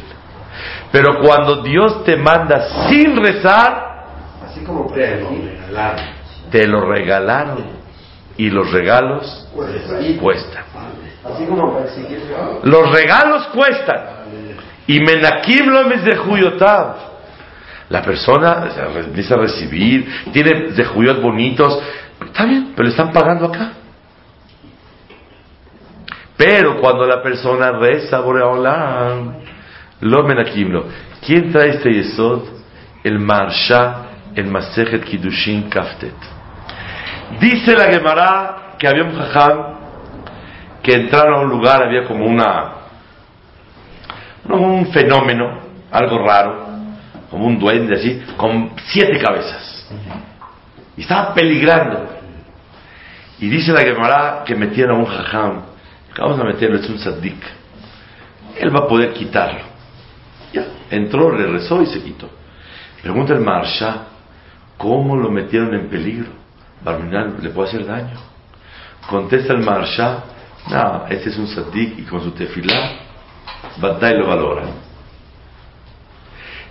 Pero 0.91 1.21
cuando 1.21 1.63
Dios 1.63 2.05
te 2.05 2.17
manda 2.17 2.89
sin 2.89 3.17
rezar, 3.17 3.91
Así 4.45 4.65
como 4.65 4.93
Te 4.93 5.17
lo 5.17 5.31
regalaron. 5.31 6.05
te 6.51 6.67
lo 6.67 6.81
regalaron. 6.83 7.83
Y 8.37 8.51
los 8.51 8.71
regalos 8.73 9.49
cuestan. 10.21 10.65
Así 11.25 11.45
como 11.47 11.73
para 11.73 11.85
exigir. 11.87 12.23
Los 12.65 12.91
regalos 12.91 13.47
cuestan. 13.49 14.01
Y 14.87 14.99
menakim 15.01 15.67
lo 15.67 15.85
de 15.85 16.17
Juyotav. 16.17 17.13
La 17.89 18.03
persona 18.03 18.69
empieza 18.97 19.35
a 19.35 19.39
recibir, 19.39 20.11
tiene 20.33 20.73
de 20.73 20.85
Juyot 20.85 21.21
bonitos. 21.21 21.79
Está 22.25 22.45
bien, 22.45 22.73
pero 22.75 22.85
le 22.85 22.91
están 22.91 23.13
pagando 23.13 23.47
acá. 23.47 23.73
Pero 26.37 26.81
cuando 26.81 27.07
la 27.07 27.23
persona 27.23 27.73
reza 27.73 28.21
Boreolam, 28.21 29.35
lo 30.01 30.23
menakimlo. 30.25 30.87
¿Quién 31.25 31.53
trae 31.53 31.71
este 31.71 31.93
yesod? 31.93 32.43
El 33.05 33.19
Marsha, 33.19 34.07
el 34.35 34.47
Masejet 34.47 35.05
Kiddushin 35.05 35.69
Kaftet. 35.69 36.15
Dice 37.41 37.77
la 37.77 37.85
Gemara 37.85 38.75
que 38.79 38.89
había 38.89 39.05
un 39.05 39.17
jajam 39.17 39.83
que 40.83 40.95
entraron 40.95 41.35
a 41.35 41.41
un 41.43 41.49
lugar, 41.49 41.83
había 41.83 42.05
como 42.05 42.27
una, 42.27 42.73
un 44.49 44.87
fenómeno, 44.93 45.61
algo 45.91 46.19
raro, 46.19 46.67
como 47.31 47.47
un 47.47 47.59
duende 47.59 47.95
así, 47.95 48.23
con 48.37 48.73
siete 48.89 49.19
cabezas. 49.19 49.89
Y 50.97 51.03
estaba 51.03 51.33
peligrando. 51.33 52.09
Y 53.39 53.49
dice 53.49 53.73
la 53.73 53.83
Gemara 53.83 54.43
que 54.45 54.55
metieron 54.55 54.97
a 54.97 54.99
un 54.99 55.07
jajam, 55.07 55.63
vamos 56.19 56.41
a 56.41 56.45
meterlo, 56.45 56.79
es 56.79 56.89
un 56.89 56.99
saddik. 56.99 57.43
Él 58.59 58.75
va 58.75 58.81
a 58.81 58.89
poder 58.89 59.13
quitarlo. 59.13 59.61
Ya, 60.53 60.67
entró, 60.91 61.37
le 61.37 61.47
rezó 61.47 61.81
y 61.83 61.87
se 61.87 62.03
quitó. 62.03 62.29
Pregunta 63.01 63.33
el 63.33 63.41
Marsha, 63.41 64.09
¿cómo 64.77 65.17
lo 65.17 65.31
metieron 65.31 65.75
en 65.75 65.89
peligro? 65.89 66.31
Barminal 66.85 67.37
le 67.41 67.51
puede 67.51 67.69
hacer 67.69 67.87
daño. 67.87 68.17
Contesta 69.09 69.53
el 69.53 69.61
Marsha, 69.61 70.25
no, 70.71 71.07
este 71.09 71.31
es 71.31 71.39
un 71.39 71.49
saddik 71.49 71.99
y 71.99 72.03
con 72.03 72.23
su 72.23 72.31
tefilá, 72.33 72.93
Badai 73.79 74.19
lo 74.19 74.29
valora. 74.29 74.65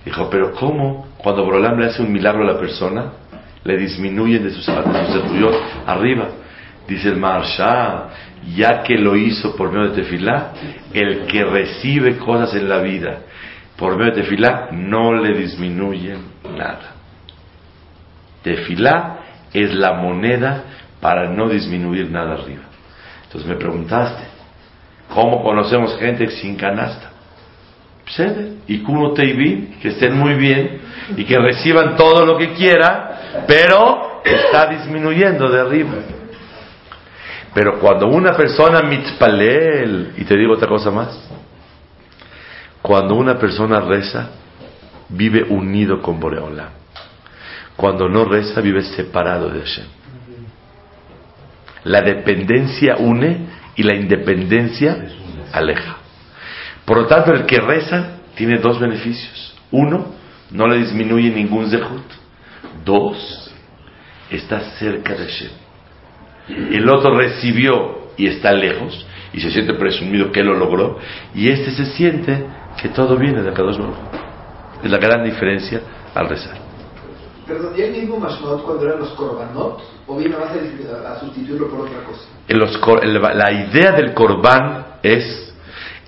Dijo, 0.05 0.29
pero 0.29 0.53
¿cómo 0.53 1.07
cuando 1.17 1.43
Borolam 1.43 1.79
le 1.79 1.87
hace 1.87 2.01
un 2.01 2.11
milagro 2.11 2.43
a 2.43 2.53
la 2.53 2.59
persona, 2.59 3.11
le 3.63 3.77
disminuyen 3.77 4.43
de 4.43 4.51
sus, 4.51 4.65
de 4.65 4.73
sus 4.73 5.61
arriba? 5.85 6.29
Dice 6.87 7.09
el 7.09 7.17
Marsha, 7.17 8.09
ya 8.55 8.83
que 8.83 8.97
lo 8.97 9.15
hizo 9.15 9.55
por 9.55 9.71
medio 9.71 9.91
de 9.91 10.01
tefilá, 10.01 10.51
el 10.93 11.25
que 11.27 11.43
recibe 11.45 12.17
cosas 12.17 12.53
en 12.55 12.67
la 12.67 12.79
vida 12.79 13.19
por 13.81 13.97
medio 13.97 14.13
de 14.13 14.21
tefilá 14.21 14.67
no 14.71 15.11
le 15.15 15.33
disminuyen 15.33 16.19
nada. 16.55 16.93
Tefilá 18.43 19.17
es 19.51 19.73
la 19.73 19.93
moneda 19.93 20.65
para 21.01 21.29
no 21.29 21.49
disminuir 21.49 22.11
nada 22.11 22.35
arriba. 22.35 22.61
Entonces 23.23 23.49
me 23.49 23.55
preguntaste, 23.55 24.21
¿cómo 25.11 25.41
conocemos 25.41 25.97
gente 25.97 26.29
sin 26.29 26.55
canasta? 26.57 27.09
Psede, 28.05 28.57
y 28.67 28.83
Kuno 28.83 29.13
Teivim, 29.13 29.79
que 29.79 29.87
estén 29.87 30.15
muy 30.15 30.35
bien 30.35 30.79
y 31.17 31.23
que 31.23 31.39
reciban 31.39 31.95
todo 31.95 32.23
lo 32.23 32.37
que 32.37 32.53
quiera, 32.53 33.43
pero 33.47 34.21
está 34.23 34.67
disminuyendo 34.67 35.49
de 35.49 35.59
arriba. 35.59 35.93
Pero 37.53 37.79
cuando 37.79 38.07
una 38.07 38.33
persona 38.33 38.81
mitzpalel, 38.81 40.13
y 40.17 40.23
te 40.23 40.37
digo 40.37 40.53
otra 40.53 40.67
cosa 40.67 40.89
más, 40.89 41.29
cuando 42.81 43.15
una 43.15 43.37
persona 43.37 43.81
reza, 43.81 44.29
vive 45.09 45.43
unido 45.43 46.01
con 46.01 46.19
Boreolam. 46.19 46.69
Cuando 47.75 48.07
no 48.07 48.25
reza, 48.25 48.61
vive 48.61 48.83
separado 48.83 49.49
de 49.49 49.59
Hashem. 49.59 49.85
La 51.83 52.01
dependencia 52.01 52.97
une 52.97 53.47
y 53.75 53.83
la 53.83 53.95
independencia 53.95 55.07
aleja. 55.51 55.97
Por 56.85 56.97
lo 56.97 57.07
tanto, 57.07 57.33
el 57.33 57.45
que 57.45 57.59
reza 57.59 58.17
tiene 58.35 58.59
dos 58.59 58.79
beneficios. 58.79 59.55
Uno, 59.71 60.13
no 60.51 60.67
le 60.67 60.77
disminuye 60.77 61.29
ningún 61.29 61.69
zehut. 61.69 62.05
Dos, 62.85 63.51
está 64.29 64.59
cerca 64.77 65.13
de 65.13 65.25
Hashem. 65.25 65.60
El 66.49 66.89
otro 66.89 67.15
recibió 67.17 68.01
y 68.17 68.27
está 68.27 68.51
lejos 68.51 69.05
y 69.33 69.39
se 69.39 69.51
siente 69.51 69.73
presumido 69.73 70.31
que 70.31 70.43
lo 70.43 70.53
logró. 70.55 70.99
Y 71.33 71.49
este 71.49 71.71
se 71.71 71.85
siente 71.85 72.45
que 72.81 72.89
todo 72.89 73.15
viene 73.17 73.41
de 73.41 73.53
Kadosh 73.53 73.77
Baruj. 73.77 73.95
Es 74.83 74.91
la 74.91 74.97
gran 74.97 75.23
diferencia 75.23 75.81
al 76.15 76.27
rezar. 76.29 76.57
Perdón, 77.47 77.73
¿y 77.77 77.81
el 77.81 77.91
mismo 77.91 78.17
Mashmaot 78.19 78.63
cuando 78.63 78.85
eran 78.87 78.99
los 78.99 79.09
Korbanot? 79.09 79.81
¿O 80.07 80.17
vino 80.17 80.37
más 80.39 80.49
a, 80.51 81.19
sustituirlo 81.19 81.69
por 81.69 81.81
otra 81.81 82.03
cosa? 82.03 82.21
En 82.47 82.59
los 82.59 82.77
cor- 82.79 83.03
el- 83.03 83.13
la 83.21 83.51
idea 83.51 83.91
del 83.91 84.13
corbán 84.13 84.85
es 85.03 85.53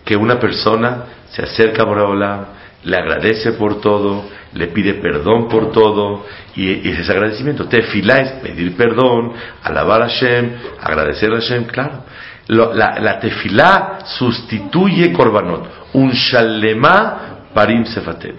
que 0.05 0.15
una 0.17 0.39
persona 0.39 1.05
se 1.29 1.41
acerca 1.43 1.83
a 1.83 1.85
Boreolam, 1.85 2.45
le 2.83 2.97
agradece 2.97 3.53
por 3.53 3.79
todo, 3.81 4.25
le 4.53 4.67
pide 4.67 4.95
perdón 4.95 5.47
por 5.47 5.71
todo, 5.71 6.25
y, 6.55 6.87
y 6.87 6.91
ese 6.91 7.11
agradecimiento. 7.11 7.65
Tefilá 7.67 8.19
es 8.19 8.31
pedir 8.33 8.75
perdón, 8.75 9.33
alabar 9.63 10.01
a 10.01 10.05
Hashem, 10.07 10.51
agradecer 10.81 11.31
a 11.31 11.35
Hashem, 11.35 11.65
claro. 11.65 12.03
Lo- 12.47 12.73
la, 12.73 12.99
la 12.99 13.19
tefilá 13.19 13.99
sustituye 14.05 15.13
korbanot. 15.13 15.67
Un 15.93 16.11
shalema 16.11 17.47
parim 17.53 17.85
sefatem. 17.85 18.35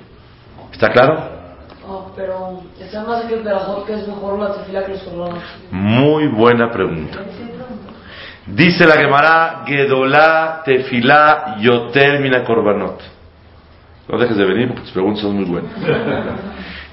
¿Está 0.73 0.91
claro? 0.91 1.33
Oh, 1.87 2.13
pero 2.17 2.63
está 2.79 3.03
más 3.05 3.25
que 3.25 3.35
el 3.35 3.43
Berajot, 3.43 3.87
que 3.87 3.95
es 3.95 4.07
mejor 4.09 4.39
la 4.39 4.85
que 4.85 4.93
los 4.93 5.03
corbanos. 5.03 5.43
Muy 5.71 6.27
buena 6.29 6.71
pregunta. 6.71 7.19
Dice 8.47 8.87
la 8.87 8.97
Gemara, 8.97 9.63
Gedolá 9.67 10.63
tefilá 10.65 11.57
yoter 11.61 12.21
mina 12.21 12.45
korbanot. 12.45 13.14
No 14.09 14.19
dejes 14.19 14.37
de 14.37 14.45
venir 14.45 14.69
porque 14.69 14.83
tus 14.83 14.93
preguntas 14.93 15.23
son 15.23 15.37
muy 15.37 15.45
buenas. 15.45 15.73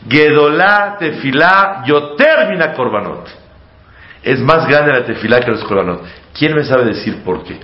Gedolá 0.07 0.95
tefilá 0.97 1.83
yoter 1.85 2.49
mina 2.49 2.73
korbanot. 2.73 3.27
Es 4.23 4.39
más 4.39 4.67
grande 4.67 4.93
la 4.93 5.05
tefilá 5.05 5.39
que 5.41 5.51
los 5.51 5.63
korbanot. 5.63 6.03
¿Quién 6.33 6.55
me 6.55 6.63
sabe 6.63 6.85
decir 6.85 7.23
por 7.23 7.43
qué? 7.43 7.59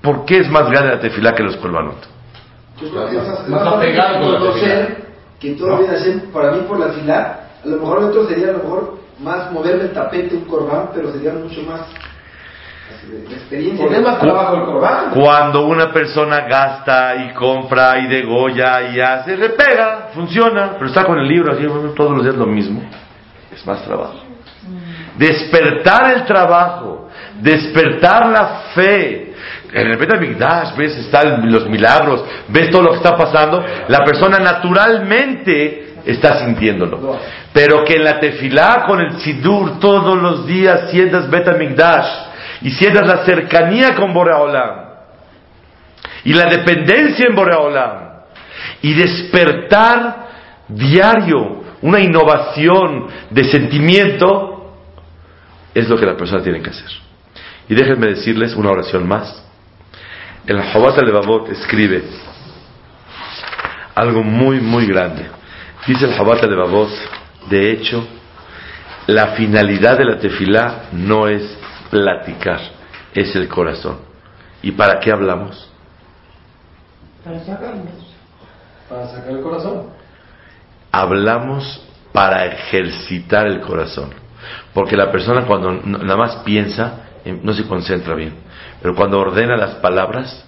¿Por 0.00 0.24
qué 0.24 0.38
es 0.38 0.48
más 0.48 0.70
grande 0.70 0.90
la 0.94 1.00
tefilá 1.00 1.34
que 1.34 1.42
los 1.42 1.56
korbanot? 1.56 2.06
Yo 2.80 2.90
creo 2.90 3.08
que 3.08 3.16
es 3.16 3.48
más, 3.48 3.48
Más 3.48 4.16
conocer 4.20 5.06
que 5.40 5.52
todo 5.52 5.78
viene 5.78 5.94
a 5.94 5.98
ser, 5.98 6.24
para 6.32 6.52
mí 6.52 6.62
por 6.68 6.78
la 6.78 6.92
fila, 6.92 7.40
a 7.64 7.68
lo 7.68 7.76
mejor 7.78 8.04
otro 8.04 8.26
sería 8.28 8.48
a 8.48 8.52
lo 8.52 8.58
mejor 8.58 8.98
más 9.20 9.50
moverme 9.50 9.84
el 9.84 9.92
tapete 9.92 10.34
un 10.34 10.44
corbán, 10.44 10.90
pero 10.94 11.12
sería 11.12 11.32
mucho 11.32 11.62
más 11.62 11.82
experiencia. 13.30 14.00
Más 14.00 14.18
trabajo 14.18 14.56
el. 14.56 15.10
Cuando 15.14 15.66
una 15.66 15.92
persona 15.92 16.40
gasta 16.48 17.16
y 17.16 17.34
compra 17.34 17.98
y 17.98 18.08
degolla 18.08 18.90
y 18.90 19.00
hace, 19.00 19.36
le 19.36 19.50
pega, 19.50 20.08
funciona, 20.14 20.72
pero 20.74 20.86
está 20.86 21.04
con 21.04 21.18
el 21.18 21.28
libro 21.28 21.52
así 21.52 21.62
todos 21.94 22.12
los 22.12 22.22
días 22.22 22.34
lo 22.34 22.46
mismo, 22.46 22.82
es 23.52 23.66
más 23.66 23.82
trabajo. 23.84 24.20
Despertar 25.16 26.14
el 26.14 26.24
trabajo, 26.24 27.08
despertar 27.40 28.26
la 28.26 28.46
fe. 28.74 29.34
En 29.72 29.88
el 29.88 29.98
Betamigdash 29.98 30.76
ves 30.76 30.96
están 30.96 31.50
los 31.50 31.68
milagros, 31.68 32.24
ves 32.48 32.70
todo 32.70 32.82
lo 32.82 32.90
que 32.90 32.96
está 32.96 33.16
pasando, 33.16 33.64
la 33.88 34.04
persona 34.04 34.38
naturalmente 34.38 35.94
está 36.04 36.44
sintiéndolo. 36.44 37.18
Pero 37.52 37.84
que 37.84 37.94
en 37.94 38.04
la 38.04 38.20
tefilá 38.20 38.84
con 38.86 39.00
el 39.00 39.18
sidur 39.18 39.78
todos 39.80 40.16
los 40.16 40.46
días 40.46 40.90
sientas 40.90 41.28
Betamigdash 41.30 42.25
y 42.62 42.70
sientas 42.70 43.06
la 43.06 43.24
cercanía 43.24 43.94
con 43.94 44.12
Boreolam 44.12 44.86
y 46.24 46.32
la 46.32 46.46
dependencia 46.46 47.26
en 47.28 47.34
Boreolam 47.34 48.06
y 48.82 48.94
despertar 48.94 50.26
diario 50.68 51.64
una 51.82 52.00
innovación 52.00 53.06
de 53.30 53.44
sentimiento 53.44 54.74
es 55.74 55.88
lo 55.88 55.96
que 55.96 56.06
la 56.06 56.16
persona 56.16 56.42
tiene 56.42 56.62
que 56.62 56.70
hacer. 56.70 56.90
Y 57.68 57.74
déjenme 57.74 58.08
decirles 58.08 58.54
una 58.54 58.70
oración 58.70 59.06
más. 59.06 59.42
El 60.46 60.62
Jobat 60.62 61.02
Levavot 61.02 61.48
escribe 61.50 62.02
algo 63.94 64.22
muy, 64.22 64.60
muy 64.60 64.86
grande. 64.86 65.26
Dice 65.86 66.06
el 66.06 66.14
Jobat 66.16 66.42
Levavot, 66.44 66.90
de 67.50 67.72
hecho, 67.72 68.06
la 69.06 69.28
finalidad 69.28 69.98
de 69.98 70.04
la 70.04 70.18
tefilá 70.18 70.86
no 70.92 71.28
es 71.28 71.58
platicar, 71.90 72.60
es 73.14 73.34
el 73.36 73.48
corazón. 73.48 73.98
¿Y 74.62 74.72
para 74.72 75.00
qué 75.00 75.12
hablamos? 75.12 75.70
Para 77.24 77.40
sacarnos. 77.40 78.14
Para 78.88 79.08
sacar 79.08 79.30
el 79.30 79.42
corazón. 79.42 79.86
Hablamos 80.92 81.82
para 82.12 82.46
ejercitar 82.46 83.46
el 83.46 83.60
corazón. 83.60 84.10
Porque 84.72 84.96
la 84.96 85.10
persona 85.10 85.44
cuando 85.46 85.72
nada 85.72 86.16
más 86.16 86.36
piensa, 86.36 87.00
eh, 87.24 87.38
no 87.42 87.52
se 87.52 87.66
concentra 87.66 88.14
bien. 88.14 88.34
Pero 88.80 88.94
cuando 88.94 89.18
ordena 89.18 89.56
las 89.56 89.76
palabras, 89.76 90.44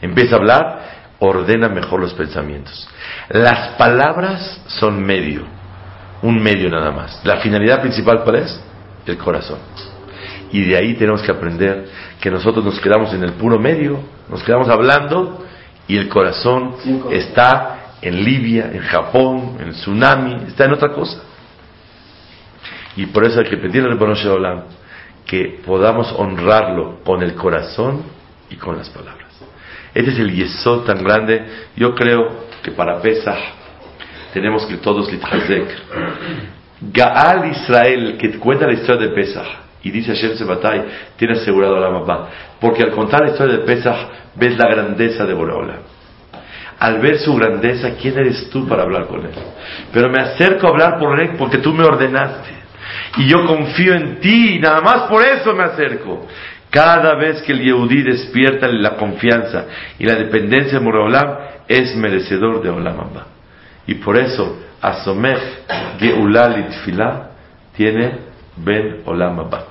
empieza 0.00 0.36
a 0.36 0.38
hablar, 0.38 0.80
ordena 1.18 1.68
mejor 1.68 2.00
los 2.00 2.12
pensamientos. 2.14 2.88
Las 3.30 3.76
palabras 3.76 4.60
son 4.66 5.02
medio, 5.02 5.44
un 6.22 6.42
medio 6.42 6.68
nada 6.68 6.90
más. 6.90 7.20
La 7.24 7.38
finalidad 7.38 7.80
principal, 7.80 8.22
¿cuál 8.22 8.36
es? 8.36 8.60
El 9.06 9.18
corazón. 9.18 9.58
Y 10.52 10.62
de 10.62 10.76
ahí 10.76 10.94
tenemos 10.94 11.22
que 11.22 11.32
aprender 11.32 11.88
que 12.20 12.30
nosotros 12.30 12.64
nos 12.64 12.80
quedamos 12.80 13.12
en 13.12 13.24
el 13.24 13.32
puro 13.32 13.58
medio, 13.58 13.98
nos 14.28 14.42
quedamos 14.42 14.68
hablando 14.68 15.44
y 15.88 15.96
el 15.96 16.08
corazón 16.08 16.76
está 17.10 17.96
en 18.00 18.24
Libia, 18.24 18.70
en 18.72 18.80
Japón, 18.80 19.56
en 19.60 19.72
tsunami, 19.72 20.44
está 20.48 20.66
en 20.66 20.72
otra 20.72 20.92
cosa. 20.92 21.22
Y 22.96 23.06
por 23.06 23.24
eso 23.24 23.40
hay 23.40 23.46
que 23.46 23.56
pedirle 23.56 23.90
al 23.90 24.28
Olam 24.28 24.62
que 25.26 25.60
podamos 25.64 26.12
honrarlo 26.16 27.00
con 27.04 27.22
el 27.22 27.34
corazón 27.34 28.02
y 28.50 28.56
con 28.56 28.76
las 28.76 28.90
palabras. 28.90 29.32
Este 29.94 30.10
es 30.10 30.18
el 30.18 30.34
yesod 30.34 30.84
tan 30.84 31.02
grande. 31.02 31.44
Yo 31.76 31.94
creo 31.94 32.46
que 32.62 32.72
para 32.72 33.00
Pesach 33.00 33.38
tenemos 34.32 34.66
que 34.66 34.76
todos 34.76 35.10
litchazek. 35.10 35.68
Gaal 36.92 37.50
Israel, 37.50 38.16
que 38.18 38.38
cuenta 38.38 38.66
la 38.66 38.72
historia 38.72 39.08
de 39.08 39.14
Pesach, 39.14 39.46
y 39.82 39.90
dice 39.90 40.14
Hashem 40.14 40.36
Sebatai, 40.36 40.84
tiene 41.16 41.34
asegurado 41.34 41.78
la 41.78 41.90
mamá. 41.90 42.28
Porque 42.60 42.82
al 42.82 42.90
contar 42.90 43.20
la 43.22 43.32
historia 43.32 43.58
de 43.58 43.64
Pesach, 43.64 43.96
ves 44.34 44.56
la 44.56 44.68
grandeza 44.68 45.24
de 45.24 45.34
Boreola. 45.34 45.74
Al 46.78 47.00
ver 47.00 47.18
su 47.18 47.34
grandeza, 47.34 47.94
¿quién 48.00 48.18
eres 48.18 48.48
tú 48.50 48.66
para 48.66 48.82
hablar 48.82 49.06
con 49.06 49.20
él? 49.20 49.30
Pero 49.92 50.10
me 50.10 50.20
acerco 50.20 50.66
a 50.66 50.70
hablar 50.70 50.98
por 50.98 51.20
él 51.20 51.32
porque 51.38 51.58
tú 51.58 51.72
me 51.72 51.84
ordenaste. 51.84 52.50
Y 53.16 53.28
yo 53.28 53.46
confío 53.46 53.94
en 53.94 54.20
ti, 54.20 54.56
y 54.56 54.58
nada 54.58 54.80
más 54.80 55.02
por 55.02 55.22
eso 55.22 55.54
me 55.54 55.64
acerco. 55.64 56.26
Cada 56.70 57.14
vez 57.14 57.40
que 57.42 57.52
el 57.52 57.60
Yehudí 57.60 58.02
despierta 58.02 58.66
la 58.66 58.96
confianza 58.96 59.66
y 59.98 60.04
la 60.04 60.16
dependencia 60.16 60.78
de 60.78 60.84
Boreolam, 60.84 61.36
es 61.68 61.94
merecedor 61.94 62.62
de 62.62 62.70
Olam 62.70 62.98
Abba. 62.98 63.26
Y 63.86 63.94
por 63.96 64.18
eso, 64.18 64.63
Asomech 64.84 65.40
Geulah 65.98 66.48
Litfilah 66.48 67.30
tiene 67.74 68.18
Ben 68.56 69.00
Olam 69.06 69.40
Abba. 69.40 69.64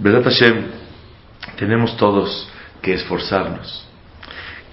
¿Verdad, 0.00 0.24
Hashem? 0.24 0.64
Tenemos 1.56 1.96
todos 1.96 2.50
que 2.82 2.94
esforzarnos. 2.94 3.86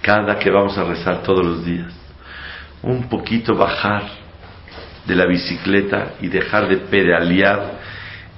Cada 0.02 0.38
que 0.38 0.50
vamos 0.50 0.76
a 0.76 0.84
rezar 0.84 1.22
todos 1.22 1.44
los 1.44 1.64
días. 1.64 1.92
Un 2.82 3.08
poquito 3.08 3.54
bajar 3.54 4.02
de 5.06 5.14
la 5.14 5.26
bicicleta 5.26 6.14
y 6.20 6.28
dejar 6.28 6.68
de 6.68 6.78
pedalear 6.78 7.78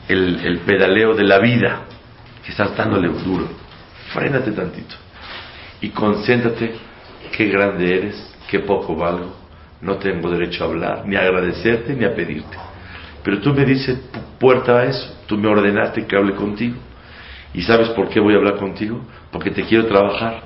el, 0.06 0.44
el 0.44 0.58
pedaleo 0.60 1.14
de 1.14 1.24
la 1.24 1.38
vida 1.38 1.80
que 2.44 2.50
estás 2.50 2.76
dándole 2.76 3.08
duro. 3.08 3.48
Frénate 4.12 4.52
tantito 4.52 4.96
y 5.80 5.88
concéntrate 5.90 6.74
qué 7.32 7.46
grande 7.46 7.96
eres, 7.96 8.34
qué 8.50 8.60
poco 8.60 8.94
valgo. 8.94 9.39
No 9.82 9.96
tengo 9.96 10.30
derecho 10.30 10.64
a 10.64 10.66
hablar, 10.68 11.02
ni 11.06 11.16
a 11.16 11.20
agradecerte, 11.20 11.94
ni 11.94 12.04
a 12.04 12.14
pedirte. 12.14 12.56
Pero 13.22 13.38
tú 13.40 13.54
me 13.54 13.64
dices 13.64 13.98
pu- 14.12 14.38
puerta 14.38 14.78
a 14.80 14.84
eso. 14.84 15.22
Tú 15.26 15.36
me 15.38 15.48
ordenaste 15.48 16.06
que 16.06 16.16
hable 16.16 16.34
contigo. 16.34 16.76
¿Y 17.54 17.62
sabes 17.62 17.88
por 17.90 18.08
qué 18.08 18.20
voy 18.20 18.34
a 18.34 18.36
hablar 18.38 18.56
contigo? 18.56 19.00
Porque 19.30 19.50
te 19.50 19.62
quiero 19.62 19.86
trabajar. 19.86 20.42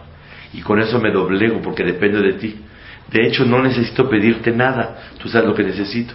Y 0.52 0.60
con 0.62 0.80
eso 0.80 1.00
me 1.00 1.10
doblego 1.10 1.60
porque 1.62 1.84
depende 1.84 2.20
de 2.20 2.34
ti. 2.34 2.60
De 3.10 3.26
hecho, 3.26 3.44
no 3.44 3.60
necesito 3.62 4.08
pedirte 4.08 4.50
nada. 4.52 5.10
Tú 5.18 5.28
sabes 5.28 5.48
lo 5.48 5.54
que 5.54 5.64
necesito. 5.64 6.14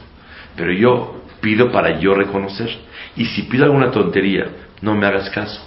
Pero 0.55 0.71
yo 0.73 1.23
pido 1.41 1.71
para 1.71 1.99
yo 1.99 2.13
reconocer. 2.13 2.69
Y 3.15 3.25
si 3.25 3.43
pido 3.43 3.65
alguna 3.65 3.91
tontería, 3.91 4.47
no 4.81 4.95
me 4.95 5.05
hagas 5.05 5.29
caso. 5.29 5.61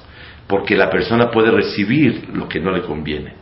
Porque 0.47 0.77
la 0.77 0.91
persona 0.91 1.31
puede 1.31 1.51
recibir 1.51 2.29
lo 2.33 2.49
que 2.49 2.61
no 2.61 2.73
le 2.73 2.83
conviene. 2.83 3.35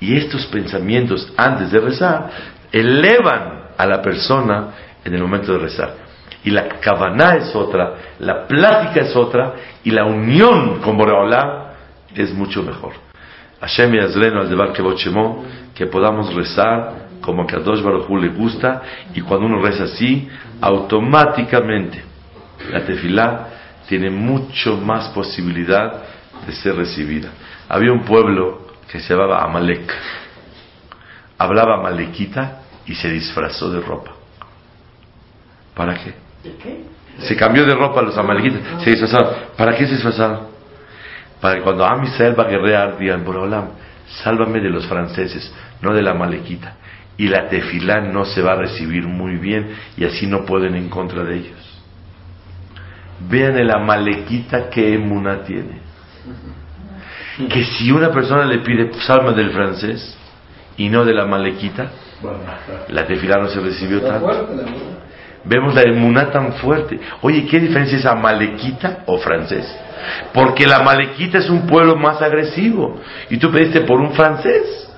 Y 0.00 0.16
estos 0.16 0.46
pensamientos 0.46 1.32
antes 1.36 1.70
de 1.70 1.80
rezar 1.80 2.30
elevan 2.72 3.62
a 3.76 3.86
la 3.86 4.00
persona 4.00 4.68
en 5.04 5.14
el 5.14 5.22
momento 5.22 5.52
de 5.52 5.58
rezar. 5.58 5.94
Y 6.44 6.50
la 6.50 6.80
kavaná 6.80 7.36
es 7.36 7.54
otra, 7.54 7.94
la 8.18 8.46
plática 8.46 9.02
es 9.02 9.14
otra, 9.14 9.54
y 9.84 9.90
la 9.90 10.04
unión 10.04 10.80
con 10.80 10.96
Boreolam 10.96 11.66
es 12.14 12.32
mucho 12.32 12.62
mejor. 12.62 12.94
Hashem 13.60 13.94
Yazreno 13.94 14.40
al 14.40 14.48
Debar 14.48 14.72
Shemo, 14.72 15.44
que 15.74 15.86
podamos 15.86 16.34
rezar 16.34 17.02
como 17.20 17.42
a 17.42 17.46
Kadosh 17.46 17.80
Baruj 17.80 18.10
le 18.20 18.28
gusta, 18.28 18.82
y 19.14 19.20
cuando 19.20 19.46
uno 19.46 19.62
reza 19.62 19.84
así, 19.84 20.28
automáticamente 20.60 22.02
la 22.72 22.84
tefilá 22.84 23.48
tiene 23.88 24.10
mucho 24.10 24.76
más 24.76 25.08
posibilidad 25.10 26.02
de 26.46 26.52
ser 26.52 26.74
recibida. 26.74 27.28
Había 27.68 27.92
un 27.92 28.04
pueblo 28.04 28.66
que 28.90 29.00
se 29.00 29.14
llamaba 29.14 29.44
Amalek. 29.44 29.92
Hablaba 31.38 31.76
amalequita 31.76 32.61
y 32.86 32.94
se 32.94 33.10
disfrazó 33.10 33.70
de 33.70 33.80
ropa. 33.80 34.12
¿Para 35.74 35.94
qué? 35.94 36.14
¿De 36.42 36.56
qué? 36.56 36.84
Se 37.20 37.36
cambió 37.36 37.64
de 37.64 37.74
ropa 37.74 38.02
los 38.02 38.16
amalequitas, 38.16 38.82
se 38.82 38.90
disfrazaron. 38.90 39.34
¿Para 39.56 39.76
qué 39.76 39.86
se 39.86 39.94
disfrazaron? 39.94 40.52
Para 41.40 41.56
que 41.56 41.62
cuando 41.62 41.84
Am 41.84 42.04
Israel 42.04 42.38
va 42.38 42.44
a 42.44 42.48
guerrear, 42.48 42.98
digan, 42.98 43.24
Boreolam, 43.24 43.70
sálvame 44.22 44.60
de 44.60 44.70
los 44.70 44.86
franceses, 44.86 45.52
no 45.80 45.92
de 45.92 46.02
la 46.02 46.12
amalequita. 46.12 46.76
Y 47.16 47.28
la 47.28 47.48
tefilá 47.48 48.00
no 48.00 48.24
se 48.24 48.40
va 48.42 48.52
a 48.52 48.56
recibir 48.56 49.06
muy 49.06 49.36
bien 49.36 49.74
y 49.96 50.04
así 50.04 50.26
no 50.26 50.44
pueden 50.44 50.74
en 50.74 50.88
contra 50.88 51.22
de 51.24 51.36
ellos. 51.36 51.80
Vean 53.28 53.56
el 53.56 53.70
amalequita 53.70 54.70
que 54.70 54.94
emuna 54.94 55.42
tiene. 55.42 55.80
Que 57.48 57.64
si 57.64 57.90
una 57.90 58.10
persona 58.10 58.44
le 58.44 58.58
pide, 58.58 58.92
salva 59.00 59.32
del 59.32 59.50
francés 59.50 60.16
y 60.76 60.88
no 60.88 61.04
de 61.04 61.14
la 61.14 61.24
amalequita, 61.24 61.90
la 62.88 63.06
tefilá 63.06 63.38
no 63.38 63.48
se 63.48 63.60
recibió 63.60 64.00
tanto. 64.00 64.48
Vemos 65.44 65.74
la 65.74 65.82
emuná 65.82 66.30
tan 66.30 66.52
fuerte. 66.54 67.00
Oye, 67.20 67.46
¿qué 67.46 67.58
diferencia 67.58 67.98
es 67.98 68.06
amalequita 68.06 68.98
o 69.06 69.18
francés? 69.18 69.66
Porque 70.32 70.66
la 70.66 70.76
amalequita 70.76 71.38
es 71.38 71.50
un 71.50 71.66
pueblo 71.66 71.96
más 71.96 72.22
agresivo 72.22 73.00
y 73.28 73.38
tú 73.38 73.50
pediste 73.50 73.80
por 73.80 74.00
un 74.00 74.12
francés. 74.12 74.88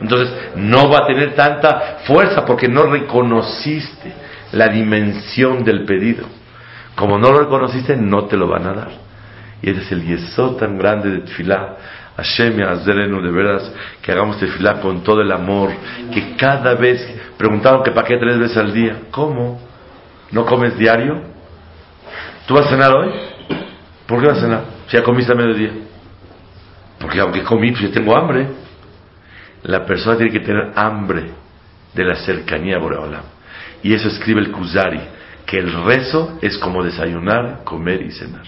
Entonces 0.00 0.34
no 0.56 0.90
va 0.90 0.98
a 0.98 1.06
tener 1.06 1.34
tanta 1.34 1.98
fuerza 2.04 2.44
porque 2.44 2.68
no 2.68 2.84
reconociste 2.84 4.12
la 4.52 4.68
dimensión 4.68 5.64
del 5.64 5.84
pedido. 5.84 6.26
Como 6.94 7.18
no 7.18 7.30
lo 7.32 7.40
reconociste, 7.40 7.96
no 7.96 8.26
te 8.26 8.36
lo 8.36 8.48
van 8.48 8.66
a 8.66 8.72
dar. 8.74 8.90
Y 9.62 9.70
ese 9.70 9.80
es 9.80 9.92
el 9.92 10.04
yesod 10.04 10.56
tan 10.56 10.76
grande 10.76 11.10
de 11.10 11.18
Tfilá. 11.20 11.76
Hashem 12.16 12.58
Yazerenu, 12.58 13.22
de 13.22 13.30
veras, 13.30 13.72
que 14.02 14.12
hagamos 14.12 14.38
Tefilá 14.38 14.80
con 14.80 15.02
todo 15.02 15.22
el 15.22 15.32
amor, 15.32 15.70
que 16.12 16.36
cada 16.36 16.74
vez, 16.74 17.00
preguntaron 17.38 17.82
que 17.82 17.90
para 17.90 18.06
qué 18.06 18.18
tres 18.18 18.38
veces 18.38 18.56
al 18.56 18.72
día. 18.72 18.96
¿Cómo? 19.10 19.60
¿No 20.30 20.44
comes 20.44 20.76
diario? 20.76 21.22
¿Tú 22.46 22.54
vas 22.54 22.66
a 22.66 22.70
cenar 22.70 22.92
hoy? 22.94 23.10
¿Por 24.06 24.20
qué 24.20 24.26
vas 24.26 24.38
a 24.38 24.40
cenar? 24.42 24.64
Si 24.88 24.96
ya 24.96 25.02
comiste 25.02 25.32
a 25.32 25.36
mediodía. 25.36 25.72
Porque 26.98 27.20
aunque 27.20 27.42
comí, 27.42 27.70
pues 27.70 27.82
yo 27.82 27.90
tengo 27.90 28.16
hambre. 28.16 28.46
La 29.62 29.84
persona 29.86 30.16
tiene 30.16 30.32
que 30.32 30.40
tener 30.40 30.72
hambre 30.74 31.30
de 31.94 32.04
la 32.04 32.16
cercanía 32.16 32.76
a 32.76 32.78
Boreolam. 32.80 33.22
Y 33.82 33.94
eso 33.94 34.08
escribe 34.08 34.40
el 34.40 34.50
Kuzari, 34.50 35.00
que 35.46 35.58
el 35.58 35.84
rezo 35.84 36.38
es 36.42 36.58
como 36.58 36.82
desayunar, 36.82 37.64
comer 37.64 38.02
y 38.02 38.10
cenar. 38.10 38.44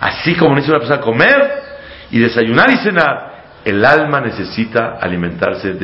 Así 0.00 0.34
como 0.34 0.54
necesita 0.54 0.76
una 0.76 0.86
persona 0.86 1.00
comer 1.00 1.62
y 2.12 2.20
desayunar 2.20 2.70
y 2.70 2.76
cenar, 2.76 3.32
el 3.64 3.84
alma 3.84 4.20
necesita 4.20 4.98
alimentarse 5.00 5.72
de 5.72 5.78